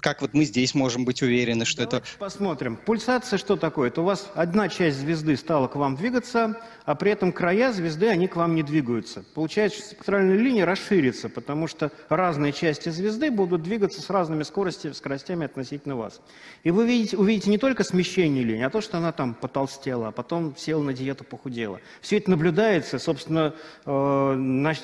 Как 0.00 0.20
вот 0.20 0.34
мы 0.34 0.44
здесь 0.44 0.74
можем 0.74 1.06
быть 1.06 1.22
уверены, 1.22 1.64
что 1.64 1.86
Давайте 1.86 2.06
это... 2.06 2.18
посмотрим. 2.18 2.76
Пульсация 2.76 3.38
что 3.38 3.56
такое? 3.56 3.88
Это 3.88 4.02
у 4.02 4.04
вас 4.04 4.30
одна 4.34 4.68
часть 4.68 4.98
звезды 4.98 5.38
стала 5.38 5.68
к 5.68 5.76
вам 5.76 5.96
двигаться, 5.96 6.60
а 6.84 6.94
при 6.96 7.12
этом 7.12 7.32
края 7.32 7.72
звезды, 7.72 8.08
они 8.08 8.28
к 8.28 8.36
вам 8.36 8.54
не 8.54 8.62
двигаются. 8.62 9.24
Получается, 9.34 9.78
что 9.78 9.88
спектральная 9.92 10.36
линия 10.36 10.66
расширится, 10.66 11.30
потому 11.30 11.66
что 11.66 11.90
разные 12.10 12.52
части 12.52 12.90
звезды 12.90 13.30
будут 13.30 13.62
двигаться 13.62 14.02
с 14.02 14.10
разными 14.10 14.42
скоростями, 14.42 14.92
скоростями 14.92 15.46
относительно 15.46 15.96
вас. 15.96 16.20
И 16.62 16.70
вы 16.70 16.86
видите, 16.86 17.16
увидите 17.16 17.48
не 17.48 17.56
только 17.56 17.84
смещение 17.84 18.44
линии, 18.44 18.64
а 18.64 18.70
то, 18.70 18.82
что 18.82 18.98
она 18.98 19.12
там 19.12 19.32
потолстела, 19.32 20.08
а 20.08 20.12
потом 20.12 20.54
села 20.58 20.82
на 20.82 20.92
диету, 20.92 21.24
похудела. 21.24 21.80
Все 22.02 22.18
это 22.18 22.30
наблюдается, 22.30 22.98
собственно, 22.98 23.54
э, 23.86 24.74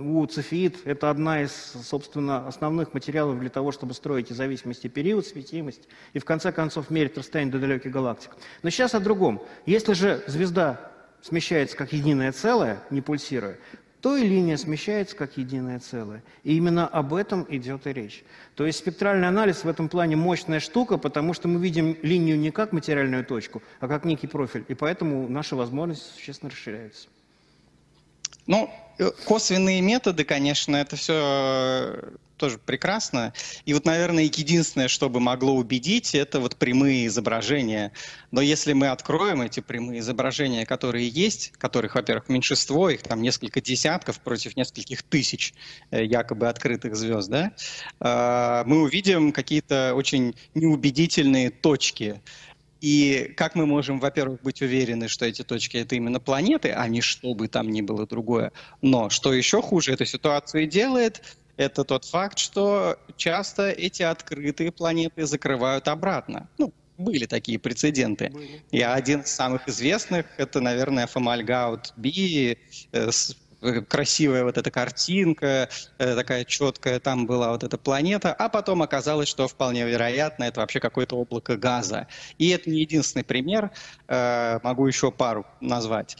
у 0.00 0.26
цефеид 0.26 0.78
это 0.96 1.10
одна 1.10 1.42
из, 1.42 1.52
собственно, 1.84 2.48
основных 2.48 2.94
материалов 2.94 3.38
для 3.38 3.50
того, 3.50 3.70
чтобы 3.70 3.92
строить 3.92 4.30
из 4.30 4.36
зависимости 4.36 4.88
период, 4.88 5.26
светимость 5.26 5.82
и, 6.14 6.18
в 6.18 6.24
конце 6.24 6.52
концов, 6.52 6.88
мерить 6.90 7.18
расстояние 7.18 7.52
до 7.52 7.60
далеких 7.60 7.92
галактик. 7.92 8.30
Но 8.62 8.70
сейчас 8.70 8.94
о 8.94 9.00
другом. 9.00 9.42
Если 9.66 9.92
же 9.92 10.24
звезда 10.26 10.90
смещается 11.22 11.76
как 11.76 11.92
единое 11.92 12.32
целое, 12.32 12.82
не 12.90 13.02
пульсируя, 13.02 13.58
то 14.00 14.16
и 14.16 14.26
линия 14.26 14.56
смещается 14.56 15.16
как 15.16 15.36
единое 15.36 15.80
целое. 15.80 16.22
И 16.44 16.56
именно 16.56 16.86
об 16.86 17.12
этом 17.12 17.46
идет 17.48 17.86
и 17.86 17.92
речь. 17.92 18.24
То 18.54 18.64
есть 18.64 18.78
спектральный 18.78 19.28
анализ 19.28 19.64
в 19.64 19.68
этом 19.68 19.88
плане 19.88 20.16
мощная 20.16 20.60
штука, 20.60 20.96
потому 20.96 21.34
что 21.34 21.48
мы 21.48 21.60
видим 21.60 21.96
линию 22.02 22.38
не 22.38 22.50
как 22.50 22.72
материальную 22.72 23.24
точку, 23.24 23.62
а 23.80 23.88
как 23.88 24.04
некий 24.04 24.28
профиль. 24.28 24.64
И 24.68 24.74
поэтому 24.74 25.28
наши 25.28 25.56
возможности 25.56 26.10
существенно 26.14 26.50
расширяются. 26.50 27.08
Ну, 28.46 28.70
э, 28.98 29.10
косвенные 29.26 29.80
методы, 29.80 30.24
конечно, 30.24 30.76
это 30.76 30.96
все 30.96 31.14
э, 31.16 32.10
тоже 32.36 32.58
прекрасно. 32.58 33.32
И 33.64 33.74
вот, 33.74 33.84
наверное, 33.84 34.24
единственное, 34.24 34.88
что 34.88 35.08
бы 35.08 35.20
могло 35.20 35.54
убедить, 35.54 36.14
это 36.14 36.38
вот 36.38 36.56
прямые 36.56 37.06
изображения. 37.06 37.92
Но 38.30 38.40
если 38.40 38.72
мы 38.72 38.88
откроем 38.88 39.42
эти 39.42 39.60
прямые 39.60 40.00
изображения, 40.00 40.64
которые 40.64 41.08
есть, 41.08 41.52
которых, 41.58 41.94
во-первых, 41.96 42.28
меньшинство, 42.28 42.88
их 42.90 43.02
там 43.02 43.22
несколько 43.22 43.60
десятков 43.60 44.20
против 44.20 44.56
нескольких 44.56 45.02
тысяч 45.02 45.54
э, 45.90 46.04
якобы 46.04 46.48
открытых 46.48 46.94
звезд, 46.94 47.30
да, 47.30 48.62
мы 48.66 48.82
увидим 48.82 49.32
какие-то 49.32 49.94
очень 49.94 50.34
неубедительные 50.54 51.50
точки. 51.50 52.20
И 52.80 53.32
как 53.36 53.54
мы 53.54 53.66
можем, 53.66 54.00
во-первых, 54.00 54.42
быть 54.42 54.62
уверены, 54.62 55.08
что 55.08 55.24
эти 55.24 55.42
точки 55.42 55.78
это 55.78 55.94
именно 55.96 56.20
планеты, 56.20 56.72
а 56.72 56.86
не 56.88 57.00
что 57.00 57.34
бы 57.34 57.48
там 57.48 57.70
ни 57.70 57.80
было 57.80 58.06
другое. 58.06 58.52
Но 58.82 59.10
что 59.10 59.32
еще 59.32 59.62
хуже 59.62 59.92
эту 59.92 60.04
ситуацию 60.04 60.66
делает, 60.66 61.22
это 61.56 61.84
тот 61.84 62.04
факт, 62.04 62.38
что 62.38 62.98
часто 63.16 63.70
эти 63.70 64.02
открытые 64.02 64.72
планеты 64.72 65.26
закрывают 65.26 65.88
обратно. 65.88 66.48
Ну, 66.58 66.72
были 66.98 67.26
такие 67.26 67.58
прецеденты. 67.58 68.30
Были. 68.30 68.62
И 68.70 68.80
один 68.80 69.20
из 69.20 69.28
самых 69.28 69.68
известных 69.68 70.26
это, 70.36 70.60
наверное, 70.60 71.06
Фомальгаут 71.06 71.92
Би 71.96 72.58
э, 72.92 73.10
с 73.10 73.36
красивая 73.88 74.44
вот 74.44 74.58
эта 74.58 74.70
картинка, 74.70 75.68
э, 75.98 76.14
такая 76.14 76.44
четкая, 76.44 77.00
там 77.00 77.26
была 77.26 77.50
вот 77.50 77.64
эта 77.64 77.78
планета, 77.78 78.32
а 78.32 78.48
потом 78.48 78.82
оказалось, 78.82 79.28
что 79.28 79.48
вполне 79.48 79.86
вероятно, 79.86 80.44
это 80.44 80.60
вообще 80.60 80.80
какое-то 80.80 81.16
облако 81.16 81.56
газа. 81.56 82.06
И 82.38 82.50
это 82.50 82.70
не 82.70 82.80
единственный 82.80 83.24
пример, 83.24 83.70
э, 84.08 84.58
могу 84.62 84.86
еще 84.86 85.10
пару 85.10 85.46
назвать. 85.60 86.16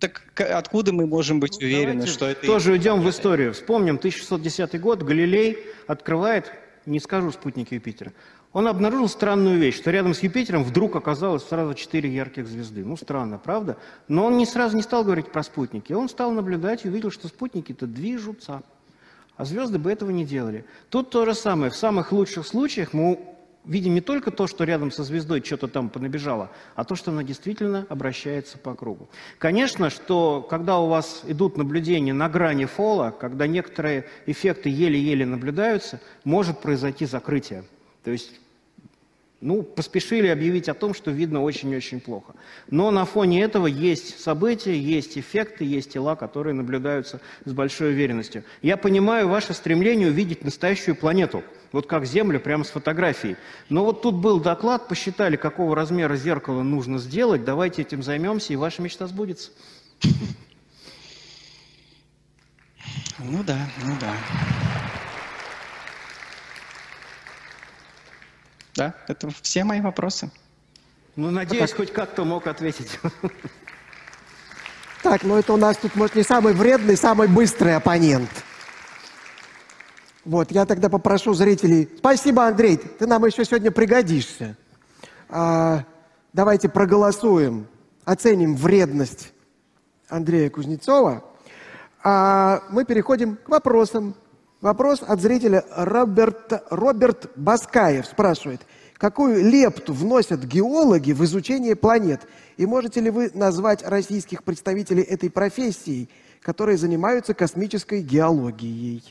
Так 0.00 0.22
откуда 0.40 0.92
мы 0.92 1.06
можем 1.06 1.38
быть 1.38 1.58
ну, 1.60 1.66
уверены, 1.66 2.06
что 2.06 2.26
это... 2.26 2.44
Тоже 2.44 2.72
уйдем 2.72 3.00
в 3.00 3.08
историю. 3.08 3.54
Вспомним 3.54 3.96
1610 3.96 4.80
год, 4.80 5.02
Галилей 5.02 5.58
открывает, 5.86 6.50
не 6.84 6.98
скажу 6.98 7.30
спутник 7.30 7.70
Юпитера, 7.70 8.12
он 8.52 8.66
обнаружил 8.66 9.08
странную 9.08 9.58
вещь, 9.58 9.76
что 9.76 9.90
рядом 9.90 10.14
с 10.14 10.22
Юпитером 10.22 10.62
вдруг 10.62 10.94
оказалось 10.94 11.44
сразу 11.44 11.74
четыре 11.74 12.14
ярких 12.14 12.46
звезды. 12.46 12.84
Ну, 12.84 12.96
странно, 12.96 13.38
правда? 13.38 13.78
Но 14.08 14.26
он 14.26 14.36
не 14.36 14.44
сразу 14.44 14.76
не 14.76 14.82
стал 14.82 15.04
говорить 15.04 15.32
про 15.32 15.42
спутники. 15.42 15.92
Он 15.92 16.08
стал 16.08 16.32
наблюдать 16.32 16.84
и 16.84 16.88
увидел, 16.88 17.10
что 17.10 17.28
спутники-то 17.28 17.86
движутся. 17.86 18.62
А 19.36 19.44
звезды 19.46 19.78
бы 19.78 19.90
этого 19.90 20.10
не 20.10 20.26
делали. 20.26 20.66
Тут 20.90 21.10
то 21.10 21.24
же 21.24 21.34
самое. 21.34 21.70
В 21.70 21.76
самых 21.76 22.12
лучших 22.12 22.46
случаях 22.46 22.92
мы 22.92 23.18
видим 23.64 23.94
не 23.94 24.02
только 24.02 24.30
то, 24.30 24.46
что 24.46 24.64
рядом 24.64 24.90
со 24.90 25.02
звездой 25.02 25.42
что-то 25.42 25.68
там 25.68 25.88
понабежало, 25.88 26.50
а 26.74 26.84
то, 26.84 26.94
что 26.94 27.10
она 27.10 27.22
действительно 27.22 27.86
обращается 27.88 28.58
по 28.58 28.74
кругу. 28.74 29.08
Конечно, 29.38 29.88
что 29.88 30.46
когда 30.48 30.78
у 30.78 30.88
вас 30.88 31.22
идут 31.26 31.56
наблюдения 31.56 32.12
на 32.12 32.28
грани 32.28 32.66
фола, 32.66 33.14
когда 33.18 33.46
некоторые 33.46 34.06
эффекты 34.26 34.68
еле-еле 34.68 35.24
наблюдаются, 35.24 36.00
может 36.24 36.60
произойти 36.60 37.06
закрытие. 37.06 37.64
То 38.04 38.10
есть 38.10 38.32
Ну, 39.42 39.64
поспешили 39.64 40.28
объявить 40.28 40.68
о 40.68 40.74
том, 40.74 40.94
что 40.94 41.10
видно 41.10 41.42
очень-очень 41.42 41.98
плохо. 41.98 42.34
Но 42.70 42.92
на 42.92 43.04
фоне 43.04 43.42
этого 43.42 43.66
есть 43.66 44.20
события, 44.20 44.78
есть 44.78 45.18
эффекты, 45.18 45.64
есть 45.64 45.92
тела, 45.92 46.14
которые 46.14 46.54
наблюдаются 46.54 47.20
с 47.44 47.52
большой 47.52 47.90
уверенностью. 47.90 48.44
Я 48.62 48.76
понимаю 48.76 49.28
ваше 49.28 49.52
стремление 49.52 50.10
увидеть 50.10 50.44
настоящую 50.44 50.94
планету, 50.94 51.42
вот 51.72 51.88
как 51.88 52.06
Землю 52.06 52.38
прямо 52.38 52.62
с 52.62 52.68
фотографией. 52.68 53.34
Но 53.68 53.84
вот 53.84 54.00
тут 54.02 54.14
был 54.14 54.38
доклад, 54.38 54.86
посчитали, 54.86 55.34
какого 55.34 55.74
размера 55.74 56.14
зеркало 56.14 56.62
нужно 56.62 56.98
сделать, 56.98 57.44
давайте 57.44 57.82
этим 57.82 58.04
займемся, 58.04 58.52
и 58.52 58.56
ваша 58.56 58.80
мечта 58.80 59.08
сбудется. 59.08 59.50
Ну 63.18 63.42
да, 63.42 63.58
ну 63.84 63.96
да. 64.00 64.14
Да, 68.74 68.94
это 69.08 69.30
все 69.42 69.64
мои 69.64 69.80
вопросы. 69.80 70.30
Ну, 71.16 71.30
надеюсь, 71.30 71.72
хоть 71.72 71.92
как-то 71.92 72.24
мог 72.24 72.46
ответить. 72.46 72.98
Так, 75.02 75.24
ну 75.24 75.36
это 75.36 75.52
у 75.52 75.56
нас 75.56 75.78
тут, 75.78 75.96
может, 75.96 76.14
не 76.14 76.22
самый 76.22 76.54
вредный, 76.54 76.96
самый 76.96 77.26
быстрый 77.26 77.74
оппонент. 77.74 78.30
Вот, 80.24 80.52
я 80.52 80.64
тогда 80.64 80.88
попрошу 80.88 81.34
зрителей... 81.34 81.90
Спасибо, 81.98 82.46
Андрей, 82.46 82.76
ты 82.76 83.08
нам 83.08 83.24
еще 83.26 83.44
сегодня 83.44 83.72
пригодишься. 83.72 84.56
А, 85.28 85.82
давайте 86.32 86.68
проголосуем, 86.68 87.66
оценим 88.04 88.54
вредность 88.54 89.32
Андрея 90.08 90.50
Кузнецова. 90.50 91.24
А 92.04 92.62
мы 92.68 92.84
переходим 92.84 93.34
к 93.34 93.48
вопросам. 93.48 94.14
Вопрос 94.62 95.02
от 95.02 95.20
зрителя 95.20 95.64
Роберт, 95.76 96.62
Роберт 96.70 97.32
Баскаев 97.34 98.06
спрашивает, 98.06 98.60
какую 98.96 99.44
лепту 99.50 99.92
вносят 99.92 100.44
геологи 100.44 101.10
в 101.10 101.24
изучение 101.24 101.74
планет? 101.74 102.20
И 102.56 102.64
можете 102.64 103.00
ли 103.00 103.10
вы 103.10 103.32
назвать 103.34 103.82
российских 103.82 104.44
представителей 104.44 105.02
этой 105.02 105.30
профессии, 105.30 106.08
которые 106.42 106.78
занимаются 106.78 107.34
космической 107.34 108.02
геологией? 108.02 109.02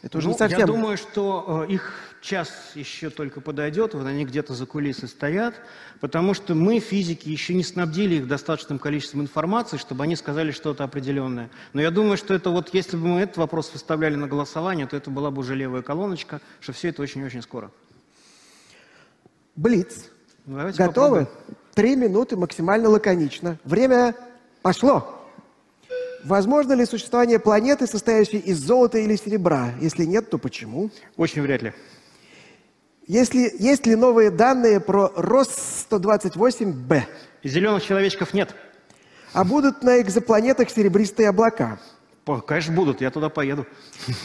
Это 0.00 0.18
уже 0.18 0.28
ну, 0.28 0.34
не 0.34 0.38
совсем... 0.38 0.60
Я 0.60 0.66
думаю, 0.66 0.96
что 0.96 1.66
э, 1.68 1.72
их 1.72 2.11
час 2.22 2.50
еще 2.74 3.10
только 3.10 3.40
подойдет, 3.40 3.94
вот 3.94 4.06
они 4.06 4.24
где-то 4.24 4.54
за 4.54 4.64
кулисой 4.64 5.08
стоят, 5.08 5.54
потому 6.00 6.32
что 6.32 6.54
мы, 6.54 6.78
физики, 6.78 7.28
еще 7.28 7.52
не 7.52 7.64
снабдили 7.64 8.14
их 8.14 8.28
достаточным 8.28 8.78
количеством 8.78 9.22
информации, 9.22 9.76
чтобы 9.76 10.04
они 10.04 10.16
сказали 10.16 10.52
что-то 10.52 10.84
определенное. 10.84 11.50
Но 11.72 11.82
я 11.82 11.90
думаю, 11.90 12.16
что 12.16 12.32
это 12.32 12.50
вот, 12.50 12.72
если 12.72 12.96
бы 12.96 13.08
мы 13.08 13.20
этот 13.20 13.36
вопрос 13.36 13.70
выставляли 13.72 14.14
на 14.14 14.28
голосование, 14.28 14.86
то 14.86 14.96
это 14.96 15.10
была 15.10 15.30
бы 15.30 15.40
уже 15.40 15.54
левая 15.54 15.82
колоночка, 15.82 16.40
что 16.60 16.72
все 16.72 16.88
это 16.88 17.02
очень-очень 17.02 17.42
скоро. 17.42 17.70
Блиц. 19.56 20.06
Ну, 20.46 20.56
давайте 20.56 20.78
Готовы? 20.78 21.26
Попробуем. 21.26 21.56
Три 21.74 21.96
минуты 21.96 22.36
максимально 22.36 22.88
лаконично. 22.88 23.58
Время 23.64 24.14
пошло. 24.62 25.18
Возможно 26.24 26.74
ли 26.74 26.86
существование 26.86 27.40
планеты, 27.40 27.86
состоящей 27.86 28.38
из 28.38 28.58
золота 28.58 28.98
или 28.98 29.16
серебра? 29.16 29.74
Если 29.80 30.04
нет, 30.04 30.30
то 30.30 30.38
почему? 30.38 30.90
Очень 31.16 31.42
вряд 31.42 31.62
ли. 31.62 31.72
Если, 33.06 33.52
есть 33.58 33.86
ли 33.86 33.96
новые 33.96 34.30
данные 34.30 34.80
про 34.80 35.12
РОС-128Б? 35.16 37.02
Зеленых 37.42 37.84
человечков 37.84 38.32
нет. 38.32 38.54
А 39.32 39.44
будут 39.44 39.82
на 39.82 40.00
экзопланетах 40.00 40.70
серебристые 40.70 41.28
облака? 41.28 41.80
Конечно, 42.46 42.74
будут, 42.74 43.00
я 43.00 43.10
туда 43.10 43.28
поеду. 43.28 43.66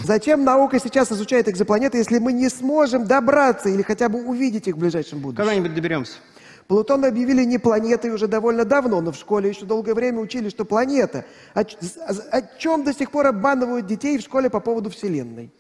Зачем 0.03 0.43
наука 0.43 0.79
сейчас 0.79 1.11
изучает 1.11 1.49
экзопланеты, 1.49 1.97
если 1.97 2.19
мы 2.19 2.31
не 2.31 2.49
сможем 2.49 3.07
добраться 3.07 3.69
или 3.69 3.81
хотя 3.81 4.07
бы 4.07 4.23
увидеть 4.23 4.67
их 4.67 4.75
в 4.75 4.79
ближайшем 4.79 5.19
будущем? 5.19 5.37
Когда-нибудь 5.37 5.73
доберемся. 5.73 6.13
Плутон 6.67 7.05
объявили 7.05 7.43
не 7.45 7.57
планетой 7.57 8.11
уже 8.11 8.27
довольно 8.27 8.65
давно, 8.65 9.01
но 9.01 9.11
в 9.11 9.15
школе 9.15 9.49
еще 9.49 9.65
долгое 9.65 9.95
время 9.95 10.19
учили, 10.19 10.49
что 10.49 10.65
планета. 10.65 11.25
О, 11.55 11.61
о, 11.61 11.63
о 11.63 12.41
чем 12.59 12.83
до 12.83 12.93
сих 12.93 13.09
пор 13.09 13.27
обманывают 13.27 13.87
детей 13.87 14.17
в 14.17 14.21
школе 14.21 14.49
по 14.49 14.59
поводу 14.59 14.89
Вселенной? 14.91 15.51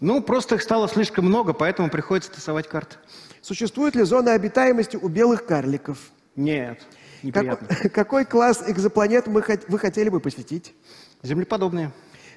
Ну, 0.00 0.22
просто 0.22 0.56
их 0.56 0.62
стало 0.62 0.88
слишком 0.88 1.24
много, 1.24 1.52
поэтому 1.52 1.88
приходится 1.88 2.30
тасовать 2.30 2.68
карты. 2.68 2.96
Существуют 3.40 3.94
ли 3.94 4.02
зоны 4.02 4.30
обитаемости 4.30 4.96
у 4.96 5.08
белых 5.08 5.46
карликов? 5.46 5.98
Нет, 6.34 6.82
неприятно. 7.22 7.66
Какой, 7.66 7.90
какой 7.90 8.24
класс 8.24 8.62
экзопланет 8.66 9.26
мы, 9.26 9.42
вы 9.68 9.78
хотели 9.78 10.08
бы 10.08 10.20
посетить? 10.20 10.74
Землеподобные. 11.22 11.92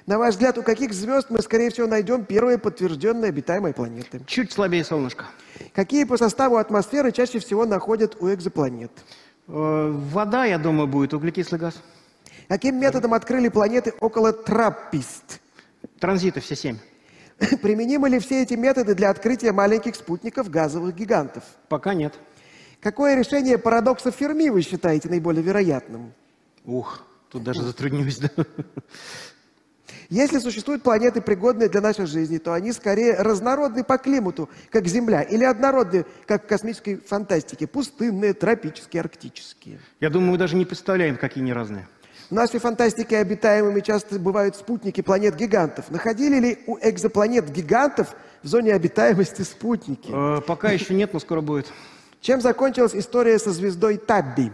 На 0.06 0.18
ваш 0.18 0.34
взгляд, 0.34 0.56
у 0.56 0.62
каких 0.62 0.94
звезд 0.94 1.26
мы, 1.28 1.42
скорее 1.42 1.70
всего, 1.70 1.86
найдем 1.86 2.24
первые 2.24 2.58
подтвержденные 2.58 3.28
обитаемые 3.28 3.74
планеты? 3.74 4.22
Чуть 4.26 4.50
слабее 4.50 4.82
солнышко. 4.82 5.26
Какие 5.74 6.04
по 6.04 6.16
составу 6.16 6.56
атмосферы 6.56 7.12
чаще 7.12 7.38
всего 7.38 7.66
находят 7.66 8.16
у 8.20 8.32
экзопланет? 8.32 8.90
Э, 9.46 9.90
вода, 9.92 10.46
я 10.46 10.58
думаю, 10.58 10.86
будет, 10.86 11.12
углекислый 11.12 11.60
газ. 11.60 11.82
Каким 12.48 12.80
методом 12.80 13.12
открыли 13.14 13.48
планеты 13.48 13.92
около 14.00 14.32
Траппист? 14.32 15.40
Транзиты 15.98 16.40
все 16.40 16.56
семь. 16.56 16.78
Применимы 17.62 18.08
ли 18.08 18.18
все 18.18 18.42
эти 18.42 18.54
методы 18.54 18.94
для 18.94 19.10
открытия 19.10 19.52
маленьких 19.52 19.94
спутников 19.94 20.50
газовых 20.50 20.94
гигантов? 20.94 21.44
Пока 21.68 21.94
нет. 21.94 22.14
Какое 22.80 23.16
решение 23.16 23.58
парадокса 23.58 24.10
Ферми 24.10 24.50
вы 24.50 24.62
считаете 24.62 25.08
наиболее 25.08 25.42
вероятным? 25.42 26.12
Ух, 26.64 27.02
тут 27.30 27.44
даже 27.44 27.62
затруднюсь. 27.62 28.18
Да? 28.18 28.30
Если 30.10 30.38
существуют 30.38 30.82
планеты, 30.82 31.20
пригодные 31.20 31.68
для 31.68 31.80
нашей 31.80 32.06
жизни, 32.06 32.38
то 32.38 32.52
они 32.52 32.72
скорее 32.72 33.14
разнородны 33.14 33.84
по 33.84 33.96
климату, 33.96 34.50
как 34.70 34.86
Земля, 34.86 35.22
или 35.22 35.44
однородны, 35.44 36.04
как 36.26 36.44
в 36.44 36.48
космической 36.48 36.96
фантастике, 36.96 37.66
пустынные, 37.66 38.34
тропические, 38.34 39.02
арктические. 39.02 39.78
Я 40.00 40.10
думаю, 40.10 40.32
мы 40.32 40.38
даже 40.38 40.56
не 40.56 40.64
представляем, 40.64 41.16
какие 41.16 41.42
они 41.42 41.52
разные. 41.52 41.86
В 42.30 42.32
нашей 42.32 42.60
фантастике 42.60 43.18
обитаемыми 43.18 43.80
часто 43.80 44.20
бывают 44.20 44.54
спутники 44.54 45.00
планет-гигантов. 45.00 45.90
Находили 45.90 46.38
ли 46.38 46.58
у 46.68 46.78
экзопланет-гигантов 46.80 48.14
в 48.44 48.46
зоне 48.46 48.72
обитаемости 48.72 49.42
спутники? 49.42 50.12
Э, 50.12 50.40
пока 50.40 50.70
еще 50.70 50.94
нет, 50.94 51.12
но 51.12 51.18
скоро 51.18 51.40
будет. 51.40 51.66
Чем 52.20 52.40
закончилась 52.40 52.94
история 52.94 53.36
со 53.40 53.50
звездой 53.50 53.96
Табби? 53.96 54.52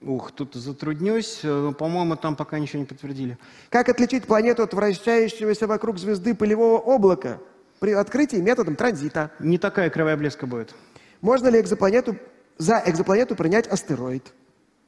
Ух, 0.00 0.32
тут 0.32 0.54
затруднюсь. 0.54 1.40
Э, 1.42 1.74
по-моему, 1.78 2.16
там 2.16 2.34
пока 2.34 2.58
ничего 2.58 2.78
не 2.78 2.86
подтвердили. 2.86 3.36
Как 3.68 3.90
отличить 3.90 4.24
планету 4.24 4.62
от 4.62 4.72
вращающегося 4.72 5.66
вокруг 5.66 5.98
звезды 5.98 6.34
пылевого 6.34 6.78
облака 6.78 7.40
при 7.78 7.92
открытии 7.92 8.36
методом 8.36 8.74
транзита? 8.74 9.32
Не 9.38 9.58
такая 9.58 9.90
кривая 9.90 10.16
блеска 10.16 10.46
будет. 10.46 10.74
Можно 11.20 11.48
ли 11.48 11.60
экзопланету, 11.60 12.16
за 12.56 12.82
экзопланету 12.86 13.36
принять 13.36 13.66
астероид? 13.66 14.32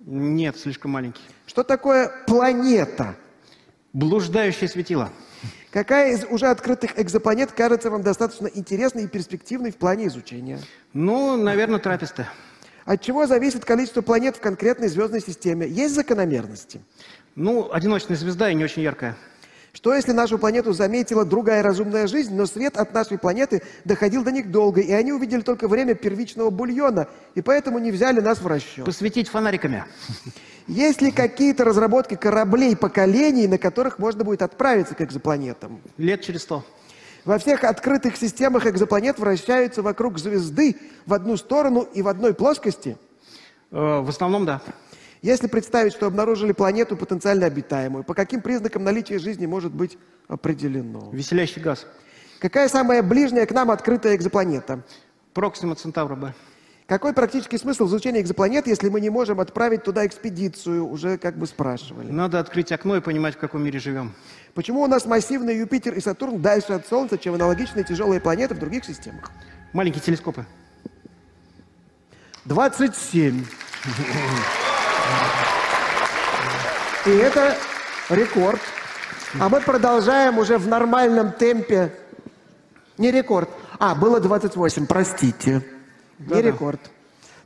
Нет, 0.00 0.56
слишком 0.56 0.92
маленький. 0.92 1.22
Что 1.46 1.64
такое 1.64 2.10
планета? 2.26 3.16
Блуждающее 3.92 4.68
светило. 4.68 5.10
Какая 5.70 6.12
из 6.14 6.24
уже 6.24 6.46
открытых 6.46 6.98
экзопланет 6.98 7.52
кажется 7.52 7.90
вам 7.90 8.02
достаточно 8.02 8.46
интересной 8.46 9.04
и 9.04 9.08
перспективной 9.08 9.70
в 9.70 9.76
плане 9.76 10.06
изучения? 10.06 10.60
Ну, 10.92 11.36
наверное, 11.36 11.78
траписты. 11.78 12.26
От 12.84 13.02
чего 13.02 13.26
зависит 13.26 13.64
количество 13.64 14.00
планет 14.00 14.36
в 14.36 14.40
конкретной 14.40 14.88
звездной 14.88 15.20
системе? 15.20 15.68
Есть 15.68 15.94
закономерности? 15.94 16.80
Ну, 17.34 17.70
одиночная 17.70 18.16
звезда 18.16 18.50
и 18.50 18.54
не 18.54 18.64
очень 18.64 18.82
яркая. 18.82 19.16
Что 19.78 19.94
если 19.94 20.10
нашу 20.10 20.38
планету 20.38 20.72
заметила 20.72 21.24
другая 21.24 21.62
разумная 21.62 22.08
жизнь, 22.08 22.34
но 22.34 22.46
свет 22.46 22.76
от 22.76 22.92
нашей 22.92 23.16
планеты 23.16 23.62
доходил 23.84 24.24
до 24.24 24.32
них 24.32 24.50
долго, 24.50 24.80
и 24.80 24.90
они 24.90 25.12
увидели 25.12 25.40
только 25.40 25.68
время 25.68 25.94
первичного 25.94 26.50
бульона, 26.50 27.06
и 27.36 27.42
поэтому 27.42 27.78
не 27.78 27.92
взяли 27.92 28.18
нас 28.18 28.40
в 28.40 28.46
расчет? 28.48 28.84
Посветить 28.84 29.28
фонариками. 29.28 29.84
Есть 30.66 31.00
ли 31.00 31.12
какие-то 31.12 31.62
разработки 31.62 32.16
кораблей 32.16 32.74
поколений, 32.74 33.46
на 33.46 33.56
которых 33.56 34.00
можно 34.00 34.24
будет 34.24 34.42
отправиться 34.42 34.96
к 34.96 35.00
экзопланетам? 35.00 35.80
Лет 35.96 36.22
через 36.22 36.42
сто. 36.42 36.64
Во 37.24 37.38
всех 37.38 37.62
открытых 37.62 38.16
системах 38.16 38.66
экзопланет 38.66 39.20
вращаются 39.20 39.82
вокруг 39.82 40.18
звезды 40.18 40.74
в 41.06 41.14
одну 41.14 41.36
сторону 41.36 41.82
и 41.94 42.02
в 42.02 42.08
одной 42.08 42.34
плоскости? 42.34 42.96
Э, 43.70 44.00
в 44.00 44.08
основном, 44.08 44.44
да. 44.44 44.60
Если 45.22 45.46
представить, 45.48 45.92
что 45.92 46.06
обнаружили 46.06 46.52
планету 46.52 46.96
потенциально 46.96 47.46
обитаемую, 47.46 48.04
по 48.04 48.14
каким 48.14 48.40
признакам 48.40 48.84
наличия 48.84 49.18
жизни 49.18 49.46
может 49.46 49.72
быть 49.72 49.98
определено? 50.28 51.10
Веселящий 51.12 51.60
газ. 51.60 51.86
Какая 52.38 52.68
самая 52.68 53.02
ближняя 53.02 53.46
к 53.46 53.52
нам 53.52 53.70
открытая 53.70 54.14
экзопланета? 54.14 54.84
Проксима 55.34 55.74
Центавра 55.74 56.14
Б. 56.14 56.34
Какой 56.86 57.12
практический 57.12 57.58
смысл 57.58 57.86
изучения 57.86 58.20
экзопланет, 58.20 58.66
если 58.66 58.88
мы 58.88 59.02
не 59.02 59.10
можем 59.10 59.40
отправить 59.40 59.82
туда 59.82 60.06
экспедицию, 60.06 60.88
уже 60.88 61.18
как 61.18 61.36
бы 61.36 61.46
спрашивали? 61.46 62.10
Надо 62.10 62.40
открыть 62.40 62.72
окно 62.72 62.96
и 62.96 63.00
понимать, 63.00 63.34
в 63.34 63.38
каком 63.38 63.62
мире 63.62 63.78
живем. 63.78 64.14
Почему 64.54 64.80
у 64.80 64.86
нас 64.86 65.04
массивный 65.04 65.58
Юпитер 65.58 65.92
и 65.92 66.00
Сатурн 66.00 66.40
дальше 66.40 66.72
от 66.72 66.86
Солнца, 66.86 67.18
чем 67.18 67.34
аналогичные 67.34 67.84
тяжелые 67.84 68.22
планеты 68.22 68.54
в 68.54 68.58
других 68.58 68.86
системах? 68.86 69.30
Маленькие 69.74 70.00
телескопы. 70.00 70.46
27. 72.46 73.44
И 77.06 77.10
это 77.10 77.56
рекорд. 78.10 78.60
А 79.40 79.48
мы 79.48 79.60
продолжаем 79.60 80.38
уже 80.38 80.58
в 80.58 80.66
нормальном 80.68 81.32
темпе. 81.32 81.94
Не 82.96 83.10
рекорд. 83.10 83.48
А, 83.78 83.94
было 83.94 84.20
28, 84.20 84.86
простите. 84.86 85.64
Не 86.18 86.26
Да-да. 86.26 86.42
рекорд. 86.42 86.80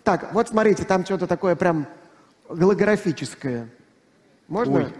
Так, 0.03 0.33
вот 0.33 0.49
смотрите, 0.49 0.85
там 0.85 1.05
что-то 1.05 1.27
такое 1.27 1.55
прям 1.55 1.87
голографическое. 2.49 3.69
Можно 4.49 4.75
Ой. 4.75 4.93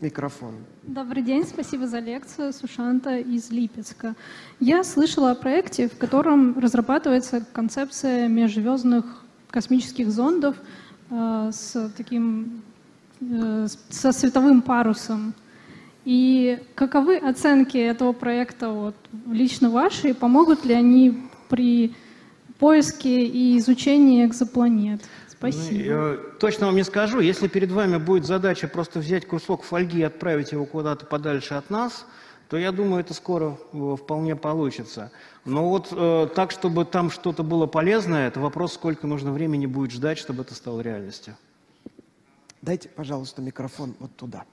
микрофон? 0.00 0.54
Добрый 0.82 1.22
день, 1.22 1.44
спасибо 1.46 1.86
за 1.86 1.98
лекцию. 1.98 2.52
Сушанта 2.52 3.18
из 3.18 3.50
Липецка. 3.50 4.14
Я 4.58 4.82
слышала 4.84 5.32
о 5.32 5.34
проекте, 5.34 5.88
в 5.88 5.96
котором 5.98 6.58
разрабатывается 6.58 7.44
концепция 7.52 8.28
межзвездных 8.28 9.04
космических 9.50 10.10
зондов 10.10 10.56
с 11.52 11.90
таким 11.96 12.62
э, 13.20 13.66
со 13.90 14.12
световым 14.12 14.62
парусом. 14.62 15.34
И 16.04 16.58
каковы 16.74 17.18
оценки 17.18 17.76
этого 17.76 18.12
проекта 18.12 18.70
вот, 18.70 18.96
лично 19.30 19.70
ваши? 19.70 20.14
Помогут 20.14 20.64
ли 20.64 20.74
они 20.74 21.28
при 21.48 21.94
поиске 22.58 23.24
и 23.24 23.58
изучении 23.58 24.24
экзопланет? 24.24 25.02
Спасибо. 25.28 25.72
Ну, 25.72 26.12
я 26.12 26.16
точно 26.40 26.66
вам 26.66 26.76
не 26.76 26.84
скажу. 26.84 27.20
Если 27.20 27.48
перед 27.48 27.70
вами 27.70 27.98
будет 27.98 28.24
задача 28.24 28.68
просто 28.68 29.00
взять 29.00 29.26
кусок 29.26 29.64
фольги 29.64 30.00
и 30.00 30.02
отправить 30.02 30.52
его 30.52 30.64
куда-то 30.64 31.04
подальше 31.06 31.54
от 31.54 31.70
нас, 31.70 32.06
то 32.52 32.58
я 32.58 32.70
думаю, 32.70 33.00
это 33.00 33.14
скоро 33.14 33.56
э, 33.72 33.96
вполне 33.98 34.36
получится. 34.36 35.10
Но 35.46 35.70
вот 35.70 35.88
э, 35.90 36.28
так, 36.34 36.50
чтобы 36.50 36.84
там 36.84 37.10
что-то 37.10 37.42
было 37.42 37.64
полезное, 37.64 38.28
это 38.28 38.40
вопрос, 38.40 38.74
сколько 38.74 39.06
нужно 39.06 39.32
времени 39.32 39.64
будет 39.64 39.90
ждать, 39.90 40.18
чтобы 40.18 40.42
это 40.42 40.54
стало 40.54 40.82
реальностью. 40.82 41.34
Дайте, 42.60 42.90
пожалуйста, 42.90 43.40
микрофон 43.40 43.94
вот 43.98 44.14
туда. 44.16 44.44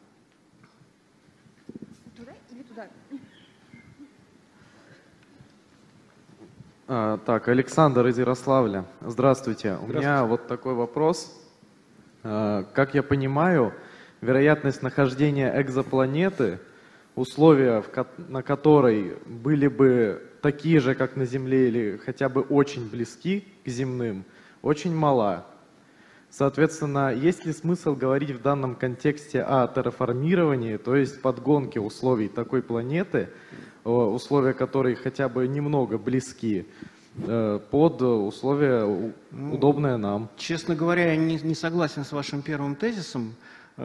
А, 6.88 7.18
так, 7.18 7.50
Александр 7.50 8.08
из 8.08 8.18
Ярославля. 8.18 8.86
Здравствуйте. 9.02 9.76
У 9.76 9.88
меня 9.88 10.24
вот 10.24 10.48
такой 10.48 10.74
вопрос. 10.74 11.38
А, 12.24 12.64
как 12.74 12.94
я 12.94 13.04
понимаю, 13.04 13.74
вероятность 14.22 14.84
нахождения 14.84 15.54
экзопланеты, 15.62 16.62
условия, 17.20 17.84
на 18.18 18.42
которой 18.42 19.18
были 19.26 19.68
бы 19.68 20.22
такие 20.42 20.80
же, 20.80 20.96
как 20.96 21.16
на 21.16 21.26
Земле, 21.26 21.68
или 21.68 21.98
хотя 21.98 22.30
бы 22.30 22.42
очень 22.42 22.90
близки 22.90 23.46
к 23.66 23.70
земным, 23.70 24.24
очень 24.62 24.96
мала. 24.96 25.46
Соответственно, 26.30 27.14
есть 27.14 27.46
ли 27.46 27.54
смысл 27.54 27.96
говорить 27.96 28.32
в 28.32 28.42
данном 28.42 28.76
контексте 28.76 29.42
о 29.42 29.68
терраформировании, 29.68 30.78
то 30.78 30.96
есть 30.96 31.22
подгонке 31.22 31.80
условий 31.80 32.30
такой 32.30 32.62
планеты, 32.62 33.30
условия 33.84 34.54
которой 34.54 34.96
хотя 34.96 35.28
бы 35.28 35.48
немного 35.48 35.98
близки, 35.98 36.68
э, 37.18 37.60
под 37.72 38.02
условия 38.02 38.86
у- 38.86 39.12
удобные 39.32 39.98
нам? 39.98 40.30
Честно 40.38 40.76
говоря, 40.76 41.12
я 41.14 41.18
не, 41.18 41.38
не 41.38 41.56
согласен 41.56 42.06
с 42.06 42.12
вашим 42.12 42.44
первым 42.44 42.76
тезисом, 42.76 43.34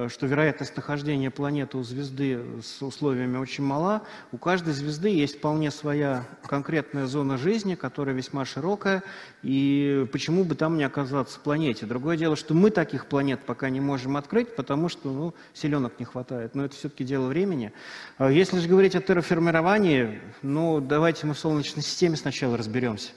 что 0.09 0.27
вероятность 0.27 0.77
нахождения 0.77 1.31
планеты 1.31 1.79
у 1.79 1.83
звезды 1.83 2.41
с 2.63 2.83
условиями 2.83 3.37
очень 3.37 3.65
мала. 3.65 4.03
У 4.33 4.39
каждой 4.39 4.73
звезды 4.73 5.09
есть 5.09 5.39
вполне 5.39 5.71
своя 5.71 6.25
конкретная 6.47 7.07
зона 7.07 7.39
жизни, 7.39 7.75
которая 7.75 8.15
весьма 8.15 8.45
широкая, 8.45 9.05
и 9.43 10.07
почему 10.11 10.45
бы 10.45 10.57
там 10.57 10.77
не 10.77 10.85
оказаться 10.85 11.39
планете. 11.39 11.87
Другое 11.87 12.17
дело, 12.17 12.35
что 12.35 12.55
мы 12.55 12.71
таких 12.71 13.07
планет 13.07 13.41
пока 13.45 13.71
не 13.71 13.81
можем 13.81 14.17
открыть, 14.17 14.57
потому 14.57 14.89
что 14.89 15.13
ну, 15.13 15.35
селенок 15.53 15.99
не 15.99 16.05
хватает, 16.05 16.55
но 16.55 16.65
это 16.65 16.75
все-таки 16.75 17.05
дело 17.05 17.29
времени. 17.29 17.73
А 18.19 18.31
Если 18.31 18.59
же 18.59 18.69
говорить 18.69 18.97
о 18.97 19.01
терраформировании, 19.01 20.21
ну 20.43 20.81
давайте 20.81 21.27
мы 21.27 21.35
в 21.35 21.39
Солнечной 21.39 21.83
системе 21.83 22.17
сначала 22.17 22.57
разберемся. 22.57 23.13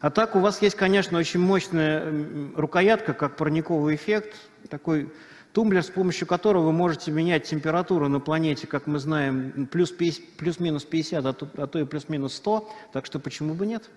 А 0.00 0.10
так 0.10 0.36
у 0.36 0.40
вас 0.40 0.62
есть, 0.62 0.76
конечно, 0.76 1.18
очень 1.18 1.40
мощная 1.40 2.12
рукоятка, 2.54 3.14
как 3.14 3.36
парниковый 3.36 3.96
эффект, 3.96 4.36
такой 4.68 5.10
тумблер, 5.52 5.82
с 5.82 5.88
помощью 5.90 6.26
которого 6.26 6.66
вы 6.66 6.72
можете 6.72 7.10
менять 7.10 7.44
температуру 7.44 8.08
на 8.08 8.20
планете, 8.20 8.66
как 8.66 8.86
мы 8.86 8.98
знаем, 8.98 9.66
плюс 9.70 9.90
пятьдесят- 9.90 10.36
плюс-минус 10.36 10.84
50, 10.84 11.24
а 11.26 11.32
то, 11.32 11.48
а 11.56 11.66
то 11.66 11.78
и 11.78 11.84
плюс-минус 11.84 12.34
100, 12.34 12.68
так 12.92 13.06
что 13.06 13.18
почему 13.18 13.54
бы 13.54 13.66
нет? 13.66 13.88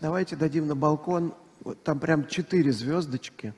Давайте 0.00 0.36
дадим 0.36 0.66
на 0.66 0.74
балкон, 0.74 1.34
вот 1.62 1.82
там 1.82 1.98
прям 1.98 2.26
четыре 2.26 2.72
звездочки, 2.72 3.54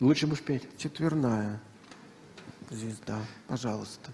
Лучше 0.00 0.26
бы 0.26 0.36
в 0.36 0.42
пять. 0.42 0.62
четверная 0.76 1.60
звезда. 2.70 3.18
Пожалуйста. 3.48 4.10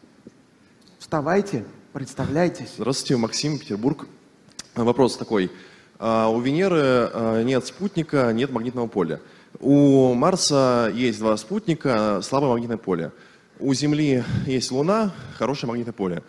Вставайте, 0.99 1.65
представляйтесь. 1.93 2.75
Здравствуйте, 2.77 3.17
Максим, 3.17 3.59
Петербург. 3.59 4.07
Вопрос 4.75 5.17
такой. 5.17 5.51
А, 5.99 6.29
У 6.29 6.41
Венеры 6.41 7.11
а, 7.13 7.43
нет 7.43 7.67
спутника, 7.67 8.33
нет 8.33 8.51
магнитного 8.51 8.87
поля. 8.87 9.21
У 9.61 10.15
Марса 10.15 10.91
есть 10.95 11.21
два 11.21 11.37
спутника, 11.37 12.21
слабое 12.23 12.51
магнитное 12.51 12.77
поле. 12.77 13.13
У 13.61 13.73
Земли 13.73 14.25
есть 14.47 14.73
Луна, 14.73 15.13
хорошее 15.39 15.69
магнитное 15.69 15.93
поле. 15.93 16.23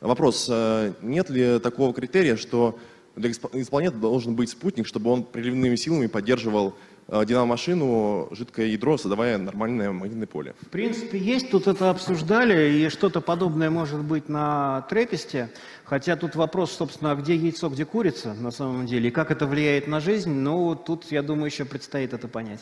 Вопрос, 0.00 0.48
а, 0.50 0.92
нет 1.00 1.30
ли 1.30 1.60
такого 1.60 1.94
критерия, 1.94 2.36
что 2.36 2.78
для 3.14 3.30
экзопланеты 3.30 3.96
должен 3.96 4.34
быть 4.34 4.50
спутник, 4.50 4.86
чтобы 4.88 5.10
он 5.10 5.22
приливными 5.22 5.76
силами 5.76 6.08
поддерживал 6.08 6.74
динамо-машину, 7.08 8.28
жидкое 8.30 8.66
ядро, 8.66 8.96
создавая 8.96 9.38
нормальное 9.38 9.92
магнитное 9.92 10.26
поле? 10.26 10.54
В 10.60 10.68
принципе, 10.68 11.18
есть, 11.18 11.50
тут 11.50 11.66
это 11.66 11.90
обсуждали, 11.90 12.72
и 12.72 12.88
что-то 12.88 13.20
подобное 13.20 13.70
может 13.70 14.00
быть 14.00 14.28
на 14.28 14.82
трепесте. 14.88 15.50
Хотя 15.84 16.16
тут 16.16 16.34
вопрос, 16.34 16.72
собственно, 16.72 17.12
а 17.12 17.14
где 17.14 17.34
яйцо, 17.34 17.68
где 17.68 17.84
курица 17.84 18.34
на 18.34 18.50
самом 18.50 18.86
деле, 18.86 19.08
и 19.08 19.12
как 19.12 19.30
это 19.30 19.46
влияет 19.46 19.86
на 19.86 20.00
жизнь, 20.00 20.32
ну, 20.32 20.74
тут, 20.74 21.10
я 21.10 21.22
думаю, 21.22 21.46
еще 21.46 21.64
предстоит 21.64 22.12
это 22.14 22.26
понять. 22.26 22.60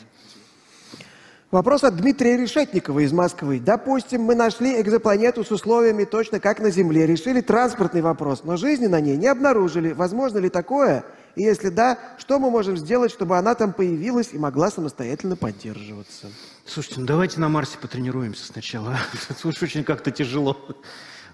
Вопрос 1.53 1.83
от 1.83 1.95
Дмитрия 1.97 2.35
Решетникова 2.35 3.01
из 3.01 3.13
Москвы. 3.13 3.59
Допустим, 3.59 4.23
мы 4.23 4.33
нашли 4.33 4.81
экзопланету 4.81 5.43
с 5.43 5.51
условиями 5.51 6.03
точно 6.03 6.39
как 6.39 6.59
на 6.59 6.71
Земле, 6.71 7.05
решили 7.05 7.41
транспортный 7.41 8.01
вопрос, 8.01 8.43
но 8.43 8.57
жизни 8.57 8.87
на 8.87 8.99
ней 8.99 9.15
не 9.17 9.27
обнаружили. 9.27 9.91
Возможно 9.91 10.39
ли 10.39 10.49
такое? 10.49 11.05
И 11.35 11.43
если 11.43 11.69
да, 11.69 11.99
что 12.17 12.39
мы 12.39 12.49
можем 12.49 12.75
сделать, 12.75 13.11
чтобы 13.11 13.37
она 13.37 13.53
там 13.53 13.71
появилась 13.71 14.29
и 14.33 14.39
могла 14.39 14.71
самостоятельно 14.71 15.35
поддерживаться? 15.35 16.31
Слушайте, 16.65 17.01
ну 17.01 17.05
давайте 17.05 17.39
на 17.39 17.49
Марсе 17.49 17.77
потренируемся 17.77 18.47
сначала. 18.47 18.97
Уж 19.43 19.61
очень 19.61 19.83
как-то 19.83 20.09
тяжело. 20.09 20.57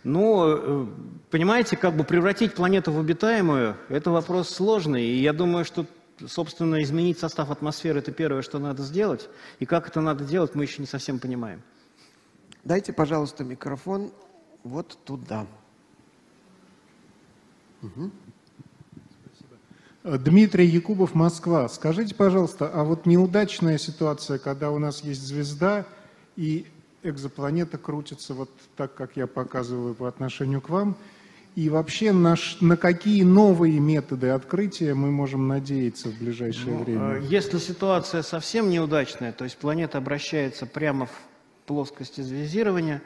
Ну, 0.03 0.43
э, 0.47 0.86
понимаете, 1.32 1.78
как 1.78 1.95
бы 1.95 2.03
превратить 2.03 2.55
планету 2.55 2.91
в 2.91 2.99
обитаемую, 2.99 3.78
это 3.88 4.11
вопрос 4.11 4.49
сложный. 4.49 5.05
И 5.05 5.22
я 5.22 5.32
думаю, 5.32 5.63
что, 5.63 5.86
собственно, 6.28 6.82
изменить 6.84 7.20
состав 7.20 7.49
атмосферы– 7.51 7.99
это 8.01 8.11
первое, 8.11 8.41
что 8.41 8.59
надо 8.59 8.84
сделать. 8.84 9.30
И 9.59 9.65
как 9.65 9.88
это 9.88 10.01
надо 10.01 10.24
делать, 10.24 10.55
мы 10.55 10.63
еще 10.63 10.82
не 10.82 10.88
совсем 10.88 11.20
понимаем. 11.20 11.61
Дайте, 12.63 12.93
пожалуйста, 12.93 13.43
микрофон 13.43 14.11
вот 14.63 14.97
туда. 15.05 15.47
Дмитрий 20.03 20.65
Якубов, 20.65 21.13
Москва. 21.13 21.67
Скажите, 21.70 22.15
пожалуйста, 22.15 22.70
а 22.74 22.84
вот 22.84 23.05
неудачная 23.05 23.78
ситуация, 23.78 24.39
когда 24.39 24.72
у 24.72 24.80
нас 24.80 25.03
есть 25.03 25.22
звезда 25.22 25.86
и 26.36 26.65
экзопланета 27.03 27.78
крутится 27.78 28.34
вот 28.34 28.49
так, 28.76 28.93
как 28.95 29.17
я 29.17 29.28
показываю 29.28 29.95
по 29.95 30.07
отношению 30.07 30.61
к 30.61 30.70
вам, 30.70 30.97
и 31.56 31.70
вообще 31.70 32.12
на, 32.12 32.36
ш- 32.36 32.58
на 32.64 32.78
какие 32.78 33.24
новые 33.24 33.80
методы 33.80 34.30
открытия 34.30 34.93
мы 34.93 35.12
можем 35.12 35.47
надеяться 35.47 36.10
в 36.10 36.18
ближайшее 36.18 36.76
Ну, 36.78 36.84
время? 36.84 37.16
э, 37.18 37.22
Если 37.28 37.58
ситуация 37.58 38.22
совсем 38.22 38.70
неудачная, 38.70 39.32
то 39.32 39.43
есть 39.43 39.58
планета 39.58 39.97
обращается 39.97 40.66
прямо 40.66 41.08
в 41.08 41.12
плоскости 41.66 42.22
звездирования, 42.22 43.02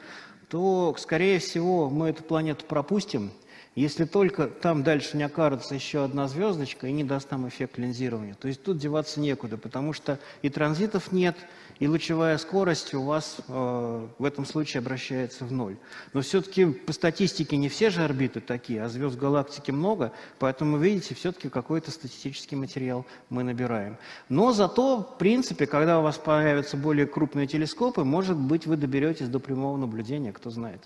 то, 0.48 0.94
скорее 0.98 1.38
всего, 1.38 1.90
мы 1.90 2.10
эту 2.10 2.22
планету 2.22 2.64
пропустим, 2.66 3.32
если 3.74 4.04
только 4.04 4.46
там 4.46 4.84
дальше 4.84 5.16
не 5.16 5.24
окажется 5.24 5.74
еще 5.74 6.04
одна 6.04 6.28
звездочка 6.28 6.86
и 6.86 6.92
не 6.92 7.02
даст 7.02 7.30
нам 7.32 7.48
эффект 7.48 7.76
линзирования. 7.78 8.34
То 8.34 8.46
есть 8.46 8.62
тут 8.62 8.78
деваться 8.78 9.18
некуда, 9.20 9.56
потому 9.56 9.92
что 9.92 10.20
и 10.42 10.48
транзитов 10.48 11.10
нет, 11.10 11.36
и 11.78 11.88
лучевая 11.88 12.38
скорость 12.38 12.94
у 12.94 13.02
вас 13.02 13.36
э, 13.48 14.08
в 14.18 14.24
этом 14.24 14.46
случае 14.46 14.80
обращается 14.80 15.44
в 15.44 15.52
ноль. 15.52 15.76
Но 16.12 16.20
все-таки 16.20 16.66
по 16.66 16.92
статистике 16.92 17.56
не 17.56 17.68
все 17.68 17.90
же 17.90 18.02
орбиты 18.02 18.40
такие, 18.40 18.82
а 18.82 18.88
звезд 18.88 19.16
в 19.16 19.18
галактике 19.18 19.72
много, 19.72 20.12
поэтому, 20.38 20.78
видите, 20.78 21.14
все-таки 21.14 21.48
какой-то 21.48 21.90
статистический 21.90 22.56
материал 22.56 23.06
мы 23.28 23.42
набираем. 23.42 23.96
Но 24.28 24.52
зато, 24.52 24.98
в 24.98 25.18
принципе, 25.18 25.66
когда 25.66 26.00
у 26.00 26.02
вас 26.02 26.18
появятся 26.18 26.76
более 26.76 27.06
крупные 27.06 27.46
телескопы, 27.46 28.04
может 28.04 28.36
быть, 28.36 28.66
вы 28.66 28.76
доберетесь 28.76 29.28
до 29.28 29.40
прямого 29.40 29.76
наблюдения, 29.76 30.32
кто 30.32 30.50
знает. 30.50 30.82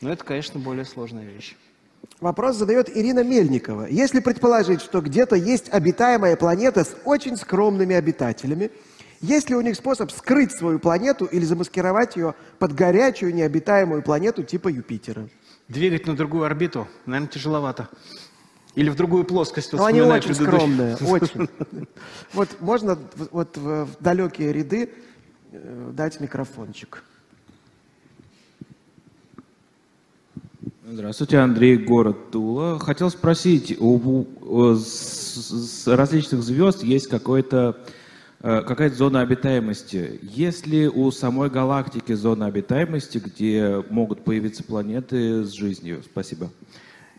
Но 0.00 0.12
это, 0.12 0.24
конечно, 0.24 0.58
более 0.58 0.84
сложная 0.84 1.24
вещь. 1.24 1.56
Вопрос 2.20 2.56
задает 2.56 2.94
Ирина 2.96 3.22
Мельникова. 3.24 3.86
Если 3.88 4.20
предположить, 4.20 4.80
что 4.80 5.00
где-то 5.00 5.36
есть 5.36 5.68
обитаемая 5.72 6.36
планета 6.36 6.84
с 6.84 6.96
очень 7.04 7.36
скромными 7.36 7.94
обитателями, 7.94 8.70
есть 9.22 9.48
ли 9.48 9.56
у 9.56 9.60
них 9.60 9.76
способ 9.76 10.10
скрыть 10.10 10.50
свою 10.50 10.80
планету 10.80 11.24
или 11.24 11.44
замаскировать 11.44 12.16
ее 12.16 12.34
под 12.58 12.74
горячую 12.74 13.32
необитаемую 13.32 14.02
планету 14.02 14.42
типа 14.42 14.68
Юпитера? 14.68 15.28
Двигать 15.68 16.06
на 16.08 16.16
другую 16.16 16.44
орбиту, 16.44 16.88
наверное, 17.06 17.28
тяжеловато. 17.28 17.88
Или 18.74 18.90
в 18.90 18.96
другую 18.96 19.24
плоскость. 19.24 19.72
Ну, 19.74 19.84
они 19.84 20.00
очень 20.00 20.34
скромные, 20.34 20.96
очень. 21.00 21.48
Вот 22.32 22.48
можно 22.60 22.98
вот 23.30 23.56
в 23.56 23.88
далекие 24.00 24.52
ряды 24.52 24.90
э, 25.52 25.90
дать 25.94 26.18
микрофончик. 26.18 27.04
Здравствуйте, 30.84 31.38
Андрей, 31.38 31.76
город 31.76 32.32
Тула. 32.32 32.78
Хотел 32.80 33.08
спросить, 33.08 33.76
у, 33.78 34.26
у 34.40 34.74
с, 34.74 35.84
с 35.84 35.86
различных 35.86 36.42
звезд 36.42 36.82
есть 36.82 37.06
какой-то 37.06 37.78
какая-то 38.42 38.96
зона 38.96 39.20
обитаемости. 39.20 40.18
Есть 40.22 40.66
ли 40.66 40.88
у 40.88 41.10
самой 41.12 41.48
галактики 41.48 42.12
зона 42.12 42.46
обитаемости, 42.46 43.18
где 43.18 43.84
могут 43.88 44.24
появиться 44.24 44.64
планеты 44.64 45.44
с 45.44 45.52
жизнью? 45.52 46.02
Спасибо. 46.04 46.50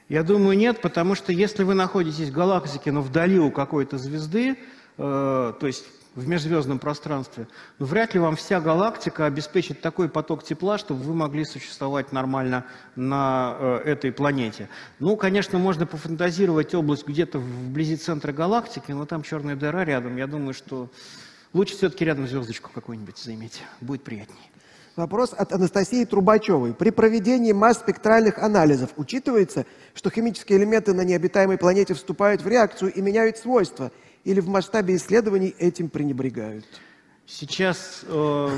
Я 0.10 0.24
думаю, 0.24 0.58
нет, 0.58 0.82
потому 0.82 1.16
что 1.16 1.32
если 1.32 1.64
вы 1.64 1.74
находитесь 1.74 2.30
в 2.30 2.34
галактике, 2.34 2.92
но 2.92 3.02
вдали 3.02 3.40
у 3.40 3.52
какой-то 3.52 3.98
звезды, 3.98 4.52
э, 4.52 4.56
то 4.98 5.66
есть 5.66 5.86
в 6.16 6.28
межзвездном 6.28 6.80
пространстве, 6.80 7.48
ну, 7.80 7.86
вряд 7.86 8.14
ли 8.14 8.20
вам 8.20 8.36
вся 8.36 8.62
галактика 8.62 9.26
обеспечит 9.26 9.82
такой 9.82 10.10
поток 10.10 10.44
тепла, 10.44 10.78
чтобы 10.78 11.02
вы 11.04 11.14
могли 11.16 11.44
существовать 11.44 12.12
нормально 12.12 12.66
на 12.96 13.56
э, 13.60 13.78
этой 13.86 14.12
планете. 14.12 14.70
Ну, 15.00 15.16
конечно, 15.16 15.58
можно 15.58 15.86
пофантазировать 15.86 16.74
область 16.76 17.08
где-то 17.08 17.40
вблизи 17.40 17.98
центра 17.98 18.32
галактики, 18.32 18.92
но 18.92 19.06
там 19.06 19.24
черная 19.24 19.56
дыра 19.56 19.84
рядом. 19.86 20.18
Я 20.18 20.28
думаю, 20.28 20.54
что 20.54 20.90
лучше 21.52 21.76
все-таки 21.76 22.06
рядом 22.06 22.28
звездочку 22.28 22.70
какую-нибудь 22.74 23.18
заиметь. 23.18 23.62
Будет 23.82 24.04
приятнее. 24.04 24.38
Вопрос 24.96 25.34
от 25.36 25.52
Анастасии 25.52 26.06
Трубачевой. 26.06 26.76
При 26.76 26.92
проведении 26.92 27.52
масс-спектральных 27.52 28.38
анализов 28.38 28.92
учитывается, 28.98 29.66
что 29.96 30.12
химические 30.12 30.60
элементы 30.60 30.94
на 30.94 31.02
необитаемой 31.02 31.58
планете 31.58 31.96
вступают 31.96 32.44
в 32.44 32.48
реакцию 32.48 32.94
и 32.94 33.02
меняют 33.02 33.40
свойства– 33.40 33.92
или 34.24 34.40
в 34.40 34.48
масштабе 34.48 34.96
исследований 34.96 35.56
этим 35.58 35.90
пренебрегают? 35.90 36.66
Сейчас 37.26 38.04
э, 38.08 38.50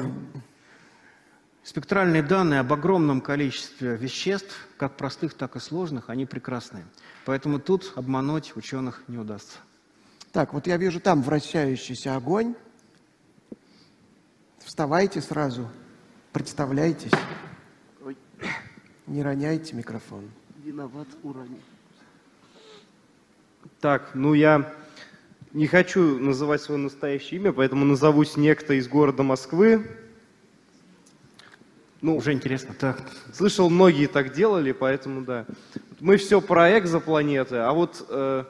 спектральные 1.64 2.24
данные 2.24 2.60
об 2.60 2.72
огромном 2.74 3.22
количестве 3.22 3.96
веществ, 3.96 4.68
как 4.78 4.98
простых, 4.98 5.34
так 5.34 5.56
и 5.56 5.60
сложных, 5.60 6.10
они 6.10 6.26
прекрасные. 6.26 6.86
Поэтому 7.26 7.60
тут 7.60 7.94
обмануть 7.96 8.56
ученых 8.56 9.04
не 9.08 9.18
удастся. 9.18 9.58
Так, 10.32 10.54
вот 10.54 10.68
я 10.68 10.78
вижу 10.78 11.00
там 11.00 11.22
вращающийся 11.22 12.16
огонь. 12.16 12.56
Вставайте 14.60 15.22
сразу, 15.22 15.70
представляйтесь. 16.34 17.12
Ой. 18.04 18.18
Не 19.08 19.24
роняйте 19.24 19.76
микрофон. 19.76 20.30
Виноват, 20.64 21.08
уронил. 21.24 21.62
Так, 23.80 24.12
ну 24.16 24.34
я 24.34 24.74
не 25.56 25.68
хочу 25.68 26.20
называть 26.20 26.62
свое 26.62 26.82
настоящее 26.82 27.40
имя, 27.40 27.54
поэтому 27.54 27.86
назовусь 27.86 28.36
некто 28.36 28.74
из 28.74 28.90
города 28.90 29.24
Москвы. 29.24 29.88
Ну, 32.02 32.18
уже 32.18 32.34
интересно, 32.34 32.76
так. 32.78 33.02
Слышал, 33.34 33.70
многие 33.70 34.08
так 34.08 34.34
делали, 34.34 34.74
поэтому 34.74 35.22
да. 35.22 35.46
Мы 36.02 36.18
все 36.18 36.42
про 36.42 36.78
экзопланеты, 36.78 37.56
а 37.56 37.72
вот 37.72 38.06
э, 38.10 38.44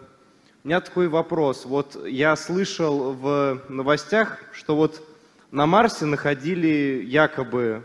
у 0.64 0.68
меня 0.68 0.82
такой 0.82 1.08
вопрос. 1.08 1.66
Вот 1.66 2.08
я 2.08 2.36
слышал 2.36 3.14
в 3.14 3.62
новостях, 3.70 4.40
что 4.52 4.76
вот 4.76 5.08
на 5.52 5.68
Марсе 5.68 6.06
находили 6.06 7.04
якобы 7.06 7.84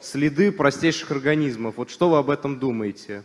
следы 0.00 0.50
простейших 0.50 1.12
организмов. 1.12 1.76
Вот 1.76 1.88
что 1.88 2.10
вы 2.10 2.18
об 2.18 2.30
этом 2.30 2.58
думаете? 2.58 3.22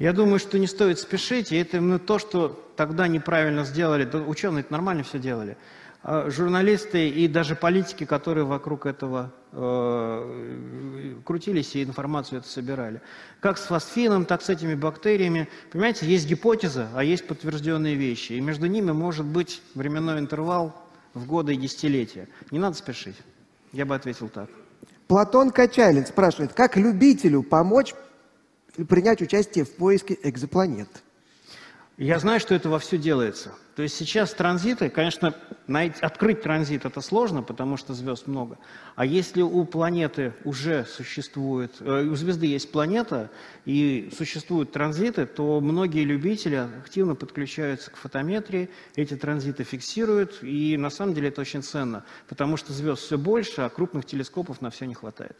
Я 0.00 0.14
думаю, 0.14 0.38
что 0.38 0.58
не 0.58 0.66
стоит 0.66 0.98
спешить, 0.98 1.52
и 1.52 1.56
это 1.56 1.76
именно 1.76 1.98
то, 1.98 2.18
что 2.18 2.72
тогда 2.74 3.06
неправильно 3.06 3.64
сделали. 3.64 4.08
Ученые 4.26 4.62
это 4.62 4.72
нормально 4.72 5.02
все 5.02 5.18
делали. 5.18 5.58
А 6.02 6.30
журналисты 6.30 7.10
и 7.10 7.28
даже 7.28 7.54
политики, 7.54 8.06
которые 8.06 8.44
вокруг 8.44 8.86
этого 8.86 9.30
э, 9.52 11.16
крутились 11.22 11.76
и 11.76 11.84
информацию 11.84 12.38
это 12.38 12.48
собирали. 12.48 13.02
Как 13.40 13.58
с 13.58 13.66
фосфином, 13.66 14.24
так 14.24 14.40
с 14.40 14.48
этими 14.48 14.74
бактериями. 14.74 15.50
Понимаете, 15.70 16.06
есть 16.06 16.26
гипотеза, 16.26 16.88
а 16.94 17.04
есть 17.04 17.26
подтвержденные 17.26 17.94
вещи. 17.94 18.32
И 18.32 18.40
между 18.40 18.68
ними 18.68 18.92
может 18.92 19.26
быть 19.26 19.60
временной 19.74 20.18
интервал 20.18 20.74
в 21.12 21.26
годы 21.26 21.52
и 21.52 21.56
десятилетия. 21.58 22.26
Не 22.50 22.58
надо 22.58 22.74
спешить. 22.74 23.16
Я 23.72 23.84
бы 23.84 23.94
ответил 23.94 24.30
так. 24.30 24.48
Платон 25.08 25.50
Качалин 25.50 26.06
спрашивает, 26.06 26.54
как 26.54 26.78
любителю 26.78 27.42
помочь 27.42 27.94
принять 28.88 29.22
участие 29.22 29.64
в 29.64 29.74
поиске 29.76 30.18
экзопланет. 30.22 30.88
Я 32.02 32.18
знаю, 32.18 32.40
что 32.40 32.54
это 32.54 32.70
во 32.70 32.78
все 32.78 32.96
делается. 32.96 33.52
То 33.76 33.82
есть 33.82 33.94
сейчас 33.94 34.32
транзиты, 34.32 34.88
конечно, 34.88 35.34
найти, 35.66 36.00
открыть 36.00 36.40
транзит 36.40 36.86
это 36.86 37.02
сложно, 37.02 37.42
потому 37.42 37.76
что 37.76 37.92
звезд 37.92 38.26
много. 38.26 38.58
А 38.96 39.04
если 39.04 39.42
у 39.42 39.64
планеты 39.66 40.32
уже 40.44 40.86
существует, 40.86 41.76
э, 41.80 42.04
у 42.04 42.14
звезды 42.14 42.46
есть 42.46 42.72
планета 42.72 43.30
и 43.66 44.10
существуют 44.16 44.72
транзиты, 44.72 45.26
то 45.26 45.60
многие 45.60 46.04
любители 46.04 46.56
активно 46.56 47.14
подключаются 47.14 47.90
к 47.90 47.96
фотометрии, 47.96 48.70
эти 48.96 49.14
транзиты 49.14 49.64
фиксируют, 49.64 50.42
и 50.42 50.78
на 50.78 50.88
самом 50.88 51.12
деле 51.12 51.28
это 51.28 51.42
очень 51.42 51.62
ценно, 51.62 52.04
потому 52.28 52.56
что 52.56 52.72
звезд 52.72 53.02
все 53.02 53.18
больше, 53.18 53.60
а 53.60 53.68
крупных 53.68 54.06
телескопов 54.06 54.62
на 54.62 54.70
все 54.70 54.86
не 54.86 54.94
хватает. 54.94 55.36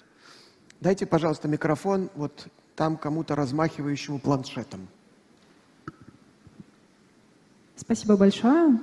Дайте, 0.80 1.04
пожалуйста, 1.04 1.46
микрофон 1.46 2.08
вот 2.14 2.48
там 2.74 2.96
кому-то 2.96 3.34
размахивающему 3.34 4.18
планшетом. 4.18 4.88
Спасибо 7.76 8.16
большое. 8.16 8.78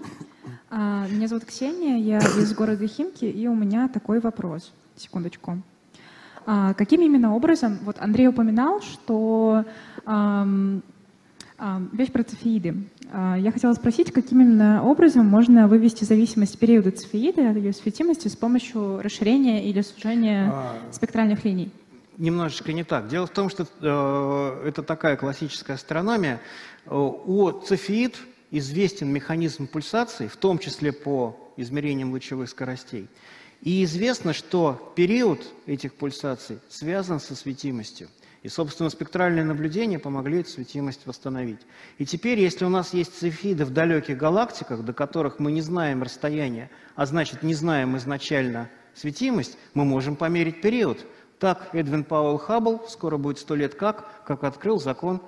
А, 0.70 1.08
меня 1.08 1.28
зовут 1.28 1.46
Ксения, 1.46 1.98
я 1.98 2.20
из 2.20 2.54
города 2.54 2.86
Химки, 2.88 3.26
и 3.26 3.48
у 3.48 3.56
меня 3.56 3.88
такой 3.88 4.20
вопрос. 4.20 4.72
Секундочку. 4.96 5.58
А, 6.46 6.76
каким 6.76 7.02
именно 7.02 7.36
образом, 7.36 7.80
вот 7.82 7.98
Андрей 8.00 8.28
упоминал, 8.28 8.80
что 8.82 9.66
эм, 10.06 10.84
вещь 11.94 12.12
про 12.12 12.24
цефеиды. 12.24 12.76
А, 13.12 13.38
я 13.38 13.52
хотела 13.52 13.74
спросить, 13.74 14.12
каким 14.12 14.42
именно 14.42 14.84
образом 14.84 15.26
можно 15.26 15.68
вывести 15.68 16.04
зависимость 16.04 16.60
периода 16.60 16.92
цефеида, 16.92 17.54
ее 17.54 17.74
светимости 17.74 18.28
с 18.28 18.36
помощью 18.36 19.02
расширения 19.02 19.68
или 19.68 19.82
сужения 19.82 20.54
спектральных 20.92 21.44
линий? 21.44 21.72
Немножечко 22.18 22.74
не 22.74 22.84
так. 22.84 23.08
Дело 23.08 23.28
в 23.28 23.32
том, 23.32 23.50
что 23.50 23.68
э, 23.82 24.68
это 24.68 24.84
такая 24.84 25.16
классическая 25.16 25.74
астрономия. 25.74 26.42
Э, 26.86 26.96
у 26.96 27.52
цефеид 27.52 28.18
известен 28.52 29.12
механизм 29.12 29.68
пульсации, 29.68 30.28
в 30.28 30.38
том 30.38 30.60
числе 30.60 30.92
по 30.92 31.54
измерениям 31.58 32.12
лучевых 32.12 32.50
скоростей. 32.50 33.08
И 33.62 33.84
известно, 33.84 34.34
что 34.34 34.94
период 34.96 35.42
этих 35.66 35.94
пульсаций 35.96 36.60
связан 36.70 37.20
со 37.20 37.36
светимостью. 37.36 38.10
И, 38.44 38.50
собственно, 38.50 38.90
спектральные 38.90 39.44
наблюдения 39.44 39.98
помогли 40.00 40.42
эту 40.42 40.52
светимость 40.52 41.06
восстановить. 41.06 41.60
И 41.98 42.06
теперь, 42.06 42.40
если 42.40 42.66
у 42.66 42.70
нас 42.70 42.94
есть 42.94 43.18
цефиды 43.18 43.66
в 43.66 43.72
далеких 43.72 44.16
галактиках, 44.16 44.84
до 44.84 44.94
которых 44.94 45.40
мы 45.40 45.52
не 45.52 45.62
знаем 45.62 46.04
расстояние, 46.04 46.70
а 46.96 47.06
значит, 47.08 47.42
не 47.42 47.56
знаем 47.56 47.98
изначально 47.98 48.70
светимость, 48.94 49.58
мы 49.74 49.86
можем 49.86 50.16
померить 50.16 50.62
период– 50.62 51.06
так 51.40 51.70
Эдвин 51.74 52.04
Пауэлл 52.04 52.38
Хаббл, 52.38 52.82
скоро 52.88 53.18
будет 53.18 53.40
сто 53.40 53.56
лет 53.56 53.76
как, 53.76 54.24
как 54.26 54.44
открыл 54.44 54.80
закон 54.80 55.22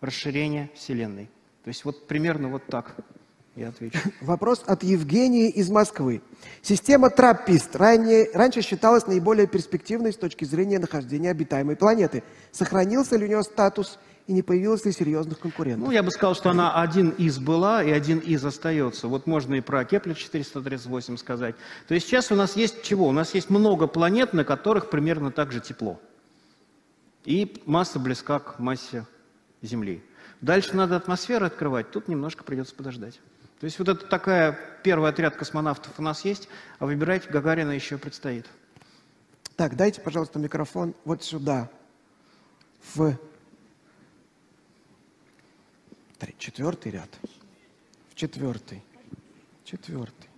расширения 0.00 0.70
Вселенной. 0.74 1.30
То 1.64 1.68
есть 1.68 1.84
вот 1.84 2.06
примерно 2.06 2.48
вот 2.48 2.64
так 2.66 2.94
я 3.56 3.68
отвечу. 3.68 3.98
Вопрос 4.20 4.62
от 4.66 4.82
Евгении 4.82 5.50
из 5.50 5.70
Москвы. 5.70 6.22
Система 6.62 7.10
Траппист 7.10 7.76
ранее, 7.76 8.30
раньше 8.32 8.62
считалась 8.62 9.06
наиболее 9.06 9.46
перспективной 9.46 10.12
с 10.12 10.16
точки 10.16 10.44
зрения 10.44 10.78
нахождения 10.78 11.30
обитаемой 11.30 11.76
планеты. 11.76 12.22
Сохранился 12.52 13.16
ли 13.16 13.26
у 13.26 13.28
нее 13.28 13.42
статус 13.42 13.98
и 14.30 14.32
не 14.32 14.42
появилось 14.42 14.84
ли 14.84 14.92
серьезных 14.92 15.40
конкурентов? 15.40 15.88
Ну, 15.88 15.92
я 15.92 16.04
бы 16.04 16.12
сказал, 16.12 16.36
что 16.36 16.50
она 16.50 16.80
один 16.80 17.10
из 17.10 17.40
была 17.40 17.82
и 17.82 17.90
один 17.90 18.20
из 18.20 18.44
остается. 18.44 19.08
Вот 19.08 19.26
можно 19.26 19.56
и 19.56 19.60
про 19.60 19.84
Кеплер 19.84 20.14
438 20.14 21.16
сказать. 21.16 21.56
То 21.88 21.94
есть 21.94 22.06
сейчас 22.06 22.30
у 22.30 22.36
нас 22.36 22.54
есть 22.54 22.84
чего? 22.84 23.08
У 23.08 23.12
нас 23.12 23.34
есть 23.34 23.50
много 23.50 23.88
планет, 23.88 24.32
на 24.32 24.44
которых 24.44 24.88
примерно 24.88 25.32
так 25.32 25.50
же 25.50 25.58
тепло. 25.58 26.00
И 27.24 27.60
масса 27.66 27.98
близка 27.98 28.38
к 28.38 28.60
массе 28.60 29.04
Земли. 29.62 30.00
Дальше 30.40 30.76
надо 30.76 30.94
атмосферу 30.94 31.46
открывать, 31.46 31.90
тут 31.90 32.06
немножко 32.06 32.44
придется 32.44 32.76
подождать. 32.76 33.20
То 33.58 33.64
есть 33.64 33.80
вот 33.80 33.88
это 33.88 34.06
такая 34.06 34.56
первый 34.84 35.10
отряд 35.10 35.34
космонавтов 35.34 35.98
у 35.98 36.02
нас 36.02 36.24
есть, 36.24 36.48
а 36.78 36.86
выбирать 36.86 37.28
Гагарина 37.28 37.72
еще 37.72 37.98
предстоит. 37.98 38.46
Так, 39.56 39.74
дайте, 39.74 40.00
пожалуйста, 40.00 40.38
микрофон 40.38 40.94
вот 41.04 41.24
сюда, 41.24 41.68
в 42.94 43.18
четвертый 46.38 46.92
ряд. 46.92 47.08
В 48.08 48.14
четвертый. 48.14 48.82
Четвертый. 49.64 50.28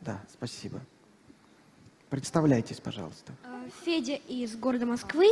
Да, 0.00 0.20
спасибо. 0.32 0.80
Представляйтесь, 2.10 2.80
пожалуйста. 2.80 3.32
Э, 3.44 3.68
Федя 3.84 4.14
из 4.28 4.56
города 4.56 4.86
Москвы. 4.86 5.26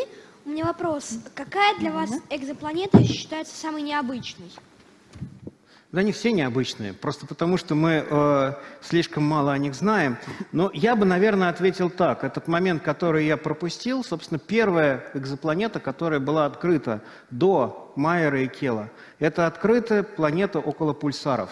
У 0.44 0.48
меня 0.48 0.64
вопрос. 0.64 1.18
Какая 1.34 1.78
для 1.78 1.92
вас 1.92 2.10
экзопланета 2.30 3.02
считается 3.04 3.54
самой 3.54 3.82
необычной? 3.82 4.50
Да 5.92 6.00
они 6.00 6.12
все 6.12 6.32
необычные, 6.32 6.94
просто 6.94 7.26
потому 7.26 7.58
что 7.58 7.74
мы 7.74 8.06
э, 8.08 8.52
слишком 8.80 9.24
мало 9.24 9.52
о 9.52 9.58
них 9.58 9.74
знаем. 9.74 10.16
Но 10.50 10.70
я 10.72 10.96
бы, 10.96 11.04
наверное, 11.04 11.50
ответил 11.50 11.90
так. 11.90 12.24
Этот 12.24 12.48
момент, 12.48 12.82
который 12.82 13.26
я 13.26 13.36
пропустил, 13.36 14.02
собственно, 14.02 14.38
первая 14.38 15.04
экзопланета, 15.12 15.80
которая 15.80 16.18
была 16.18 16.46
открыта 16.46 17.02
до 17.30 17.92
Майера 17.94 18.40
и 18.40 18.48
Кела, 18.48 18.88
это 19.18 19.46
открытая 19.46 20.02
планета 20.02 20.60
около 20.60 20.94
пульсаров. 20.94 21.50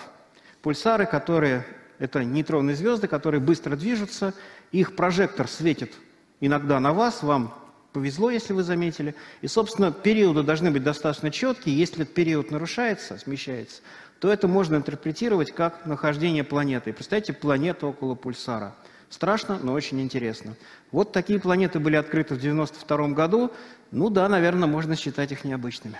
Пульсары, 0.62 1.04
которые, 1.04 1.66
это 1.98 2.24
нейтронные 2.24 2.76
звезды, 2.76 3.08
которые 3.08 3.42
быстро 3.42 3.76
движутся, 3.76 4.32
их 4.72 4.96
прожектор 4.96 5.48
светит 5.48 5.92
иногда 6.40 6.80
на 6.80 6.94
вас, 6.94 7.22
вам 7.22 7.54
повезло, 7.92 8.30
если 8.30 8.54
вы 8.54 8.62
заметили. 8.62 9.14
И, 9.42 9.48
собственно, 9.48 9.92
периоды 9.92 10.42
должны 10.42 10.70
быть 10.70 10.82
достаточно 10.82 11.30
четкие. 11.30 11.76
Если 11.76 12.04
период 12.04 12.50
нарушается, 12.50 13.18
смещается, 13.18 13.82
то 14.20 14.30
это 14.30 14.46
можно 14.46 14.76
интерпретировать 14.76 15.50
как 15.50 15.86
нахождение 15.86 16.44
планеты. 16.44 16.92
Представьте, 16.92 17.32
планета 17.32 17.86
около 17.86 18.14
пульсара. 18.14 18.74
Страшно, 19.08 19.58
но 19.60 19.72
очень 19.72 20.00
интересно. 20.00 20.54
Вот 20.92 21.10
такие 21.12 21.40
планеты 21.40 21.80
были 21.80 21.96
открыты 21.96 22.34
в 22.34 22.38
1992 22.38 23.08
году. 23.08 23.50
Ну 23.90 24.08
да, 24.10 24.28
наверное, 24.28 24.68
можно 24.68 24.94
считать 24.94 25.32
их 25.32 25.44
необычными. 25.44 25.96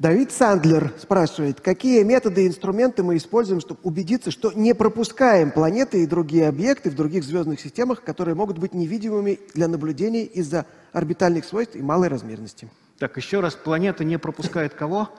Давид 0.00 0.32
Сандлер 0.32 0.94
спрашивает, 0.98 1.60
какие 1.60 2.02
методы 2.04 2.44
и 2.44 2.48
инструменты 2.48 3.02
мы 3.02 3.18
используем, 3.18 3.60
чтобы 3.60 3.80
убедиться, 3.82 4.30
что 4.30 4.50
не 4.52 4.74
пропускаем 4.74 5.50
планеты 5.50 6.02
и 6.02 6.06
другие 6.06 6.48
объекты 6.48 6.90
в 6.90 6.96
других 6.96 7.22
звездных 7.22 7.60
системах, 7.60 8.02
которые 8.02 8.34
могут 8.34 8.56
быть 8.56 8.72
невидимыми 8.72 9.38
для 9.52 9.68
наблюдений 9.68 10.24
из-за 10.24 10.64
орбитальных 10.94 11.44
свойств 11.44 11.76
и 11.76 11.82
малой 11.82 12.08
размерности. 12.08 12.70
Так, 12.98 13.18
еще 13.18 13.40
раз, 13.40 13.54
планета 13.54 14.02
не 14.02 14.18
пропускает 14.18 14.72
кого? 14.72 15.10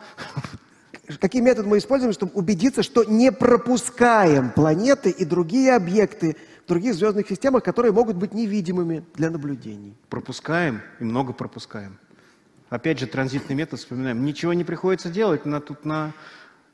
Какие 1.19 1.41
методы 1.41 1.67
мы 1.67 1.77
используем, 1.77 2.13
чтобы 2.13 2.33
убедиться, 2.33 2.83
что 2.83 3.03
не 3.03 3.31
пропускаем 3.31 4.51
планеты 4.51 5.09
и 5.09 5.25
другие 5.25 5.75
объекты 5.75 6.35
в 6.65 6.67
других 6.67 6.93
звездных 6.93 7.27
системах, 7.27 7.63
которые 7.63 7.91
могут 7.91 8.15
быть 8.15 8.33
невидимыми 8.33 9.03
для 9.15 9.29
наблюдений? 9.29 9.95
Пропускаем 10.09 10.81
и 10.99 11.03
много 11.03 11.33
пропускаем. 11.33 11.97
Опять 12.69 12.99
же, 12.99 13.07
транзитный 13.07 13.55
метод 13.55 13.79
вспоминаем. 13.79 14.23
Ничего 14.23 14.53
не 14.53 14.63
приходится 14.63 15.09
делать, 15.09 15.45
на, 15.45 15.59
тут 15.59 15.83
на 15.83 16.13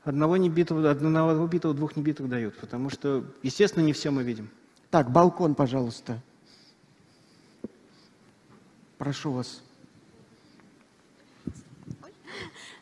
одного 0.04 0.36
небитого, 0.36 0.90
одного 0.90 1.46
битого 1.46 1.74
двух 1.74 1.96
небитых 1.96 2.28
дают, 2.28 2.56
потому 2.58 2.90
что, 2.90 3.24
естественно, 3.42 3.84
не 3.84 3.92
все 3.92 4.10
мы 4.10 4.22
видим. 4.22 4.48
Так, 4.90 5.10
балкон, 5.10 5.54
пожалуйста. 5.54 6.20
Прошу 8.96 9.32
вас. 9.32 9.62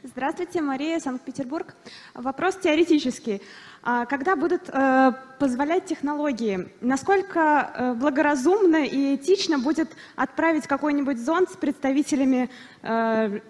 Здравствуйте, 0.09 0.63
Мария, 0.63 1.01
Санкт-Петербург. 1.01 1.75
Вопрос 2.15 2.57
теоретический. 2.63 3.43
А 3.83 4.07
когда 4.07 4.37
будут 4.37 4.69
э, 4.69 5.13
позволять 5.41 5.87
технологии, 5.87 6.69
насколько 6.81 7.73
э, 7.75 7.95
благоразумно 7.95 8.85
и 8.85 9.17
этично 9.17 9.59
будет 9.59 9.91
отправить 10.15 10.69
какой-нибудь 10.69 11.19
зонд 11.19 11.51
с 11.51 11.57
представителями 11.57 12.51
э, 12.83 13.41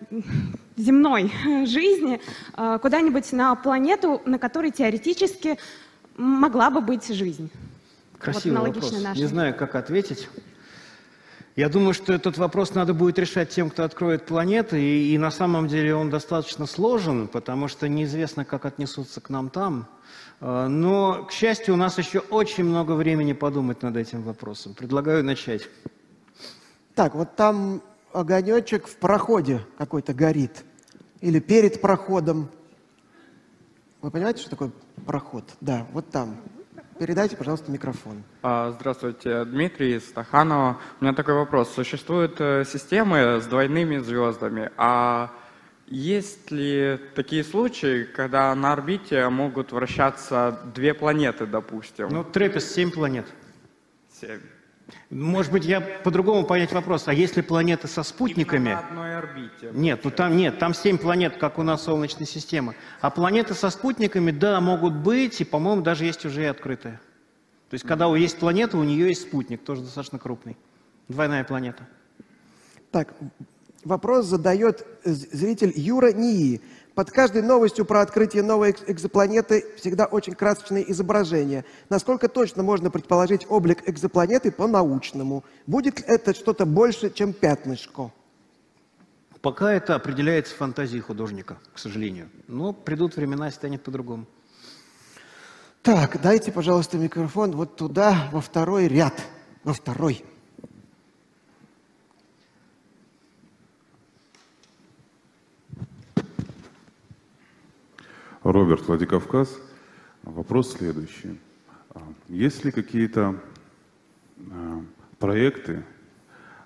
земной 0.78 1.30
жизни 1.66 2.20
куда-нибудь 2.54 3.32
на 3.32 3.54
планету, 3.54 4.22
на 4.24 4.38
которой 4.38 4.70
теоретически 4.70 5.58
могла 6.16 6.70
бы 6.70 6.80
быть 6.80 7.06
жизнь? 7.06 7.50
Красивый 8.18 8.60
вот, 8.60 8.68
вопрос. 8.68 9.02
Нашей. 9.02 9.20
Не 9.20 9.26
знаю, 9.26 9.54
как 9.54 9.74
ответить. 9.74 10.28
Я 11.56 11.70
думаю, 11.70 11.94
что 11.94 12.12
этот 12.12 12.36
вопрос 12.36 12.74
надо 12.74 12.92
будет 12.92 13.18
решать 13.18 13.48
тем, 13.48 13.70
кто 13.70 13.84
откроет 13.84 14.26
планеты, 14.26 14.78
и, 14.78 15.14
и 15.14 15.18
на 15.18 15.30
самом 15.30 15.68
деле 15.68 15.94
он 15.94 16.10
достаточно 16.10 16.66
сложен, 16.66 17.28
потому 17.28 17.66
что 17.66 17.88
неизвестно, 17.88 18.44
как 18.44 18.66
отнесутся 18.66 19.22
к 19.22 19.30
нам 19.30 19.48
там. 19.48 19.88
А, 20.38 20.68
но, 20.68 21.24
к 21.24 21.32
счастью, 21.32 21.72
у 21.72 21.78
нас 21.78 21.96
еще 21.96 22.18
очень 22.18 22.64
много 22.64 22.92
времени 22.92 23.32
подумать 23.32 23.80
над 23.80 23.96
этим 23.96 24.22
вопросом. 24.22 24.74
Предлагаю 24.74 25.24
начать. 25.24 25.62
Так, 26.94 27.14
вот 27.14 27.36
там 27.36 27.80
огонечек 28.12 28.86
в 28.86 28.96
проходе 28.96 29.62
какой-то 29.78 30.12
горит. 30.12 30.62
Или 31.22 31.38
перед 31.38 31.80
проходом. 31.80 32.50
Вы 34.02 34.10
понимаете, 34.10 34.42
что 34.42 34.50
такое 34.50 34.72
проход? 35.06 35.44
Да, 35.62 35.86
вот 35.92 36.10
там. 36.10 36.36
Передайте, 36.98 37.36
пожалуйста, 37.36 37.70
микрофон. 37.70 38.22
А, 38.42 38.70
здравствуйте, 38.70 39.44
Дмитрий 39.44 40.00
Стаханова. 40.00 40.78
У 41.00 41.04
меня 41.04 41.14
такой 41.14 41.34
вопрос. 41.34 41.74
Существуют 41.74 42.40
э, 42.40 42.64
системы 42.64 43.40
с 43.40 43.46
двойными 43.46 43.98
звездами, 43.98 44.70
а 44.78 45.30
есть 45.86 46.50
ли 46.50 46.98
такие 47.14 47.44
случаи, 47.44 48.04
когда 48.04 48.54
на 48.54 48.72
орбите 48.72 49.28
могут 49.28 49.72
вращаться 49.72 50.58
две 50.74 50.94
планеты, 50.94 51.44
допустим? 51.44 52.08
Ну, 52.10 52.24
Трепес, 52.24 52.72
семь 52.72 52.90
планет. 52.90 53.26
Семь. 54.18 54.40
Может 55.10 55.52
быть, 55.52 55.64
я 55.64 55.80
по-другому 55.80 56.44
понять 56.44 56.72
вопрос. 56.72 57.08
А 57.08 57.12
если 57.12 57.40
планеты 57.40 57.88
со 57.88 58.02
спутниками? 58.02 58.70
Именно 58.70 58.80
на 58.80 58.88
одной 58.88 59.16
орбите. 59.16 59.70
Нет, 59.72 60.00
ну 60.04 60.10
там 60.10 60.36
нет, 60.36 60.58
там 60.58 60.74
семь 60.74 60.98
планет, 60.98 61.36
как 61.38 61.58
у 61.58 61.62
нас 61.62 61.84
Солнечная 61.84 62.26
система. 62.26 62.74
А 63.00 63.10
планеты 63.10 63.54
со 63.54 63.70
спутниками, 63.70 64.30
да, 64.30 64.60
могут 64.60 64.94
быть, 64.94 65.40
и, 65.40 65.44
по-моему, 65.44 65.82
даже 65.82 66.04
есть 66.04 66.24
уже 66.24 66.42
и 66.42 66.46
открытые. 66.46 67.00
То 67.68 67.74
есть, 67.74 67.84
когда 67.84 68.06
у 68.08 68.14
есть 68.14 68.38
планета, 68.38 68.78
у 68.78 68.84
нее 68.84 69.08
есть 69.08 69.22
спутник, 69.22 69.64
тоже 69.64 69.82
достаточно 69.82 70.18
крупный. 70.18 70.56
Двойная 71.08 71.42
планета. 71.42 71.88
Так, 72.92 73.14
вопрос 73.84 74.26
задает 74.26 74.86
зритель 75.04 75.72
Юра 75.74 76.12
Нии. 76.12 76.60
Под 76.96 77.10
каждой 77.10 77.42
новостью 77.42 77.84
про 77.84 78.00
открытие 78.00 78.42
новой 78.42 78.74
экзопланеты 78.86 79.66
всегда 79.76 80.06
очень 80.06 80.34
красочное 80.34 80.80
изображение. 80.80 81.66
Насколько 81.90 82.26
точно 82.26 82.62
можно 82.62 82.90
предположить 82.90 83.44
облик 83.50 83.86
экзопланеты 83.86 84.50
по-научному? 84.50 85.44
Будет 85.66 85.98
ли 85.98 86.04
это 86.08 86.32
что-то 86.32 86.64
больше, 86.64 87.10
чем 87.10 87.34
пятнышко? 87.34 88.12
Пока 89.42 89.74
это 89.74 89.94
определяется 89.94 90.54
фантазией 90.54 91.02
художника, 91.02 91.58
к 91.74 91.78
сожалению. 91.78 92.30
Но 92.48 92.72
придут 92.72 93.14
времена, 93.14 93.50
станет 93.50 93.82
по-другому. 93.82 94.24
Так, 95.82 96.18
дайте, 96.22 96.50
пожалуйста, 96.50 96.96
микрофон 96.96 97.52
вот 97.52 97.76
туда, 97.76 98.30
во 98.32 98.40
второй 98.40 98.88
ряд. 98.88 99.12
Во 99.64 99.74
второй. 99.74 100.24
Роберт 108.52 108.86
Владикавказ. 108.86 109.58
Вопрос 110.22 110.74
следующий. 110.74 111.40
А, 111.90 112.00
есть 112.28 112.64
ли 112.64 112.70
какие-то 112.70 113.40
а, 114.38 114.84
проекты 115.18 115.82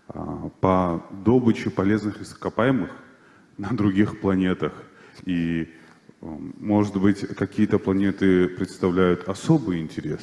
а, 0.09 0.51
по 0.61 1.03
добыче 1.25 1.71
полезных 1.71 2.21
ископаемых 2.21 2.91
на 3.57 3.71
других 3.71 4.21
планетах? 4.21 4.75
И, 5.25 5.73
может 6.21 6.97
быть, 6.97 7.21
какие-то 7.35 7.79
планеты 7.79 8.49
представляют 8.49 9.27
особый 9.27 9.81
интерес 9.81 10.21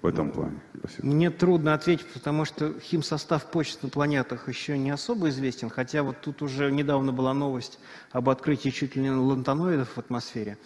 в 0.00 0.06
этом 0.06 0.30
плане? 0.30 0.60
Спасибо. 0.78 1.06
Мне 1.06 1.30
трудно 1.30 1.74
ответить, 1.74 2.06
потому 2.06 2.46
что 2.46 2.72
химсостав 2.80 3.50
почт 3.50 3.82
на 3.82 3.90
планетах 3.90 4.48
еще 4.48 4.78
не 4.78 4.90
особо 4.90 5.28
известен, 5.28 5.68
хотя 5.68 6.02
вот 6.02 6.20
тут 6.22 6.40
уже 6.40 6.70
недавно 6.70 7.12
была 7.12 7.34
новость 7.34 7.78
об 8.12 8.30
открытии 8.30 8.70
чуть 8.70 8.96
ли 8.96 9.02
не 9.02 9.10
лантаноидов 9.10 9.90
в 9.90 9.98
атмосфере. 9.98 10.56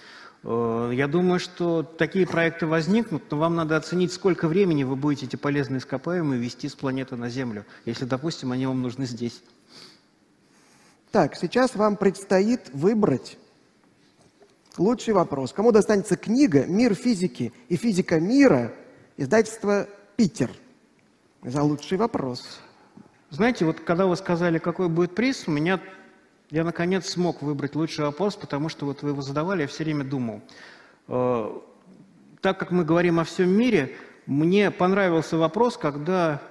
Э, 0.43 0.91
я 0.93 1.09
думаю, 1.09 1.38
что 1.38 1.82
такие 1.82 2.26
проекты 2.26 2.66
возникнут, 2.66 3.22
но 3.30 3.38
вам 3.38 3.57
надо 3.57 3.76
оценить, 3.76 4.12
сколько 4.12 4.49
времени 4.49 4.84
вы 4.84 4.97
будете 4.97 5.26
эти 5.26 5.36
полезные 5.36 5.78
ископаемые 5.78 6.41
вести 6.41 6.68
с 6.68 6.74
планеты 6.74 7.16
на 7.16 7.28
Землю, 7.28 7.64
если, 7.84 8.05
допустим, 8.05 8.53
они 8.53 8.66
вам 8.66 8.82
нужны 8.82 9.07
здесь. 9.07 9.43
Так, 11.12 11.34
сейчас 11.34 11.74
вам 11.74 11.97
предстоит 11.97 12.70
выбрать 12.72 13.36
лучший 14.78 15.12
вопрос. 15.12 15.53
Кому 15.53 15.72
достанется 15.72 16.16
книга 16.16 16.64
«Мир 16.66 16.95
физики 16.95 17.53
и 17.68 17.76
физика 17.76 18.20
мира» 18.20 18.72
издательства 19.16 19.88
«Питер» 20.16 20.51
за 21.43 21.62
лучший 21.62 21.99
вопрос? 21.99 22.61
Знаете, 23.30 23.64
вот 23.64 23.80
когда 23.80 24.07
вы 24.07 24.16
сказали, 24.16 24.59
какой 24.59 24.88
будет 24.88 25.14
приз, 25.14 25.45
у 25.47 25.51
меня 25.51 25.80
я, 26.51 26.64
наконец, 26.64 27.09
смог 27.09 27.42
выбрать 27.42 27.74
лучший 27.74 28.05
вопрос, 28.05 28.36
потому 28.36 28.68
что 28.68 28.86
вот 28.86 29.03
вы 29.03 29.11
его 29.11 29.22
задавали, 29.22 29.62
я 29.62 29.66
все 29.68 29.84
время 29.84 30.05
думал. 30.05 30.42
Э, 31.09 31.51
так 32.40 32.59
как 32.59 32.70
мы 32.70 32.84
говорим 32.84 33.20
о 33.20 33.24
всем 33.24 33.51
мире, 33.51 33.96
мне 34.26 34.70
понравился 34.70 35.36
вопрос, 35.36 35.76
когда 35.76 36.42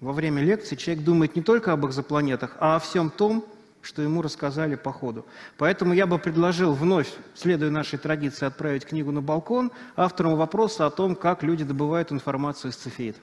во 0.00 0.12
время 0.12 0.42
лекции 0.42 0.76
человек 0.76 1.04
думает 1.04 1.36
не 1.36 1.42
только 1.42 1.72
об 1.72 1.86
экзопланетах, 1.86 2.56
а 2.60 2.76
о 2.76 2.78
всем 2.78 3.10
том, 3.10 3.44
что 3.80 4.02
ему 4.02 4.22
рассказали 4.22 4.74
по 4.74 4.92
ходу. 4.92 5.24
Поэтому 5.56 5.94
я 5.94 6.06
бы 6.06 6.18
предложил 6.18 6.74
вновь, 6.74 7.08
следуя 7.34 7.70
нашей 7.70 7.98
традиции, 7.98 8.44
отправить 8.44 8.84
книгу 8.84 9.12
на 9.12 9.22
балкон 9.22 9.70
авторам 9.96 10.36
вопроса 10.36 10.86
о 10.86 10.90
том, 10.90 11.14
как 11.14 11.42
люди 11.42 11.64
добывают 11.64 12.12
информацию 12.12 12.72
из 12.72 12.76
цефеид. 12.76 13.16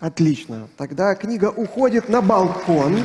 Отлично. 0.00 0.68
Тогда 0.76 1.14
книга 1.14 1.50
уходит 1.50 2.08
на 2.08 2.22
балкон. 2.22 3.02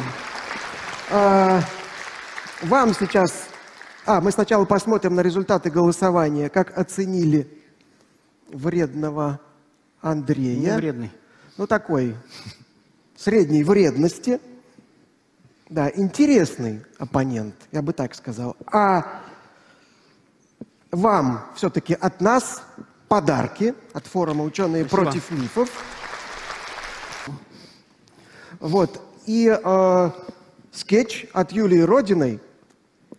Вам 2.64 2.96
сейчас 2.96 3.50
А, 4.08 4.20
мы 4.22 4.32
сначала 4.32 4.64
посмотрим 4.66 5.16
на 5.16 5.20
результаты 5.20 5.70
голосования, 5.70 6.50
как 6.50 6.76
оценили 6.78 7.48
вредного 8.48 9.42
Андрея. 10.02 10.58
Не 10.58 10.78
вредный. 10.78 11.12
Ну, 11.58 11.68
такой 11.68 12.16
средней 13.18 13.66
вредности. 13.66 14.40
Да, 15.70 15.92
интересный 15.94 16.86
оппонент, 16.98 17.54
я 17.74 17.82
бы 17.82 17.92
так 17.92 18.16
сказал. 18.16 18.56
А 18.72 19.22
вам 20.90 21.46
все-таки 21.56 21.94
от 21.94 22.22
нас 22.22 22.64
подарки 23.10 23.76
от 23.92 24.08
форума 24.08 24.46
«Ученые 24.46 24.86
Спасибо. 24.86 25.04
против 25.04 25.32
мифов». 25.32 25.70
Вот. 28.62 29.02
И 29.26 29.48
э, 29.48 30.12
скетч 30.72 31.26
от 31.34 31.52
Юлии 31.52 31.82
Родиной 31.82 32.40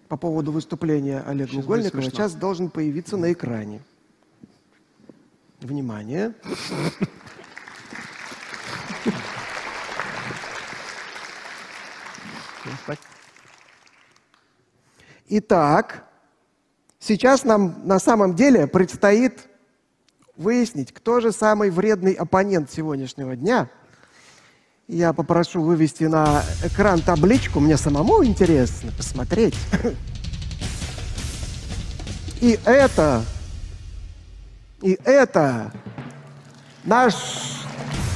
по 0.09 0.17
поводу 0.17 0.53
выступления 0.53 1.23
Олега 1.27 1.51
Сейчас 1.51 1.65
Угольникова 1.65 2.03
сейчас 2.03 2.35
должен 2.35 2.71
появиться 2.71 3.17
на 3.17 3.33
экране. 3.33 3.83
Внимание. 5.61 6.35
Итак, 15.31 16.07
сейчас 16.99 17.45
нам 17.45 17.87
на 17.87 17.99
самом 17.99 18.35
деле 18.35 18.67
предстоит 18.67 19.49
выяснить, 20.37 20.93
кто 20.93 21.21
же 21.21 21.33
самый 21.33 21.71
вредный 21.71 22.13
оппонент 22.13 22.71
сегодняшнего 22.71 23.37
дня. 23.37 23.69
Я 24.89 25.12
попрошу 25.12 25.61
вывести 25.61 26.05
на 26.05 26.43
экран 26.64 27.03
табличку. 27.03 27.61
Мне 27.61 27.76
самому 27.76 28.24
интересно 28.24 28.91
посмотреть. 28.97 29.55
И 32.41 32.59
это, 32.64 33.22
и 34.80 34.99
это 35.05 35.72
наш 36.84 37.14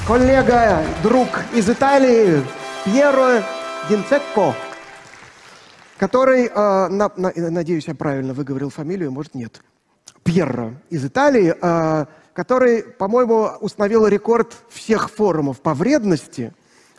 коллега, 0.07 0.83
друг 1.03 1.27
из 1.53 1.69
Италии 1.69 2.43
Пьеро 2.85 3.43
Динцекко, 3.87 4.55
который, 5.99 6.45
э, 6.47 6.87
на- 6.87 7.11
на- 7.17 7.33
надеюсь, 7.51 7.87
я 7.87 7.93
правильно 7.93 8.33
выговорил 8.33 8.71
фамилию, 8.71 9.11
может, 9.11 9.35
нет, 9.35 9.61
Пьерро 10.23 10.73
из 10.89 11.05
Италии, 11.05 11.53
э, 11.61 12.05
который, 12.33 12.81
по-моему, 12.81 13.51
установил 13.59 14.07
рекорд 14.07 14.55
всех 14.69 15.11
форумов 15.11 15.61
по 15.61 15.75
вредности. 15.75 16.53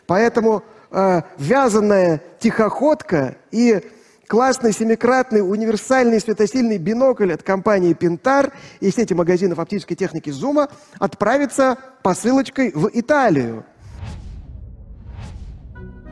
Поэтому 0.07 0.63
э, 0.91 1.21
вязаная 1.37 2.21
тихоходка 2.39 3.37
и 3.51 3.81
классный 4.27 4.73
семикратный 4.73 5.41
универсальный 5.41 6.19
светосильный 6.19 6.77
бинокль 6.77 7.33
от 7.33 7.43
компании 7.43 7.93
Пинтар 7.93 8.51
и 8.79 8.91
сети 8.91 9.13
магазинов 9.13 9.59
оптической 9.59 9.95
техники 9.95 10.29
Зума 10.29 10.69
отправится 10.99 11.77
посылочкой 12.03 12.71
в 12.73 12.89
Италию. 12.93 13.65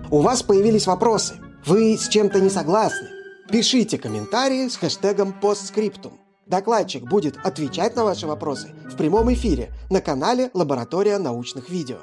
У 0.10 0.22
вас 0.22 0.44
появились 0.44 0.88
вопросы. 0.88 1.36
Вы 1.66 1.98
с 1.98 2.08
чем-то 2.08 2.39
не 2.39 2.50
согласны? 2.50 3.08
Пишите 3.52 3.98
комментарии 3.98 4.68
с 4.68 4.76
хэштегом 4.76 5.34
постскриптум. 5.34 6.20
Докладчик 6.46 7.04
будет 7.04 7.38
отвечать 7.44 7.96
на 7.96 8.04
ваши 8.04 8.28
вопросы 8.28 8.70
в 8.91 8.98
прямом 8.98 9.32
эфире 9.34 9.72
на 9.89 10.02
канале 10.02 10.52
«Лаборатория 10.54 11.18
научных 11.18 11.70
видео». 11.70 11.98